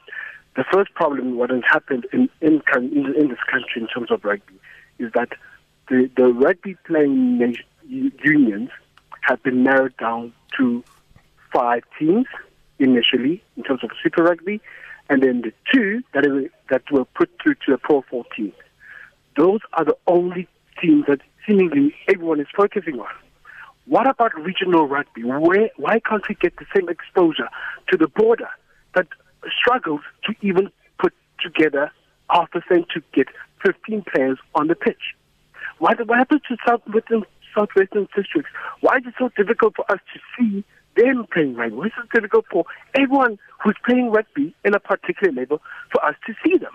The 0.55 0.63
first 0.71 0.93
problem, 0.93 1.35
what 1.37 1.49
has 1.49 1.63
happened 1.67 2.05
in 2.13 2.29
in, 2.41 2.61
in, 2.75 3.15
in 3.15 3.27
this 3.29 3.39
country 3.49 3.81
in 3.81 3.87
terms 3.87 4.11
of 4.11 4.23
rugby, 4.23 4.53
is 4.99 5.11
that 5.13 5.29
the, 5.89 6.09
the 6.15 6.27
rugby 6.33 6.75
playing 6.85 7.55
unions 7.87 8.69
have 9.21 9.41
been 9.43 9.63
narrowed 9.63 9.95
down 9.97 10.33
to 10.57 10.83
five 11.53 11.83
teams 11.99 12.25
initially 12.79 13.43
in 13.57 13.63
terms 13.63 13.83
of 13.83 13.91
Super 14.01 14.23
Rugby, 14.23 14.61
and 15.09 15.21
then 15.21 15.41
the 15.41 15.53
two 15.71 16.01
that, 16.13 16.25
is, 16.25 16.49
that 16.69 16.83
were 16.91 17.05
put 17.05 17.29
through 17.41 17.55
to 17.55 17.71
the 17.71 17.77
Pro 17.77 18.01
14. 18.09 18.51
Those 19.37 19.59
are 19.73 19.85
the 19.85 19.97
only 20.07 20.47
teams 20.81 21.05
that 21.07 21.21
seemingly 21.47 21.95
everyone 22.07 22.39
is 22.39 22.47
focusing 22.55 22.99
on. 22.99 23.07
What 23.85 24.07
about 24.07 24.33
regional 24.35 24.87
rugby? 24.87 25.23
Where, 25.23 25.69
why 25.75 25.99
can't 25.99 26.23
we 26.27 26.35
get 26.35 26.55
the 26.57 26.65
same 26.73 26.87
exposure 26.87 27.49
to 27.89 27.97
the 27.97 28.07
border 28.07 28.49
that 28.95 29.07
struggles 29.59 30.01
to 30.25 30.33
even 30.41 30.69
put 30.99 31.13
together 31.41 31.91
half 32.29 32.49
a 32.55 32.61
cent 32.69 32.87
to 32.93 33.01
get 33.13 33.27
15 33.63 34.03
players 34.13 34.37
on 34.55 34.67
the 34.67 34.75
pitch? 34.75 35.15
Why, 35.79 35.93
what 36.05 36.17
happens 36.17 36.41
to 36.49 36.57
Southwestern, 36.67 37.23
Southwestern 37.55 38.07
districts? 38.15 38.51
Why 38.81 38.97
is 38.97 39.03
it 39.07 39.13
so 39.17 39.29
difficult 39.35 39.75
for 39.75 39.89
us 39.91 39.99
to 40.13 40.19
see 40.37 40.63
them 40.95 41.25
playing 41.31 41.55
rugby? 41.55 41.75
Why 41.75 41.85
is 41.87 41.91
it 41.97 42.09
difficult 42.13 42.45
for 42.51 42.65
everyone 42.95 43.39
who's 43.63 43.75
playing 43.85 44.11
rugby 44.11 44.55
in 44.63 44.75
a 44.75 44.79
particular 44.79 45.33
level 45.33 45.61
for 45.91 46.03
us 46.05 46.15
to 46.27 46.33
see 46.43 46.57
them? 46.57 46.73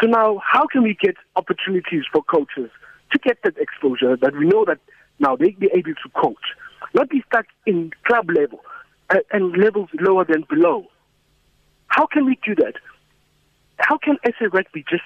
So 0.00 0.06
now, 0.06 0.40
how 0.44 0.66
can 0.66 0.82
we 0.82 0.96
get 1.00 1.16
opportunities 1.36 2.04
for 2.12 2.22
coaches 2.22 2.70
to 3.12 3.18
get 3.18 3.38
that 3.44 3.56
exposure 3.58 4.16
that 4.16 4.34
we 4.34 4.46
know 4.46 4.64
that 4.64 4.78
now 5.18 5.36
they 5.36 5.50
be 5.50 5.70
able 5.72 5.94
to 5.94 6.08
coach, 6.20 6.54
not 6.94 7.08
be 7.08 7.22
stuck 7.28 7.46
in 7.66 7.92
club 8.04 8.28
level 8.30 8.60
uh, 9.10 9.18
and 9.30 9.56
levels 9.56 9.88
lower 10.00 10.24
than 10.24 10.44
below? 10.48 10.86
How 11.86 12.06
can 12.06 12.26
we 12.26 12.38
do 12.44 12.54
that? 12.56 12.74
How 13.78 13.98
can 13.98 14.16
SA 14.24 14.46
Rugby 14.52 14.84
just 14.88 15.04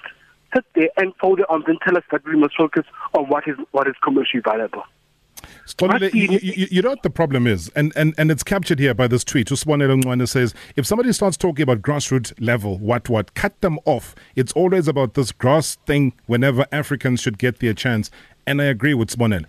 sit 0.53 0.65
there 0.75 0.89
and 0.97 1.13
fold 1.19 1.39
their 1.39 1.51
arms 1.51 1.65
and 1.67 1.77
tell 1.85 1.97
us 1.97 2.03
that 2.11 2.25
we 2.25 2.35
must 2.35 2.55
focus 2.57 2.85
on 3.13 3.27
what 3.29 3.47
is 3.47 3.55
what 3.71 3.87
is 3.87 3.95
commercially 4.03 4.41
viable? 4.43 4.83
Skolile, 5.65 6.13
you, 6.13 6.39
you, 6.41 6.67
you 6.69 6.81
know 6.81 6.89
what 6.89 7.03
the 7.03 7.09
problem 7.09 7.47
is, 7.47 7.69
and, 7.75 7.93
and, 7.95 8.13
and 8.17 8.29
it's 8.29 8.43
captured 8.43 8.77
here 8.79 8.93
by 8.93 9.07
this 9.07 9.23
tweet. 9.23 9.47
Uswane 9.47 9.83
Lungwane 9.87 10.27
says, 10.27 10.53
if 10.75 10.85
somebody 10.85 11.13
starts 11.13 11.37
talking 11.37 11.63
about 11.63 11.81
grassroots 11.81 12.33
level, 12.41 12.77
what 12.79 13.07
what, 13.07 13.33
cut 13.35 13.59
them 13.61 13.79
off. 13.85 14.15
It's 14.35 14.51
always 14.53 14.87
about 14.87 15.13
this 15.13 15.31
grass 15.31 15.75
thing 15.85 16.13
whenever 16.25 16.65
Africans 16.71 17.21
should 17.21 17.37
get 17.37 17.59
their 17.59 17.73
chance. 17.73 18.09
And 18.45 18.61
I 18.61 18.65
agree 18.65 18.93
with 18.95 19.09
Swanel. 19.15 19.45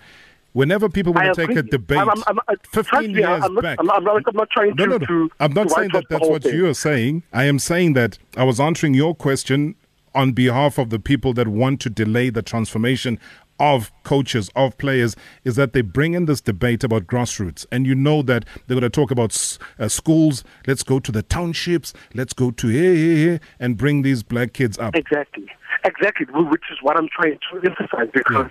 Whenever 0.52 0.88
people 0.88 1.12
want 1.12 1.34
to 1.34 1.46
take 1.46 1.56
a 1.56 1.62
debate, 1.62 1.98
I'm- 1.98 2.08
I'm- 2.26 2.38
I'm- 2.48 2.58
15 2.72 3.12
me, 3.12 3.20
years 3.20 3.42
I'm 3.42 3.54
not- 3.54 3.62
back. 3.62 3.78
I'm 3.80 3.86
not- 3.86 3.96
I'm 3.96 4.04
not- 4.04 4.22
I'm 4.28 4.36
not 4.36 4.50
trying 4.50 4.74
no, 4.76 4.86
to- 4.86 4.98
no, 4.98 5.06
no. 5.08 5.28
I'm 5.40 5.52
not 5.52 5.68
to 5.68 5.74
saying 5.74 5.90
that 5.94 6.04
that's 6.10 6.28
what 6.28 6.42
thing. 6.42 6.54
you 6.54 6.66
are 6.68 6.74
saying. 6.74 7.22
I 7.32 7.44
am 7.44 7.58
saying 7.58 7.94
that 7.94 8.18
I 8.36 8.44
was 8.44 8.60
answering 8.60 8.94
your 8.94 9.14
question 9.14 9.74
on 10.14 10.32
behalf 10.32 10.78
of 10.78 10.90
the 10.90 10.98
people 10.98 11.32
that 11.34 11.48
want 11.48 11.80
to 11.82 11.90
delay 11.90 12.30
the 12.30 12.42
transformation 12.42 13.18
of 13.58 13.92
coaches, 14.04 14.50
of 14.56 14.76
players, 14.78 15.14
is 15.44 15.56
that 15.56 15.74
they 15.74 15.82
bring 15.82 16.14
in 16.14 16.24
this 16.24 16.40
debate 16.40 16.82
about 16.82 17.06
grassroots. 17.06 17.66
And 17.70 17.86
you 17.86 17.94
know 17.94 18.22
that 18.22 18.46
they're 18.66 18.74
going 18.74 18.80
to 18.80 18.88
talk 18.90 19.10
about 19.10 19.32
s- 19.32 19.58
uh, 19.78 19.88
schools. 19.88 20.42
Let's 20.66 20.82
go 20.82 20.98
to 20.98 21.12
the 21.12 21.22
townships. 21.22 21.92
Let's 22.14 22.32
go 22.32 22.50
to 22.52 22.68
here, 22.68 22.94
here, 22.94 23.16
here, 23.16 23.40
and 23.58 23.76
bring 23.76 24.00
these 24.02 24.22
black 24.22 24.54
kids 24.54 24.78
up. 24.78 24.96
Exactly, 24.96 25.46
exactly, 25.84 26.26
which 26.32 26.64
is 26.72 26.78
what 26.80 26.96
I'm 26.96 27.08
trying 27.08 27.38
to 27.52 27.68
emphasize 27.68 28.08
because 28.14 28.50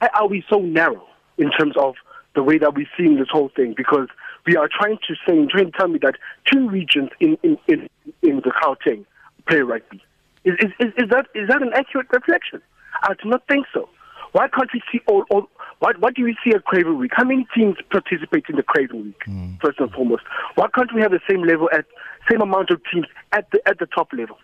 why 0.00 0.08
are 0.14 0.26
we 0.26 0.44
so 0.50 0.58
narrow 0.58 1.06
in 1.38 1.50
terms 1.52 1.76
of 1.76 1.94
the 2.34 2.42
way 2.42 2.58
that 2.58 2.74
we're 2.74 2.88
seeing 2.96 3.16
this 3.16 3.28
whole 3.30 3.50
thing? 3.54 3.74
Because 3.76 4.08
we 4.44 4.56
are 4.56 4.68
trying 4.68 4.98
to 5.06 5.14
say, 5.24 5.46
trying 5.46 5.70
to 5.70 5.78
tell 5.78 5.86
me 5.86 6.00
that 6.02 6.16
two 6.52 6.68
regions 6.68 7.10
in 7.20 7.38
in 7.44 7.56
in, 7.68 7.88
in 8.22 8.36
the 8.36 8.50
Gauteng 8.60 9.04
play 9.46 9.60
rugby. 9.60 10.02
Is, 10.44 10.54
is 10.60 10.70
is 10.80 10.92
is 10.98 11.10
that 11.10 11.26
is 11.34 11.48
that 11.48 11.62
an 11.62 11.70
accurate 11.74 12.08
reflection? 12.12 12.60
I 13.02 13.14
do 13.22 13.28
not 13.28 13.46
think 13.48 13.66
so. 13.72 13.88
Why 14.32 14.48
can't 14.48 14.70
we 14.72 14.82
see 14.90 15.00
all? 15.06 15.24
all 15.30 15.46
what 15.78 15.98
what 16.00 16.14
do 16.14 16.24
we 16.24 16.36
see 16.44 16.52
at 16.54 16.64
Craven 16.64 16.98
Week? 16.98 17.12
How 17.14 17.24
many 17.24 17.46
teams 17.54 17.76
participate 17.90 18.44
in 18.48 18.56
the 18.56 18.62
Craven 18.62 19.04
Week? 19.04 19.22
Hmm. 19.24 19.54
First 19.62 19.78
and 19.80 19.90
foremost, 19.92 20.22
why 20.54 20.66
can't 20.74 20.92
we 20.94 21.00
have 21.00 21.10
the 21.12 21.20
same 21.28 21.42
level 21.44 21.68
at 21.72 21.84
same 22.30 22.40
amount 22.40 22.70
of 22.70 22.80
teams 22.92 23.06
at 23.32 23.50
the 23.52 23.60
at 23.68 23.78
the 23.78 23.86
top 23.86 24.08
levels? 24.12 24.40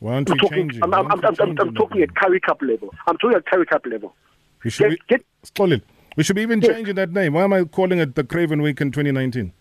Why 0.00 0.14
aren't 0.14 0.30
I'm 0.30 0.36
talking. 0.38 0.70
I'm, 0.82 0.92
I'm, 0.92 1.10
I'm, 1.10 1.20
I'm, 1.24 1.58
I'm 1.58 1.74
talking 1.74 2.02
at 2.02 2.14
Currie 2.16 2.40
Cup 2.40 2.60
level. 2.60 2.92
I'm 3.06 3.16
talking 3.16 3.36
at 3.36 3.46
Currie 3.46 3.64
Cup 3.66 3.86
level. 3.86 4.14
We 4.62 4.70
should, 4.70 4.98
Get- 5.08 5.24
be, 5.56 5.64
get- 5.68 5.82
we 6.16 6.22
should 6.22 6.36
be 6.36 6.42
even 6.42 6.60
Yes. 6.60 6.74
changing 6.74 6.94
that 6.96 7.12
name. 7.12 7.34
Why 7.34 7.44
am 7.44 7.52
I 7.52 7.64
calling 7.64 7.98
it 7.98 8.14
the 8.14 8.24
Craven 8.24 8.60
Week 8.60 8.80
in 8.80 8.90
2019? 8.90 9.52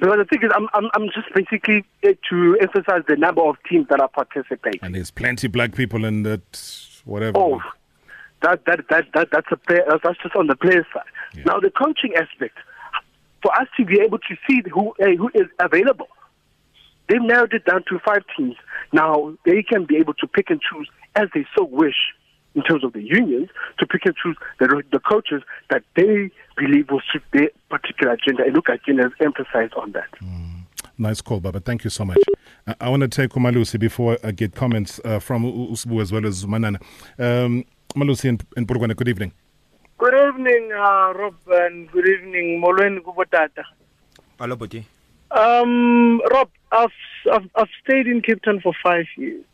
But 0.00 0.16
the 0.16 0.24
thing 0.24 0.42
is, 0.42 0.50
I'm, 0.54 0.68
I'm, 0.74 0.90
I'm 0.94 1.06
just 1.14 1.32
basically 1.34 1.84
uh, 2.04 2.10
to 2.30 2.58
emphasize 2.60 3.02
the 3.08 3.16
number 3.16 3.42
of 3.42 3.56
teams 3.68 3.88
that 3.88 4.00
are 4.00 4.08
participating. 4.08 4.80
And 4.82 4.94
there's 4.94 5.10
plenty 5.10 5.48
black 5.48 5.74
people 5.74 6.04
in 6.04 6.22
that, 6.24 7.00
whatever. 7.04 7.38
Oh, 7.38 7.62
that 8.42 8.64
that 8.66 8.80
that 8.90 9.06
that 9.14 9.28
that's 9.32 9.46
a 9.50 9.56
player, 9.56 9.84
that's 9.88 10.18
just 10.22 10.36
on 10.36 10.46
the 10.46 10.56
player 10.56 10.86
side. 10.92 11.02
Yeah. 11.34 11.44
Now 11.46 11.60
the 11.60 11.70
coaching 11.70 12.14
aspect, 12.14 12.58
for 13.42 13.54
us 13.58 13.68
to 13.78 13.84
be 13.84 14.00
able 14.00 14.18
to 14.18 14.36
see 14.48 14.62
who 14.72 14.90
uh, 15.00 15.16
who 15.16 15.30
is 15.34 15.46
available, 15.58 16.08
they've 17.08 17.22
narrowed 17.22 17.54
it 17.54 17.64
down 17.64 17.84
to 17.88 17.98
five 18.04 18.24
teams. 18.36 18.56
Now 18.92 19.34
they 19.44 19.62
can 19.62 19.86
be 19.86 19.96
able 19.96 20.14
to 20.14 20.26
pick 20.26 20.50
and 20.50 20.60
choose 20.60 20.88
as 21.14 21.28
they 21.34 21.46
so 21.56 21.64
wish. 21.64 22.14
In 22.56 22.62
terms 22.62 22.82
of 22.84 22.94
the 22.94 23.02
unions, 23.02 23.50
to 23.78 23.86
pick 23.86 24.06
and 24.06 24.16
choose 24.16 24.34
the, 24.58 24.82
the 24.90 24.98
coaches 24.98 25.42
that 25.68 25.82
they 25.94 26.30
believe 26.56 26.90
will 26.90 27.02
suit 27.12 27.22
their 27.34 27.50
particular 27.68 28.14
agenda, 28.14 28.44
and 28.44 28.54
look, 28.54 28.70
agenda 28.70 29.02
has 29.02 29.12
emphasized 29.20 29.74
on 29.74 29.92
that. 29.92 30.08
Nice 30.96 31.20
call, 31.20 31.38
Baba. 31.38 31.60
Thank 31.60 31.84
you 31.84 31.90
so 31.90 32.06
much. 32.06 32.16
I, 32.66 32.74
I 32.80 32.88
want 32.88 33.02
to 33.02 33.08
take 33.08 33.32
Umalusi 33.32 33.78
before 33.78 34.16
I 34.24 34.30
get 34.30 34.54
comments 34.54 34.98
uh, 35.04 35.18
from 35.18 35.44
Usbu 35.44 36.00
as 36.00 36.10
well 36.10 36.24
as 36.24 36.46
Manana. 36.46 36.78
Um, 37.18 37.64
Malusi 37.94 38.30
and, 38.30 38.42
in 38.56 38.66
Polokwane, 38.66 38.96
good 38.96 39.08
evening. 39.08 39.32
Good 39.98 40.14
evening, 40.14 40.72
uh, 40.72 41.12
Rob, 41.12 41.36
and 41.48 41.90
good 41.90 42.08
evening, 42.08 42.62
Molweni 42.64 43.00
Kubotata. 43.00 43.64
Hello, 44.38 44.56
Buti. 44.56 44.86
Um, 45.30 46.22
Rob, 46.32 46.48
I've, 46.72 46.88
I've 47.30 47.50
I've 47.54 47.68
stayed 47.84 48.06
in 48.06 48.22
Cape 48.22 48.42
Town 48.42 48.60
for 48.62 48.72
five 48.82 49.04
years, 49.18 49.44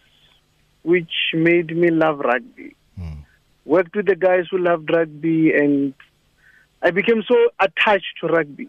which 0.84 1.12
made 1.34 1.76
me 1.76 1.90
love 1.90 2.20
rugby. 2.20 2.76
Worked 3.64 3.94
with 3.94 4.06
the 4.06 4.16
guys 4.16 4.46
who 4.50 4.58
loved 4.58 4.90
rugby, 4.90 5.52
and 5.52 5.94
I 6.82 6.90
became 6.90 7.22
so 7.22 7.36
attached 7.60 8.18
to 8.20 8.26
rugby 8.26 8.68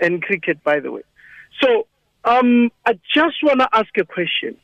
and 0.00 0.22
cricket, 0.22 0.64
by 0.64 0.80
the 0.80 0.90
way. 0.90 1.02
So, 1.62 1.86
um, 2.24 2.70
I 2.86 2.98
just 3.12 3.42
want 3.42 3.60
to 3.60 3.68
ask 3.72 3.96
a 3.98 4.04
question. 4.04 4.56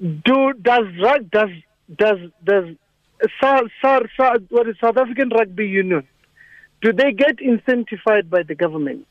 Do 0.00 0.52
does 0.54 0.86
rug 1.00 1.30
does 1.30 1.50
does 1.94 2.18
does 2.44 2.76
South, 3.40 3.70
South, 3.82 4.06
South, 4.16 4.42
what 4.50 4.68
is 4.68 4.76
South 4.80 4.96
African 4.96 5.30
Rugby 5.30 5.68
Union? 5.68 6.06
Do 6.82 6.92
they 6.92 7.12
get 7.12 7.38
incentivized 7.38 8.28
by 8.28 8.42
the 8.42 8.54
government? 8.54 9.06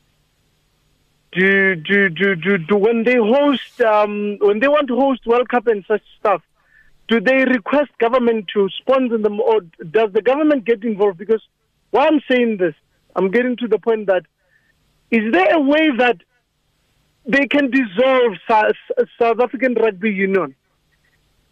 Do 1.32 1.74
do 1.74 2.08
do 2.08 2.36
do, 2.36 2.58
do 2.58 2.76
when 2.76 3.04
they 3.04 3.16
host 3.16 3.80
um, 3.80 4.38
when 4.40 4.60
they 4.60 4.68
want 4.68 4.88
to 4.88 4.96
host 4.96 5.26
World 5.26 5.48
Cup 5.48 5.66
and 5.66 5.84
such 5.86 6.02
stuff? 6.18 6.42
Do 7.08 7.20
they 7.20 7.44
request 7.44 7.90
government 7.98 8.48
to 8.54 8.68
sponsor 8.80 9.18
them, 9.18 9.40
or 9.40 9.60
does 9.90 10.12
the 10.12 10.22
government 10.22 10.64
get 10.64 10.82
involved? 10.84 11.18
Because 11.18 11.42
why 11.90 12.06
I'm 12.06 12.20
saying 12.28 12.56
this, 12.58 12.74
I'm 13.14 13.30
getting 13.30 13.56
to 13.58 13.68
the 13.68 13.78
point 13.78 14.06
that 14.06 14.24
is 15.10 15.32
there 15.32 15.54
a 15.54 15.60
way 15.60 15.90
that 15.98 16.16
they 17.24 17.46
can 17.46 17.70
dissolve 17.70 18.34
South, 18.48 19.40
African 19.40 19.74
Rugby 19.74 20.10
Union 20.10 20.54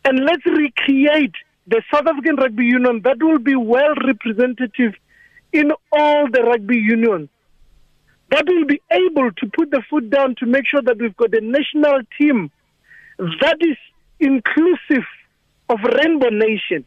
and 0.05 0.21
let's 0.21 0.45
recreate 0.45 1.35
the 1.67 1.83
South 1.93 2.07
African 2.07 2.37
Rugby 2.37 2.65
Union 2.65 3.01
that 3.05 3.23
will 3.23 3.39
be 3.39 3.57
well 3.57 3.95
representative 4.07 4.95
in 5.53 5.71
all 5.93 6.29
the 6.31 6.43
rugby 6.43 6.77
unions. 6.77 7.29
That 8.31 8.45
will 8.47 8.67
be 8.67 8.83
able 8.91 9.31
to 9.31 9.47
put 9.57 9.71
the 9.71 9.83
foot 9.89 10.11
down 10.11 10.35
to 10.41 10.47
make 10.47 10.67
sure 10.67 10.83
that 10.83 10.99
we've 10.99 11.17
got 11.17 11.33
a 11.33 11.41
national 11.41 12.01
team 12.19 12.51
that 13.41 13.57
is 13.61 13.77
inclusive 14.19 15.05
of 15.69 15.79
Rainbow 15.83 16.29
Nation 16.29 16.85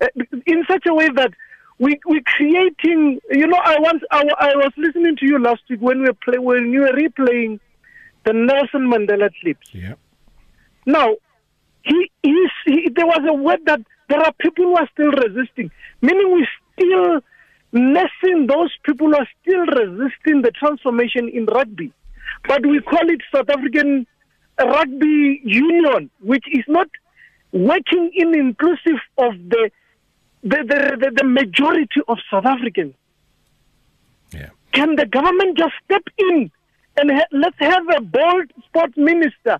uh, 0.00 0.06
in 0.46 0.64
such 0.68 0.84
a 0.86 0.94
way 0.94 1.08
that 1.14 1.32
we 1.78 1.98
we 2.06 2.22
creating. 2.22 3.20
You 3.30 3.46
know, 3.46 3.58
I 3.62 3.76
once 3.78 4.02
I, 4.10 4.22
I 4.38 4.56
was 4.56 4.72
listening 4.76 5.16
to 5.16 5.26
you 5.26 5.38
last 5.38 5.62
week 5.68 5.80
when 5.80 6.00
we 6.00 6.06
were 6.06 6.14
play, 6.14 6.38
when 6.38 6.72
you 6.72 6.80
were 6.80 6.92
replaying 6.92 7.60
the 8.24 8.32
Nelson 8.32 8.90
Mandela 8.90 9.30
clips. 9.40 9.68
Yeah. 9.72 9.94
Now, 10.86 11.16
he, 11.84 12.10
he, 12.22 12.48
he 12.66 12.88
there 12.94 13.06
was 13.06 13.20
a 13.28 13.34
word 13.34 13.60
that 13.66 13.80
there 14.08 14.20
are 14.20 14.32
people 14.40 14.64
who 14.64 14.76
are 14.76 14.88
still 14.92 15.10
resisting, 15.10 15.70
meaning 16.02 16.32
we 16.32 16.46
still 16.74 17.20
nursing 17.72 18.46
those 18.46 18.72
people 18.84 19.08
who 19.08 19.16
are 19.16 19.28
still 19.42 19.66
resisting 19.66 20.42
the 20.42 20.50
transformation 20.52 21.28
in 21.28 21.46
rugby. 21.46 21.92
But 22.46 22.64
we 22.66 22.80
call 22.80 23.08
it 23.10 23.20
South 23.34 23.50
African 23.50 24.06
Rugby 24.58 25.40
Union, 25.44 26.10
which 26.20 26.44
is 26.50 26.64
not 26.68 26.88
working 27.52 28.10
in 28.14 28.34
inclusive 28.34 29.00
of 29.16 29.32
the 29.48 29.70
the, 30.42 30.58
the, 30.58 30.96
the, 31.00 31.10
the 31.16 31.24
majority 31.24 32.00
of 32.06 32.18
South 32.30 32.46
Africans. 32.46 32.94
Yeah. 34.32 34.50
Can 34.72 34.94
the 34.94 35.06
government 35.06 35.58
just 35.58 35.74
step 35.84 36.02
in 36.16 36.50
and 36.96 37.10
ha- 37.10 37.26
let's 37.32 37.56
have 37.58 37.82
a 37.96 38.00
bold 38.00 38.52
sport 38.66 38.96
minister 38.96 39.58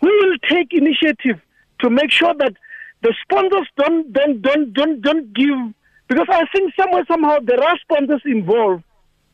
who 0.00 0.08
will 0.08 0.36
take 0.48 0.72
initiative 0.72 1.40
to 1.80 1.90
make 1.90 2.10
sure 2.10 2.34
that 2.34 2.54
the 3.02 3.14
sponsors 3.22 3.66
don't 3.78 4.12
don't 4.12 4.42
don't 4.42 4.72
don't 4.74 5.00
don't 5.00 5.32
give 5.32 5.74
because 6.08 6.26
I 6.28 6.44
think 6.54 6.74
somewhere 6.78 7.04
somehow 7.08 7.38
there 7.42 7.62
are 7.62 7.78
sponsors 7.78 8.22
involved 8.26 8.84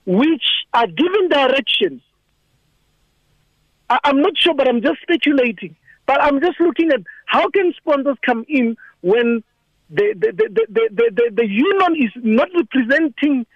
which 0.05 0.45
are 0.73 0.87
given 0.87 1.29
directions. 1.29 2.01
I, 3.91 3.99
I'm 4.05 4.21
not 4.21 4.37
sure, 4.37 4.55
but 4.55 4.69
I'm 4.69 4.83
just 4.83 5.01
speculating. 5.03 5.75
But 6.07 6.23
I'm 6.23 6.41
just 6.41 6.61
looking 6.61 6.93
at 6.93 7.01
how 7.27 7.49
can 7.51 7.73
sponsors 7.77 8.17
come 8.25 8.45
in 8.49 8.77
when 9.03 9.43
the 9.91 10.15
the 10.19 10.33
the 10.33 10.49
the, 10.49 10.67
the, 10.69 10.89
the, 10.91 11.11
the, 11.15 11.31
the 11.43 11.47
union 11.49 11.97
is 12.05 12.11
not 12.25 12.49
representing 12.57 13.47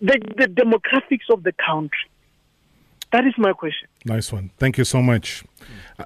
the, 0.00 0.18
the 0.36 0.46
demographics 0.46 1.28
of 1.32 1.42
the 1.42 1.52
country. 1.52 2.08
That 3.12 3.26
is 3.26 3.34
my 3.38 3.52
question. 3.52 3.88
Nice 4.04 4.32
one. 4.32 4.50
Thank 4.58 4.78
you 4.78 4.84
so 4.84 5.02
much. 5.02 5.44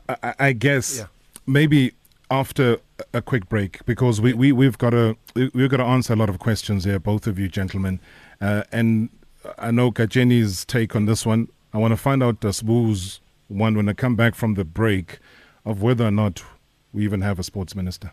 I, 0.08 0.16
I, 0.22 0.34
I 0.48 0.52
guess 0.52 0.98
Yeah. 0.98 1.06
maybe 1.46 1.92
after 2.30 2.78
a 3.12 3.20
quick 3.20 3.48
break 3.48 3.84
because 3.86 4.20
we, 4.20 4.32
we 4.32 4.52
we've 4.52 4.78
got 4.78 4.90
to 4.90 5.16
we've 5.34 5.68
got 5.68 5.76
to 5.78 5.84
answer 5.84 6.12
a 6.12 6.16
lot 6.16 6.28
of 6.28 6.38
questions 6.38 6.84
here, 6.84 6.98
both 6.98 7.26
of 7.26 7.38
you 7.38 7.48
gentlemen, 7.48 8.00
uh, 8.40 8.62
and 8.72 9.10
I 9.58 9.70
know 9.70 9.90
Kajeni's 9.92 10.64
take 10.64 10.96
on 10.96 11.06
this 11.06 11.26
one. 11.26 11.48
I 11.72 11.78
want 11.78 11.92
to 11.92 11.96
find 11.96 12.22
out 12.22 12.40
Dasbu's 12.40 13.20
one 13.48 13.76
when 13.76 13.88
I 13.88 13.92
come 13.92 14.16
back 14.16 14.34
from 14.34 14.54
the 14.54 14.64
break 14.64 15.18
of 15.66 15.82
whether 15.82 16.06
or 16.06 16.10
not 16.10 16.42
we 16.94 17.04
even 17.04 17.20
have 17.20 17.38
a 17.38 17.42
sports 17.42 17.74
minister. 17.74 18.12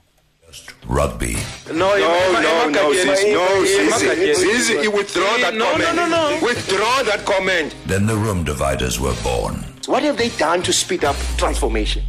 Rugby. 0.85 1.37
No, 1.67 1.95
No, 1.95 2.41
no, 2.41 2.69
no, 2.69 2.93
Zizi, 2.93 3.31
no, 3.31 3.63
Zizi. 3.63 4.33
Zizi. 4.33 4.33
Zizi, 4.33 4.73
you 4.83 4.91
withdraw 4.91 5.37
that 5.37 5.53
No, 5.53 5.77
no, 5.77 5.85
comment. 5.85 5.95
no, 5.95 6.07
no. 6.09 6.39
Withdraw 6.43 7.03
that 7.03 7.23
comment. 7.25 7.73
Then 7.85 8.05
the 8.05 8.15
room 8.17 8.43
dividers 8.43 8.99
were 8.99 9.15
born. 9.23 9.63
What 9.85 10.03
have 10.03 10.17
they 10.17 10.27
done 10.29 10.61
to 10.63 10.73
speed 10.73 11.05
up 11.05 11.15
transformation? 11.37 12.03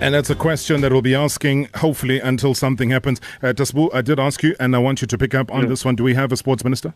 And 0.00 0.14
that's 0.14 0.30
a 0.30 0.34
question 0.34 0.80
that 0.80 0.90
we'll 0.92 1.02
be 1.02 1.14
asking, 1.14 1.68
hopefully, 1.76 2.18
until 2.20 2.54
something 2.54 2.90
happens. 2.90 3.20
Uh, 3.42 3.48
Tasbu, 3.52 3.90
I 3.94 4.00
did 4.00 4.18
ask 4.18 4.42
you, 4.42 4.56
and 4.58 4.74
I 4.74 4.78
want 4.78 5.02
you 5.02 5.06
to 5.06 5.18
pick 5.18 5.34
up 5.34 5.52
on 5.52 5.68
this 5.68 5.84
one. 5.84 5.94
Do 5.94 6.02
we 6.02 6.14
have 6.14 6.32
a 6.32 6.36
sports 6.38 6.64
minister? 6.64 6.94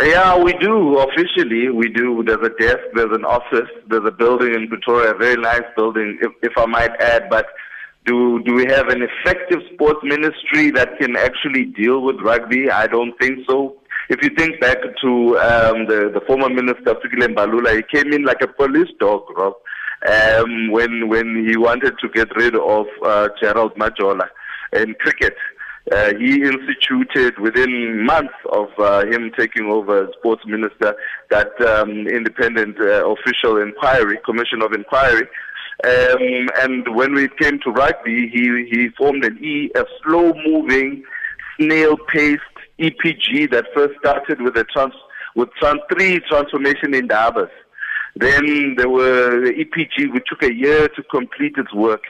Yeah, 0.00 0.42
we 0.42 0.54
do. 0.54 0.98
Officially, 0.98 1.68
we 1.68 1.88
do. 1.88 2.24
There's 2.24 2.40
a 2.44 2.48
desk, 2.58 2.80
there's 2.94 3.14
an 3.14 3.24
office, 3.24 3.68
there's 3.88 4.06
a 4.06 4.10
building 4.10 4.54
in 4.54 4.68
Pretoria, 4.68 5.12
a 5.14 5.18
very 5.18 5.40
nice 5.40 5.64
building, 5.76 6.18
if, 6.22 6.32
if 6.42 6.52
I 6.56 6.66
might 6.66 6.98
add. 7.00 7.28
But 7.28 7.46
do 8.06 8.42
do 8.42 8.54
we 8.54 8.64
have 8.66 8.88
an 8.88 9.02
effective 9.02 9.60
sports 9.74 10.00
ministry 10.02 10.70
that 10.72 10.98
can 10.98 11.16
actually 11.16 11.66
deal 11.66 12.02
with 12.02 12.16
rugby? 12.20 12.70
I 12.70 12.86
don't 12.86 13.16
think 13.20 13.40
so. 13.48 13.76
If 14.08 14.22
you 14.24 14.30
think 14.36 14.60
back 14.60 14.78
to 14.80 15.38
um, 15.38 15.86
the 15.86 16.10
the 16.12 16.22
former 16.26 16.48
minister 16.48 16.94
Fikile 16.94 17.34
Mbalula, 17.34 17.76
he 17.76 17.82
came 17.94 18.12
in 18.12 18.24
like 18.24 18.40
a 18.42 18.48
police 18.48 18.90
dog, 18.98 19.24
Rob, 19.36 19.54
um, 20.08 20.70
when 20.70 21.08
when 21.08 21.46
he 21.46 21.56
wanted 21.58 21.94
to 22.00 22.08
get 22.08 22.34
rid 22.34 22.56
of 22.56 22.86
uh, 23.04 23.28
Gerald 23.40 23.74
Majola 23.74 24.26
in 24.72 24.94
cricket. 24.94 25.36
Uh, 25.90 26.14
he 26.14 26.42
instituted 26.42 27.38
within 27.40 28.06
months 28.06 28.34
of 28.52 28.68
uh, 28.78 29.04
him 29.06 29.32
taking 29.36 29.66
over 29.66 30.04
as 30.04 30.10
sports 30.16 30.42
minister 30.46 30.94
that 31.28 31.50
um, 31.66 32.06
independent 32.06 32.80
uh, 32.80 33.04
official 33.10 33.60
inquiry, 33.60 34.16
commission 34.24 34.62
of 34.62 34.72
inquiry. 34.72 35.26
Um, 35.84 36.48
and 36.60 36.94
when 36.94 37.14
we 37.14 37.28
came 37.40 37.58
to 37.60 37.70
rugby, 37.70 38.28
he, 38.28 38.68
he 38.70 38.90
formed 38.96 39.24
an 39.24 39.36
E, 39.42 39.70
a 39.74 39.84
slow-moving, 40.04 41.02
snail-paced 41.58 42.42
EPG 42.78 43.50
that 43.50 43.64
first 43.74 43.98
started 43.98 44.40
with 44.40 44.56
a 44.56 44.64
trans, 44.64 44.94
with 45.34 45.48
trans, 45.58 45.80
three 45.92 46.20
transformation 46.20 46.92
indabas. 46.92 47.50
Then 48.14 48.76
there 48.76 48.88
were 48.88 49.46
the 49.46 49.52
EPG, 49.52 50.12
which 50.12 50.26
took 50.28 50.44
a 50.44 50.54
year 50.54 50.88
to 50.88 51.02
complete 51.10 51.54
its 51.56 51.74
work 51.74 52.02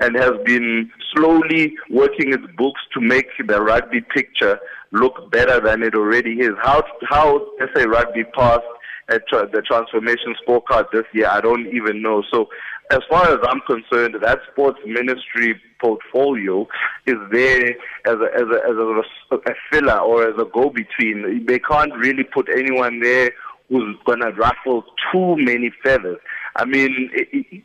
and 0.00 0.16
has 0.16 0.32
been 0.44 0.90
slowly 1.14 1.74
working 1.90 2.32
its 2.32 2.44
books 2.56 2.80
to 2.94 3.00
make 3.00 3.26
the 3.46 3.60
rugby 3.60 4.00
picture 4.00 4.58
look 4.92 5.30
better 5.30 5.60
than 5.60 5.82
it 5.82 5.94
already 5.94 6.40
is. 6.40 6.52
How 6.62 6.82
how 7.08 7.46
SA 7.74 7.84
Rugby 7.84 8.24
passed 8.24 8.64
at 9.08 9.22
the 9.30 9.62
transformation 9.66 10.34
scorecard 10.46 10.90
this 10.92 11.04
year, 11.12 11.28
I 11.28 11.40
don't 11.40 11.66
even 11.68 12.02
know. 12.02 12.22
So, 12.30 12.48
as 12.90 13.00
far 13.08 13.26
as 13.26 13.38
I'm 13.42 13.60
concerned, 13.66 14.16
that 14.22 14.38
sports 14.52 14.78
ministry 14.86 15.60
portfolio 15.80 16.66
is 17.06 17.16
there 17.30 17.70
as 18.06 18.14
a, 18.14 18.28
as 18.34 18.46
a, 18.50 18.60
as 18.68 18.76
a, 18.76 19.36
a 19.36 19.54
filler 19.70 19.98
or 19.98 20.28
as 20.28 20.34
a 20.38 20.44
go-between. 20.44 21.46
They 21.46 21.58
can't 21.58 21.92
really 21.96 22.24
put 22.24 22.48
anyone 22.54 23.00
there 23.00 23.30
who's 23.68 23.96
going 24.06 24.20
to 24.20 24.30
ruffle 24.32 24.84
too 25.12 25.36
many 25.36 25.70
feathers. 25.82 26.18
I 26.56 26.64
mean, 26.64 27.10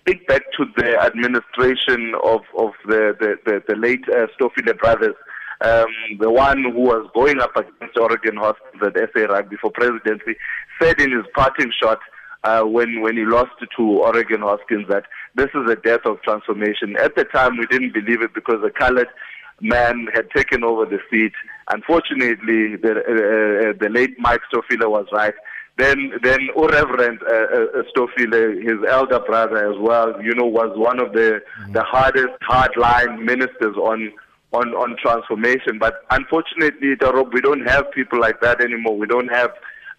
think 0.06 0.28
back 0.28 0.44
to 0.58 0.66
the 0.78 1.00
administration 1.02 2.14
of, 2.24 2.42
of 2.58 2.72
the, 2.86 3.16
the, 3.20 3.36
the, 3.46 3.64
the 3.68 3.76
late 3.76 4.04
uh, 4.10 4.28
Stofile 4.38 4.78
brothers, 4.78 5.16
um, 5.62 5.88
the 6.20 6.32
one 6.32 6.64
who 6.64 6.82
was 6.82 7.10
going 7.16 7.40
up 7.40 7.56
against 7.56 7.98
Oregan 7.98 8.38
Hoskins 8.38 8.84
at 8.86 8.96
SA 9.14 9.26
Rugby 9.34 9.56
for 9.62 9.72
presidency, 9.72 10.36
said 10.82 11.00
in 11.00 11.12
his 11.12 11.26
parting 11.34 11.72
shot 11.82 12.00
uh, 12.44 12.64
when, 12.64 13.02
when 13.02 13.16
he 13.16 13.24
lost 13.26 13.52
to 13.78 13.84
Oregan 13.84 14.42
Hoskins 14.42 14.88
that 14.90 15.06
this 15.36 15.50
is 15.56 15.70
a 15.70 15.76
death 15.76 16.06
of 16.06 16.22
transformation. 16.22 16.98
At 16.98 17.16
the 17.16 17.24
time, 17.24 17.58
we 17.58 17.66
didn't 17.68 17.94
believe 17.94 18.22
it 18.22 18.34
because 18.34 18.62
the 18.62 18.72
colored 18.72 19.08
man 19.62 20.08
had 20.14 20.30
taken 20.32 20.64
over 20.64 20.86
the 20.86 21.00
seat. 21.10 21.34
Unfortunately, 21.70 22.76
the, 22.76 22.92
uh, 22.92 23.70
uh, 23.70 23.74
the 23.80 23.90
late 23.90 24.20
Mike 24.20 24.42
Stofile 24.52 24.90
was 24.90 25.08
right. 25.14 25.34
Then, 25.78 26.14
then 26.22 26.40
O 26.56 26.68
Reverend 26.68 27.20
uh, 27.24 27.34
uh, 27.34 27.84
Stofile, 27.90 28.62
his 28.62 28.78
elder 28.88 29.20
brother 29.20 29.72
as 29.72 29.78
well, 29.80 30.22
you 30.22 30.36
know, 30.36 30.46
was 30.46 30.72
one 30.78 31.00
of 31.00 31.14
the 31.14 31.42
the 31.72 31.84
hardest 31.84 32.40
hardline 32.48 33.24
ministers 33.24 33.76
on 33.78 34.12
on 34.52 34.70
on 34.76 34.96
transformation. 35.02 35.80
But 35.80 36.06
unfortunately, 36.12 36.96
Darob, 36.96 37.34
we 37.34 37.42
don't 37.42 37.68
have 37.68 37.92
people 37.92 38.20
like 38.20 38.40
that 38.42 38.62
anymore. 38.62 38.98
We 38.98 39.08
don't 39.08 39.30
have 39.30 39.52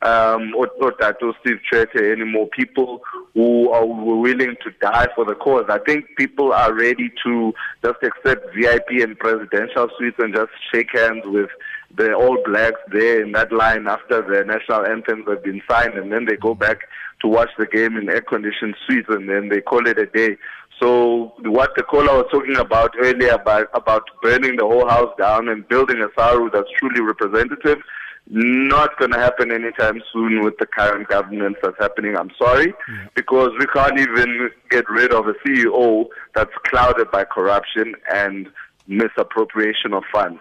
um, 0.03 0.55
or 0.55 0.69
Otato 0.83 1.33
Steve 1.41 1.61
Tshwete 1.71 2.13
anymore. 2.13 2.49
People 2.49 3.01
who 3.33 3.71
are 3.71 3.87
who 3.87 4.13
are 4.13 4.21
willing 4.21 4.55
to 4.63 4.71
die 4.81 5.09
for 5.15 5.25
the 5.25 5.35
cause. 5.35 5.65
I 5.69 5.79
think 5.79 6.05
people 6.17 6.53
are 6.53 6.73
ready 6.75 7.11
to 7.25 7.53
just 7.83 7.99
accept 8.03 8.55
VIP 8.55 9.03
and 9.03 9.19
presidential 9.19 9.89
suites 9.99 10.17
and 10.19 10.35
just 10.35 10.51
shake 10.73 10.91
hands 10.95 11.23
with 11.25 11.49
the 11.97 12.13
All 12.13 12.39
Blacks 12.45 12.81
there 12.93 13.23
in 13.23 13.33
that 13.33 13.53
line 13.53 13.87
after 13.87 14.23
the 14.23 14.45
national 14.45 14.87
anthems 14.87 15.27
have 15.29 15.45
been 15.45 15.63
signed, 15.71 15.95
and 15.95 16.13
then 16.13 16.25
they 16.25 16.37
go 16.37 16.55
back 16.55 16.79
to 17.21 17.29
watch 17.29 17.51
the 17.59 17.67
game 17.67 17.97
in 17.97 18.09
air-conditioned 18.09 18.75
suites, 18.87 19.09
and 19.09 19.29
then 19.29 19.49
they 19.49 19.61
call 19.61 19.87
it 19.87 19.99
a 19.99 20.07
day. 20.07 20.37
So 20.81 21.33
what 21.43 21.71
the 21.77 21.85
caller 21.85 22.17
was 22.17 22.27
talking 22.33 22.57
about 22.57 22.95
earlier 23.01 23.33
about 23.33 23.69
about 23.75 24.03
burning 24.23 24.57
the 24.57 24.67
whole 24.67 24.89
house 24.89 25.15
down 25.17 25.49
and 25.49 25.67
building 25.69 26.03
a 26.03 26.09
SARU 26.21 26.51
that's 26.53 26.69
truly 26.79 27.01
representative, 27.01 27.79
not 28.27 28.99
going 28.99 29.13
to 29.13 29.19
happen 29.19 29.53
anytime 29.53 30.03
soon 30.13 30.43
with 30.43 30.55
the 30.59 30.67
current 30.67 31.07
governance 31.09 31.57
that's 31.63 31.79
happening. 31.79 32.17
I'm 32.17 32.33
sorry, 32.37 32.75
because 33.15 33.51
we 33.59 33.67
can't 33.67 33.99
even 34.01 34.51
get 34.71 34.89
rid 34.91 35.13
of 35.13 35.29
a 35.29 35.35
CEO 35.47 36.07
that's 36.35 36.51
clouded 36.67 37.11
by 37.13 37.25
corruption 37.25 37.95
and 38.13 38.49
misappropriation 38.89 39.93
of 39.93 40.03
funds. 40.13 40.41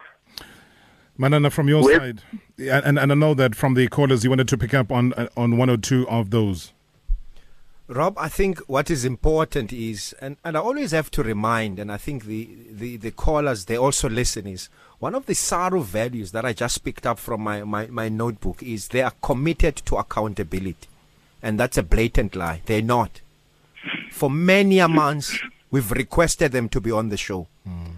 Manana, 1.18 1.50
from 1.50 1.68
your 1.70 1.84
With- 1.84 1.98
side, 1.98 2.22
and, 2.58 2.98
and 2.98 3.12
I 3.12 3.16
know 3.16 3.34
that 3.34 3.56
from 3.56 3.74
the 3.76 3.88
callers 3.88 4.24
you 4.24 4.30
wanted 4.30 4.48
to 4.48 4.58
pick 4.58 4.74
up 4.74 4.92
on 4.92 5.14
on 5.38 5.58
one 5.58 5.70
or 5.70 5.78
two 5.78 6.08
of 6.10 6.30
those. 6.32 6.74
Rob, 7.88 8.18
I 8.18 8.30
think 8.30 8.60
what 8.62 8.90
is 8.90 9.04
important 9.04 9.74
is, 9.74 10.16
and, 10.22 10.38
and 10.46 10.56
I 10.56 10.62
always 10.62 10.92
have 10.92 11.12
to 11.12 11.22
remind, 11.22 11.80
and 11.80 11.92
I 11.92 11.98
think 11.98 12.24
the, 12.24 12.50
the, 12.72 12.96
the 12.96 13.12
callers, 13.12 13.66
they 13.66 13.76
also 13.78 14.10
listen, 14.10 14.48
is 14.48 14.70
one 15.00 15.14
of 15.14 15.26
the 15.26 15.34
SARU 15.34 15.84
values 15.84 16.32
that 16.32 16.46
I 16.46 16.54
just 16.54 16.86
picked 16.86 17.06
up 17.06 17.20
from 17.20 17.42
my, 17.42 17.64
my, 17.66 17.88
my 17.88 18.08
notebook 18.08 18.64
is 18.64 18.88
they 18.88 19.02
are 19.02 19.14
committed 19.22 19.76
to 19.76 19.98
accountability. 19.98 20.88
And 21.42 21.60
that's 21.60 21.78
a 21.78 21.84
blatant 21.84 22.38
lie. 22.38 22.62
They're 22.66 22.82
not. 22.82 23.20
For 24.12 24.30
many 24.30 24.80
a 24.80 24.88
months, 24.88 25.38
we've 25.70 25.92
requested 25.92 26.54
them 26.54 26.70
to 26.70 26.80
be 26.80 26.90
on 26.90 27.10
the 27.10 27.18
show. 27.18 27.48
Hmm. 27.66 27.98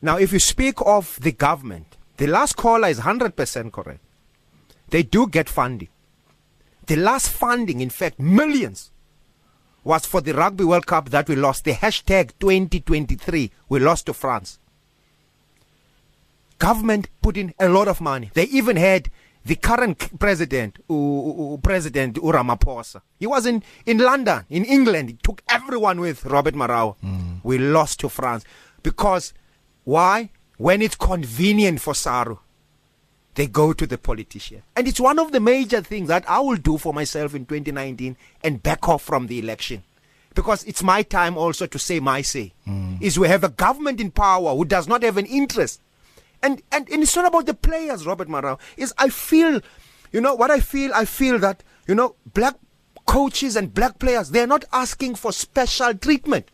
Now, 0.00 0.18
if 0.18 0.32
you 0.32 0.38
speak 0.38 0.76
of 0.86 1.18
the 1.20 1.32
government, 1.32 1.96
the 2.16 2.26
last 2.26 2.56
caller 2.56 2.88
is 2.88 3.00
100% 3.00 3.72
correct. 3.72 4.00
They 4.88 5.02
do 5.02 5.26
get 5.26 5.48
funding. 5.48 5.88
The 6.86 6.96
last 6.96 7.28
funding, 7.30 7.80
in 7.80 7.90
fact, 7.90 8.20
millions, 8.20 8.90
was 9.82 10.06
for 10.06 10.20
the 10.20 10.32
Rugby 10.34 10.64
World 10.64 10.86
Cup 10.86 11.10
that 11.10 11.28
we 11.28 11.36
lost. 11.36 11.64
The 11.64 11.72
hashtag 11.72 12.32
2023, 12.38 13.50
we 13.68 13.80
lost 13.80 14.06
to 14.06 14.14
France. 14.14 14.58
Government 16.58 17.08
put 17.20 17.36
in 17.36 17.52
a 17.58 17.68
lot 17.68 17.88
of 17.88 18.00
money. 18.00 18.30
They 18.34 18.44
even 18.44 18.76
had 18.76 19.10
the 19.44 19.56
current 19.56 20.18
president, 20.18 20.78
President 21.62 22.16
Ramaphosa. 22.16 23.02
He 23.18 23.26
was 23.26 23.44
in, 23.44 23.62
in 23.84 23.98
London, 23.98 24.44
in 24.48 24.64
England. 24.64 25.10
He 25.10 25.16
took 25.22 25.42
everyone 25.48 26.00
with 26.00 26.24
Robert 26.24 26.54
Marawa. 26.54 26.96
Hmm. 27.00 27.34
We 27.42 27.58
lost 27.58 28.00
to 28.00 28.08
France. 28.08 28.44
Because 28.82 29.34
why? 29.84 30.30
When 30.56 30.82
it's 30.82 30.94
convenient 30.94 31.80
for 31.80 31.94
Saru, 31.94 32.38
they 33.34 33.46
go 33.46 33.72
to 33.72 33.86
the 33.86 33.98
politician. 33.98 34.62
And 34.76 34.86
it's 34.86 35.00
one 35.00 35.18
of 35.18 35.32
the 35.32 35.40
major 35.40 35.80
things 35.80 36.08
that 36.08 36.28
I 36.28 36.38
will 36.40 36.56
do 36.56 36.78
for 36.78 36.94
myself 36.94 37.34
in 37.34 37.46
2019 37.46 38.16
and 38.42 38.62
back 38.62 38.88
off 38.88 39.02
from 39.02 39.26
the 39.26 39.38
election. 39.38 39.82
Because 40.34 40.64
it's 40.64 40.82
my 40.82 41.02
time 41.02 41.36
also 41.36 41.66
to 41.66 41.78
say 41.78 42.00
my 42.00 42.22
say. 42.22 42.52
Mm. 42.66 43.00
Is 43.02 43.18
we 43.18 43.28
have 43.28 43.44
a 43.44 43.48
government 43.48 44.00
in 44.00 44.10
power 44.10 44.54
who 44.54 44.64
does 44.64 44.86
not 44.88 45.02
have 45.02 45.16
an 45.16 45.26
interest. 45.26 45.80
And, 46.42 46.62
and, 46.70 46.88
and 46.90 47.02
it's 47.02 47.16
not 47.16 47.26
about 47.26 47.46
the 47.46 47.54
players, 47.54 48.06
Robert 48.06 48.28
Marawa. 48.28 48.58
Is 48.76 48.92
I 48.98 49.08
feel, 49.08 49.60
you 50.12 50.20
know, 50.20 50.34
what 50.34 50.50
I 50.50 50.60
feel, 50.60 50.92
I 50.94 51.04
feel 51.04 51.38
that, 51.40 51.62
you 51.86 51.94
know, 51.94 52.16
black 52.32 52.56
coaches 53.06 53.56
and 53.56 53.72
black 53.72 53.98
players, 53.98 54.30
they're 54.30 54.46
not 54.46 54.64
asking 54.72 55.16
for 55.16 55.32
special 55.32 55.94
treatment. 55.94 56.48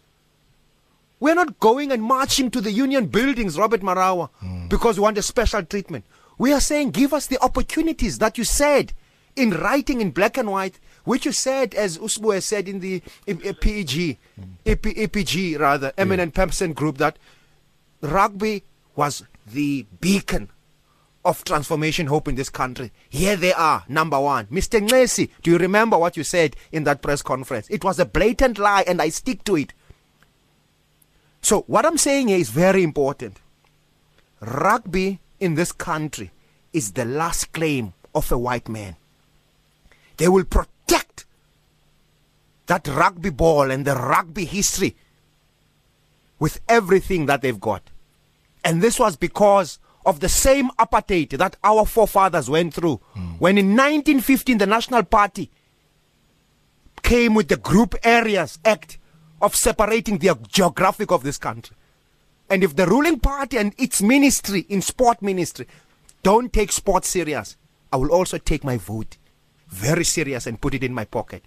We're 1.20 1.34
not 1.34 1.60
going 1.60 1.92
and 1.92 2.02
marching 2.02 2.50
to 2.50 2.60
the 2.62 2.72
union 2.72 3.06
buildings, 3.06 3.58
Robert 3.58 3.82
Marawa, 3.82 4.30
because 4.68 4.98
we 4.98 5.02
want 5.02 5.18
a 5.18 5.22
special 5.22 5.62
treatment. 5.62 6.06
We 6.38 6.52
are 6.54 6.60
saying 6.60 6.92
give 6.92 7.12
us 7.12 7.26
the 7.26 7.38
opportunities 7.42 8.18
that 8.18 8.38
you 8.38 8.44
said 8.44 8.94
in 9.36 9.50
writing 9.50 10.00
in 10.00 10.10
black 10.10 10.38
and 10.38 10.50
white, 10.50 10.80
which 11.04 11.26
you 11.26 11.32
said, 11.32 11.74
as 11.74 11.98
Usbu 11.98 12.34
has 12.34 12.46
said 12.46 12.68
in 12.68 12.80
the 12.80 13.00
PEG, 13.26 14.18
EP, 14.64 14.82
EPG 14.82 15.58
rather, 15.58 15.92
Eminent 15.98 16.34
Person 16.34 16.72
Group, 16.72 16.96
that 16.98 17.18
rugby 18.00 18.64
was 18.96 19.22
the 19.46 19.86
beacon 20.00 20.48
of 21.22 21.44
transformation 21.44 22.06
hope 22.06 22.28
in 22.28 22.34
this 22.34 22.48
country. 22.48 22.92
Here 23.10 23.36
they 23.36 23.52
are, 23.52 23.84
number 23.88 24.18
one. 24.18 24.46
Mr. 24.46 24.80
Nesi, 24.80 25.30
do 25.42 25.50
you 25.50 25.58
remember 25.58 25.98
what 25.98 26.16
you 26.16 26.24
said 26.24 26.56
in 26.72 26.84
that 26.84 27.02
press 27.02 27.20
conference? 27.20 27.68
It 27.68 27.84
was 27.84 27.98
a 27.98 28.06
blatant 28.06 28.58
lie, 28.58 28.84
and 28.86 29.02
I 29.02 29.10
stick 29.10 29.44
to 29.44 29.56
it. 29.56 29.74
So, 31.42 31.62
what 31.66 31.86
I'm 31.86 31.98
saying 31.98 32.28
here 32.28 32.38
is 32.38 32.50
very 32.50 32.82
important. 32.82 33.38
Rugby 34.40 35.20
in 35.38 35.54
this 35.54 35.72
country 35.72 36.30
is 36.72 36.92
the 36.92 37.04
last 37.04 37.52
claim 37.52 37.92
of 38.14 38.30
a 38.30 38.38
white 38.38 38.68
man. 38.68 38.96
They 40.16 40.28
will 40.28 40.44
protect 40.44 41.24
that 42.66 42.86
rugby 42.86 43.30
ball 43.30 43.70
and 43.70 43.84
the 43.84 43.94
rugby 43.94 44.44
history 44.44 44.96
with 46.38 46.60
everything 46.68 47.26
that 47.26 47.42
they've 47.42 47.60
got. 47.60 47.82
And 48.64 48.82
this 48.82 48.98
was 48.98 49.16
because 49.16 49.78
of 50.06 50.20
the 50.20 50.28
same 50.28 50.70
apartheid 50.78 51.36
that 51.38 51.56
our 51.64 51.84
forefathers 51.86 52.48
went 52.48 52.74
through. 52.74 53.00
Hmm. 53.14 53.32
When 53.38 53.58
in 53.58 53.68
1915 53.70 54.58
the 54.58 54.66
National 54.66 55.02
Party 55.02 55.50
came 57.02 57.34
with 57.34 57.48
the 57.48 57.56
Group 57.56 57.94
Areas 58.02 58.58
Act 58.64 58.98
of 59.40 59.54
separating 59.54 60.18
the 60.18 60.38
geographic 60.48 61.10
of 61.10 61.22
this 61.22 61.38
country. 61.38 61.76
And 62.48 62.64
if 62.64 62.74
the 62.74 62.86
ruling 62.86 63.20
party 63.20 63.56
and 63.58 63.74
its 63.78 64.02
ministry 64.02 64.66
in 64.68 64.82
sport 64.82 65.22
ministry 65.22 65.66
don't 66.22 66.52
take 66.52 66.72
sport 66.72 67.04
serious, 67.04 67.56
I 67.92 67.96
will 67.96 68.12
also 68.12 68.38
take 68.38 68.64
my 68.64 68.76
vote 68.76 69.16
very 69.68 70.04
serious 70.04 70.46
and 70.46 70.60
put 70.60 70.74
it 70.74 70.82
in 70.82 70.92
my 70.92 71.04
pocket. 71.04 71.44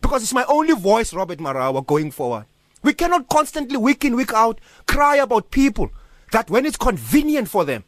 Because 0.00 0.22
it's 0.22 0.34
my 0.34 0.44
only 0.44 0.74
voice, 0.74 1.14
Robert 1.14 1.38
Marawa, 1.38 1.84
going 1.86 2.10
forward. 2.10 2.44
We 2.82 2.92
cannot 2.92 3.28
constantly, 3.28 3.78
week 3.78 4.04
in, 4.04 4.16
week 4.16 4.34
out, 4.34 4.60
cry 4.86 5.16
about 5.16 5.50
people 5.50 5.90
that 6.32 6.50
when 6.50 6.66
it's 6.66 6.76
convenient 6.76 7.48
for 7.48 7.64
them, 7.64 7.84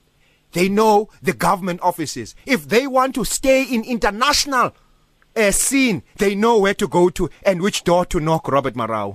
they 0.52 0.70
know 0.70 1.10
the 1.20 1.34
government 1.34 1.80
offices. 1.82 2.34
If 2.46 2.68
they 2.68 2.86
want 2.86 3.14
to 3.16 3.24
stay 3.24 3.64
in 3.64 3.84
international 3.84 4.74
uh, 5.36 5.50
scene, 5.50 6.02
they 6.16 6.34
know 6.34 6.58
where 6.58 6.72
to 6.74 6.88
go 6.88 7.10
to 7.10 7.28
and 7.44 7.60
which 7.60 7.84
door 7.84 8.06
to 8.06 8.20
knock, 8.20 8.48
Robert 8.48 8.74
Marawa. 8.74 9.14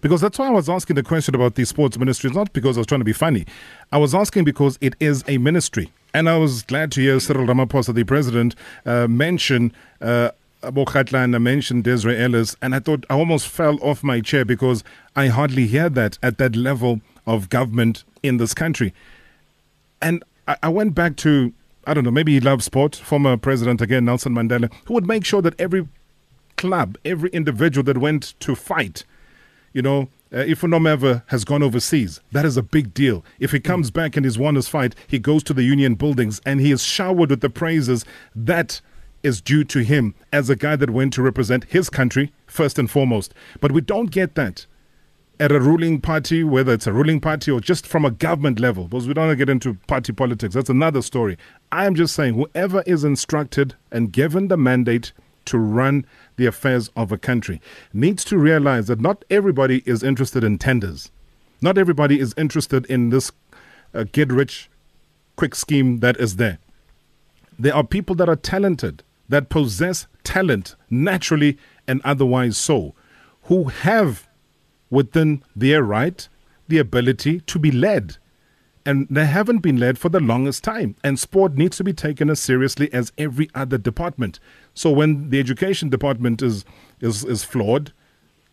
Because 0.00 0.20
that's 0.20 0.38
why 0.38 0.48
I 0.48 0.50
was 0.50 0.68
asking 0.68 0.96
the 0.96 1.02
question 1.02 1.34
about 1.34 1.54
the 1.54 1.64
sports 1.64 1.98
ministry. 1.98 2.30
Not 2.30 2.52
because 2.52 2.76
I 2.76 2.80
was 2.80 2.86
trying 2.86 3.00
to 3.00 3.04
be 3.04 3.12
funny. 3.12 3.46
I 3.92 3.98
was 3.98 4.14
asking 4.14 4.44
because 4.44 4.78
it 4.80 4.94
is 5.00 5.24
a 5.26 5.38
ministry. 5.38 5.90
And 6.14 6.28
I 6.28 6.36
was 6.38 6.62
glad 6.62 6.92
to 6.92 7.00
hear 7.00 7.20
Cyril 7.20 7.46
Ramaphosa, 7.46 7.94
the 7.94 8.04
president, 8.04 8.54
uh, 8.84 9.06
mention 9.06 9.72
uh, 10.00 10.30
I 10.62 11.26
mentioned 11.26 11.84
Desiree 11.84 12.20
Ellis. 12.20 12.56
And 12.60 12.74
I 12.74 12.80
thought 12.80 13.04
I 13.10 13.14
almost 13.14 13.48
fell 13.48 13.78
off 13.82 14.02
my 14.02 14.20
chair 14.20 14.44
because 14.44 14.82
I 15.14 15.28
hardly 15.28 15.66
hear 15.66 15.88
that 15.90 16.18
at 16.22 16.38
that 16.38 16.56
level 16.56 17.00
of 17.26 17.48
government 17.48 18.04
in 18.22 18.38
this 18.38 18.54
country. 18.54 18.92
And 20.00 20.24
I, 20.48 20.56
I 20.62 20.68
went 20.68 20.94
back 20.94 21.16
to, 21.16 21.52
I 21.86 21.94
don't 21.94 22.04
know, 22.04 22.10
maybe 22.10 22.32
he 22.32 22.40
loves 22.40 22.64
sport, 22.64 22.96
former 22.96 23.36
president 23.36 23.80
again, 23.80 24.04
Nelson 24.04 24.34
Mandela, 24.34 24.72
who 24.86 24.94
would 24.94 25.06
make 25.06 25.24
sure 25.24 25.42
that 25.42 25.58
every 25.60 25.86
club, 26.56 26.96
every 27.04 27.30
individual 27.30 27.84
that 27.84 27.98
went 27.98 28.34
to 28.40 28.54
fight, 28.54 29.04
you 29.76 29.82
know, 29.82 30.08
uh, 30.32 30.38
if 30.38 30.62
Unomeva 30.62 31.22
has 31.26 31.44
gone 31.44 31.62
overseas, 31.62 32.20
that 32.32 32.46
is 32.46 32.56
a 32.56 32.62
big 32.62 32.94
deal. 32.94 33.22
If 33.38 33.52
he 33.52 33.60
comes 33.60 33.90
back 33.90 34.16
and 34.16 34.24
he's 34.24 34.38
won 34.38 34.54
his 34.54 34.68
fight, 34.68 34.94
he 35.06 35.18
goes 35.18 35.42
to 35.44 35.52
the 35.52 35.64
union 35.64 35.96
buildings 35.96 36.40
and 36.46 36.60
he 36.60 36.72
is 36.72 36.82
showered 36.82 37.28
with 37.28 37.42
the 37.42 37.50
praises 37.50 38.02
that 38.34 38.80
is 39.22 39.42
due 39.42 39.64
to 39.64 39.80
him 39.80 40.14
as 40.32 40.48
a 40.48 40.56
guy 40.56 40.76
that 40.76 40.88
went 40.88 41.12
to 41.12 41.22
represent 41.22 41.64
his 41.64 41.90
country 41.90 42.32
first 42.46 42.78
and 42.78 42.90
foremost. 42.90 43.34
But 43.60 43.72
we 43.72 43.82
don't 43.82 44.10
get 44.10 44.34
that 44.36 44.64
at 45.38 45.52
a 45.52 45.60
ruling 45.60 46.00
party, 46.00 46.42
whether 46.42 46.72
it's 46.72 46.86
a 46.86 46.92
ruling 46.94 47.20
party 47.20 47.50
or 47.50 47.60
just 47.60 47.86
from 47.86 48.06
a 48.06 48.10
government 48.10 48.58
level, 48.58 48.88
because 48.88 49.06
we 49.06 49.12
don't 49.12 49.26
want 49.26 49.38
to 49.38 49.44
get 49.44 49.52
into 49.52 49.74
party 49.88 50.14
politics. 50.14 50.54
That's 50.54 50.70
another 50.70 51.02
story. 51.02 51.36
I'm 51.70 51.94
just 51.94 52.14
saying, 52.14 52.32
whoever 52.32 52.82
is 52.86 53.04
instructed 53.04 53.74
and 53.92 54.10
given 54.10 54.48
the 54.48 54.56
mandate 54.56 55.12
to 55.44 55.58
run 55.58 56.06
the 56.36 56.46
affairs 56.46 56.90
of 56.96 57.12
a 57.12 57.18
country 57.18 57.60
needs 57.92 58.24
to 58.24 58.38
realize 58.38 58.86
that 58.86 59.00
not 59.00 59.24
everybody 59.30 59.82
is 59.86 60.02
interested 60.02 60.44
in 60.44 60.58
tenders. 60.58 61.10
Not 61.60 61.78
everybody 61.78 62.20
is 62.20 62.34
interested 62.36 62.86
in 62.86 63.10
this 63.10 63.32
uh, 63.94 64.04
get 64.12 64.30
rich 64.30 64.68
quick 65.36 65.54
scheme 65.54 65.98
that 65.98 66.16
is 66.18 66.36
there. 66.36 66.58
There 67.58 67.74
are 67.74 67.84
people 67.84 68.14
that 68.16 68.28
are 68.28 68.36
talented, 68.36 69.02
that 69.28 69.48
possess 69.48 70.06
talent 70.24 70.76
naturally 70.90 71.58
and 71.88 72.00
otherwise 72.04 72.56
so, 72.56 72.94
who 73.44 73.64
have 73.64 74.28
within 74.90 75.42
their 75.54 75.82
right 75.82 76.28
the 76.68 76.78
ability 76.78 77.40
to 77.40 77.58
be 77.58 77.70
led. 77.70 78.16
And 78.86 79.08
they 79.10 79.26
haven't 79.26 79.58
been 79.58 79.78
led 79.78 79.98
for 79.98 80.08
the 80.08 80.20
longest 80.20 80.62
time. 80.62 80.94
And 81.02 81.18
sport 81.18 81.54
needs 81.54 81.76
to 81.78 81.84
be 81.84 81.92
taken 81.92 82.30
as 82.30 82.38
seriously 82.40 82.90
as 82.92 83.12
every 83.18 83.50
other 83.52 83.78
department. 83.78 84.38
So 84.74 84.92
when 84.92 85.30
the 85.30 85.40
education 85.40 85.88
department 85.90 86.40
is 86.40 86.64
is, 87.00 87.24
is 87.24 87.44
flawed, 87.44 87.92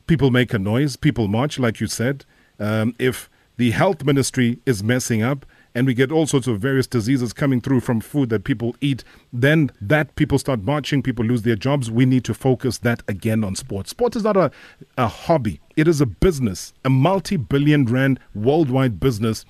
people 0.08 0.32
make 0.32 0.54
a 0.54 0.60
noise, 0.60 0.96
people 0.96 1.28
march, 1.28 1.60
like 1.60 1.80
you 1.80 1.88
said. 1.88 2.26
Um, 2.60 2.96
if 2.98 3.30
the 3.58 3.72
health 3.72 4.04
ministry 4.04 4.60
is 4.66 4.84
messing 4.84 5.22
up 5.22 5.46
and 5.76 5.86
we 5.86 5.94
get 5.94 6.12
all 6.12 6.26
sorts 6.26 6.48
of 6.48 6.60
various 6.60 6.88
diseases 6.88 7.34
coming 7.34 7.62
through 7.62 7.80
from 7.82 8.02
food 8.02 8.30
that 8.30 8.44
people 8.44 8.76
eat, 8.82 9.04
then 9.32 9.72
that 9.80 10.16
people 10.16 10.40
start 10.40 10.64
marching, 10.64 11.04
people 11.04 11.26
lose 11.26 11.44
their 11.44 11.56
jobs. 11.56 11.92
We 11.92 12.06
need 12.06 12.24
to 12.26 12.34
focus 12.34 12.80
that 12.80 13.04
again 13.08 13.44
on 13.44 13.56
sport. 13.56 13.88
Sport 13.88 14.16
is 14.16 14.24
not 14.24 14.38
a, 14.38 14.52
a 14.98 15.08
hobby, 15.08 15.62
it 15.76 15.88
is 15.88 16.02
a 16.02 16.06
business, 16.06 16.74
a 16.84 16.90
multi 16.90 17.38
billion 17.38 17.86
rand 17.86 18.20
worldwide 18.34 19.00
business 19.00 19.46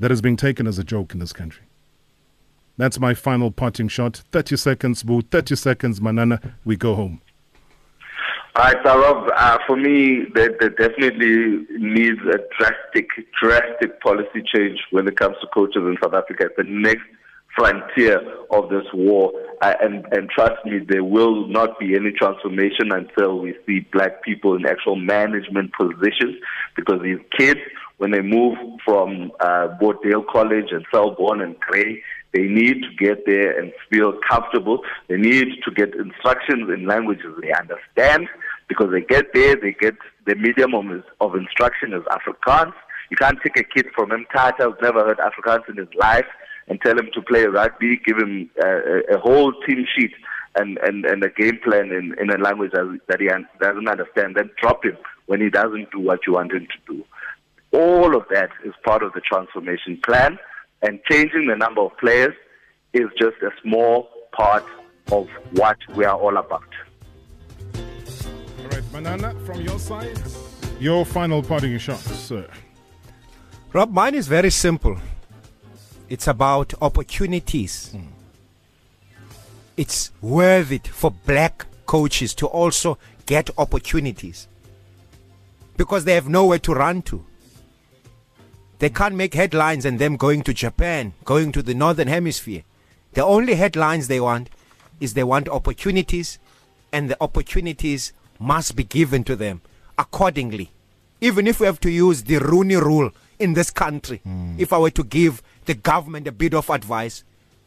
that 0.00 0.10
is 0.10 0.20
being 0.20 0.36
taken 0.36 0.66
as 0.66 0.78
a 0.78 0.84
joke 0.84 1.12
in 1.12 1.20
this 1.20 1.32
country. 1.32 1.64
That's 2.76 2.98
my 2.98 3.14
final 3.14 3.50
parting 3.50 3.88
shot. 3.88 4.22
30 4.32 4.56
seconds, 4.56 5.02
Boo. 5.02 5.20
30 5.20 5.54
seconds, 5.54 6.00
Manana. 6.00 6.40
We 6.64 6.76
go 6.76 6.94
home. 6.94 7.20
All 8.56 8.64
right, 8.64 8.76
so 8.84 9.28
uh, 9.28 9.58
for 9.66 9.76
me, 9.76 10.24
there, 10.34 10.56
there 10.58 10.70
definitely 10.70 11.66
needs 11.78 12.18
a 12.22 12.38
drastic, 12.58 13.08
drastic 13.40 14.00
policy 14.00 14.42
change 14.52 14.78
when 14.90 15.06
it 15.06 15.16
comes 15.16 15.36
to 15.40 15.46
coaches 15.54 15.82
in 15.82 15.96
South 16.02 16.14
Africa. 16.14 16.46
It's 16.46 16.56
the 16.56 16.64
next 16.64 17.04
frontier 17.54 18.20
of 18.50 18.68
this 18.70 18.84
war. 18.92 19.32
Uh, 19.62 19.74
and, 19.80 20.06
and 20.12 20.30
trust 20.30 20.64
me, 20.64 20.80
there 20.88 21.04
will 21.04 21.46
not 21.48 21.78
be 21.78 21.94
any 21.94 22.12
transformation 22.12 22.92
until 22.92 23.38
we 23.38 23.54
see 23.66 23.80
black 23.92 24.22
people 24.22 24.56
in 24.56 24.66
actual 24.66 24.96
management 24.96 25.70
positions 25.78 26.36
because 26.76 27.00
these 27.02 27.20
kids, 27.38 27.60
when 28.00 28.12
they 28.12 28.22
move 28.22 28.56
from 28.82 29.30
uh, 29.40 29.68
Bordale 29.78 30.26
College 30.26 30.68
and 30.70 30.86
Selborne 30.90 31.42
and 31.42 31.60
Grey, 31.60 32.02
they 32.32 32.44
need 32.44 32.82
to 32.82 32.94
get 32.98 33.26
there 33.26 33.60
and 33.60 33.74
feel 33.90 34.14
comfortable. 34.26 34.78
They 35.08 35.18
need 35.18 35.48
to 35.62 35.70
get 35.70 35.94
instructions 35.94 36.70
in 36.70 36.86
languages 36.86 37.34
they 37.42 37.52
understand 37.52 38.26
because 38.68 38.90
they 38.90 39.02
get 39.02 39.34
there, 39.34 39.54
they 39.54 39.76
get 39.78 39.96
the 40.26 40.34
medium 40.34 40.72
of, 40.72 41.04
of 41.20 41.34
instruction 41.34 41.92
is 41.92 42.02
Afrikaans. 42.04 42.72
You 43.10 43.18
can't 43.18 43.38
take 43.42 43.58
a 43.58 43.64
kid 43.64 43.88
from 43.94 44.08
Mthatha 44.08 44.64
who's 44.64 44.80
never 44.80 45.04
heard 45.04 45.18
Afrikaans 45.18 45.68
in 45.68 45.76
his 45.76 45.92
life 45.94 46.24
and 46.68 46.80
tell 46.80 46.98
him 46.98 47.10
to 47.12 47.20
play 47.20 47.44
rugby, 47.44 48.00
give 48.06 48.16
him 48.16 48.48
uh, 48.64 48.66
a, 48.66 49.16
a 49.16 49.18
whole 49.18 49.52
team 49.68 49.84
sheet 49.94 50.14
and, 50.54 50.78
and, 50.78 51.04
and 51.04 51.22
a 51.22 51.28
game 51.28 51.58
plan 51.62 51.92
in, 51.92 52.14
in 52.18 52.30
a 52.30 52.38
language 52.38 52.72
that, 52.72 52.98
that 53.08 53.20
he 53.20 53.28
doesn't 53.60 53.88
understand, 53.88 54.36
then 54.36 54.48
drop 54.58 54.86
him 54.86 54.96
when 55.26 55.42
he 55.42 55.50
doesn't 55.50 55.90
do 55.90 56.00
what 56.00 56.20
you 56.26 56.32
want 56.32 56.52
him 56.52 56.66
to 56.66 56.94
do. 56.94 57.04
All 57.72 58.16
of 58.16 58.24
that 58.30 58.50
is 58.64 58.74
part 58.84 59.02
of 59.02 59.12
the 59.12 59.20
transformation 59.20 60.00
plan, 60.04 60.38
and 60.82 61.00
changing 61.10 61.46
the 61.46 61.56
number 61.56 61.82
of 61.82 61.96
players 61.98 62.34
is 62.92 63.08
just 63.18 63.36
a 63.42 63.50
small 63.62 64.08
part 64.32 64.64
of 65.12 65.28
what 65.52 65.76
we 65.94 66.04
are 66.04 66.16
all 66.16 66.36
about. 66.36 66.68
All 67.74 68.68
right, 68.68 68.92
Manana, 68.92 69.34
from 69.46 69.60
your 69.60 69.78
side, 69.78 70.20
your 70.80 71.04
final 71.04 71.42
parting 71.42 71.78
shot, 71.78 71.98
sir. 71.98 72.48
Rob, 73.72 73.92
mine 73.92 74.14
is 74.14 74.26
very 74.26 74.50
simple. 74.50 74.96
It's 76.08 76.26
about 76.26 76.74
opportunities. 76.82 77.92
Hmm. 77.92 78.06
It's 79.76 80.10
worth 80.20 80.72
it 80.72 80.88
for 80.88 81.12
black 81.12 81.66
coaches 81.86 82.34
to 82.34 82.46
also 82.46 82.98
get 83.26 83.48
opportunities 83.56 84.48
because 85.76 86.04
they 86.04 86.14
have 86.14 86.28
nowhere 86.28 86.58
to 86.58 86.74
run 86.74 87.02
to. 87.02 87.24
They 88.80 88.88
can't 88.88 89.14
make 89.14 89.34
headlines 89.34 89.84
and 89.84 89.98
them 89.98 90.16
going 90.16 90.42
to 90.44 90.54
Japan, 90.54 91.12
going 91.26 91.52
to 91.52 91.62
the 91.62 91.74
northern 91.74 92.08
hemisphere. 92.08 92.62
The 93.12 93.22
only 93.24 93.54
headlines 93.54 94.08
they 94.08 94.20
want 94.20 94.48
is 95.00 95.12
they 95.12 95.22
want 95.22 95.50
opportunities 95.50 96.38
and 96.90 97.10
the 97.10 97.16
opportunities 97.20 98.14
must 98.38 98.74
be 98.74 98.84
given 98.84 99.22
to 99.24 99.36
them 99.36 99.60
accordingly. 99.98 100.70
Even 101.20 101.46
if 101.46 101.60
we 101.60 101.66
have 101.66 101.78
to 101.80 101.90
use 101.90 102.22
the 102.22 102.38
Rooney 102.38 102.76
rule 102.76 103.10
in 103.38 103.52
this 103.52 103.70
country, 103.70 104.18
hmm. 104.24 104.54
if 104.58 104.72
I 104.72 104.78
were 104.78 104.90
to 104.90 105.04
give 105.04 105.42
the 105.66 105.74
government 105.74 106.26
a 106.26 106.32
bit 106.32 106.54
of 106.54 106.70
advice, 106.70 107.22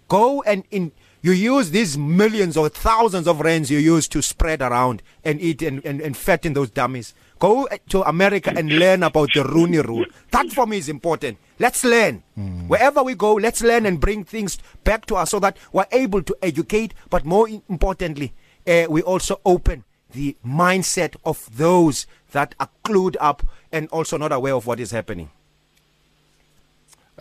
go 0.08 0.42
and 0.42 0.64
in 0.72 0.92
you 1.22 1.32
use 1.32 1.70
these 1.72 1.98
millions 1.98 2.58
or 2.58 2.68
thousands 2.70 3.28
of 3.28 3.40
rands 3.40 3.72
you 3.72 3.78
use 3.78 4.10
to 4.10 4.22
spread 4.22 4.62
around 4.62 5.02
and 5.24 5.40
eat 5.40 5.62
and, 5.62 5.86
and, 5.86 6.02
and 6.02 6.18
fatten 6.18 6.54
those 6.54 6.70
dummies. 6.70 7.14
Go 7.44 7.68
to 7.90 8.04
America 8.08 8.54
and 8.56 8.72
learn 8.72 9.04
about 9.04 9.34
the 9.34 9.44
Rooney 9.44 9.80
rule. 9.80 10.06
That 10.32 10.50
for 10.54 10.66
me 10.66 10.78
is 10.78 10.88
important. 10.88 11.38
Let's 11.60 11.84
learn. 11.84 12.24
Wherever 12.70 13.04
we 13.04 13.16
go, 13.16 13.34
let's 13.34 13.62
learn 13.62 13.86
and 13.86 14.00
bring 14.00 14.24
things 14.24 14.58
back 14.86 15.06
to 15.08 15.16
us 15.18 15.32
so 15.32 15.42
that 15.42 15.58
we're 15.74 15.92
able 15.92 16.24
to 16.24 16.38
educate, 16.42 16.94
but 17.10 17.26
more 17.26 17.50
importantly, 17.50 18.32
uh, 18.66 18.86
we 18.90 19.02
also 19.02 19.42
open 19.46 19.84
the 20.14 20.38
mindset 20.46 21.18
of 21.26 21.50
those 21.58 22.08
that 22.32 22.56
are 22.62 22.70
clued 22.86 23.18
up 23.20 23.44
and 23.74 23.90
also 23.90 24.16
not 24.18 24.32
aware 24.32 24.54
of 24.56 24.66
what 24.66 24.80
is 24.80 24.92
happening. 24.92 25.30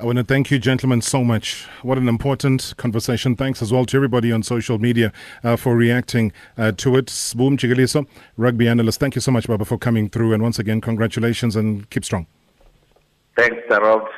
I 0.01 0.07
want 0.07 0.17
to 0.17 0.25
thank 0.25 0.51
you, 0.51 0.59
gentlemen, 0.59 1.03
so 1.03 1.23
much. 1.23 1.67
What 1.83 1.99
an 1.99 2.09
important 2.09 2.73
conversation. 2.79 3.37
Thanks 3.37 3.61
as 3.61 3.71
well 3.71 3.85
to 3.87 3.97
everybody 3.97 4.33
on 4.33 4.43
social 4.43 4.79
media 4.79 5.13
uh, 5.45 5.57
for 5.57 5.77
reacting 5.77 6.33
uh, 6.57 6.73
to 6.79 6.97
it. 6.97 7.07
Boom 7.37 7.59
Chigaliso, 7.59 8.07
rugby 8.39 8.69
analyst. 8.69 8.99
Thank 9.01 9.17
you 9.17 9.21
so 9.21 9.31
much, 9.31 9.47
Baba, 9.47 9.67
for 9.67 9.77
coming 9.77 10.09
through. 10.09 10.33
And 10.33 10.43
once 10.43 10.59
again, 10.59 10.81
congratulations 10.81 11.57
and 11.57 11.89
keep 11.91 12.07
strong. 12.07 12.27
Thanks, 13.37 13.59
Rob. 13.69 14.09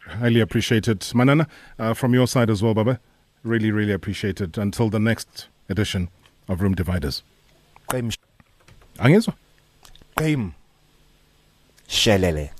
Highly 0.00 0.40
appreciated. 0.40 1.08
Manana, 1.14 1.46
uh, 1.78 1.94
from 1.94 2.12
your 2.12 2.26
side 2.26 2.50
as 2.50 2.60
well, 2.60 2.74
Baba. 2.74 2.98
Really, 3.44 3.70
really 3.70 3.92
appreciate 3.92 4.40
it. 4.40 4.58
Until 4.58 4.90
the 4.90 4.98
next 4.98 5.46
edition 5.68 6.08
of 6.48 6.60
Room 6.60 6.74
Dividers. 6.74 7.22
Game. 7.88 8.10
Angezwa? 8.98 9.34
Game. 10.16 10.54
Shelele. 11.88 12.50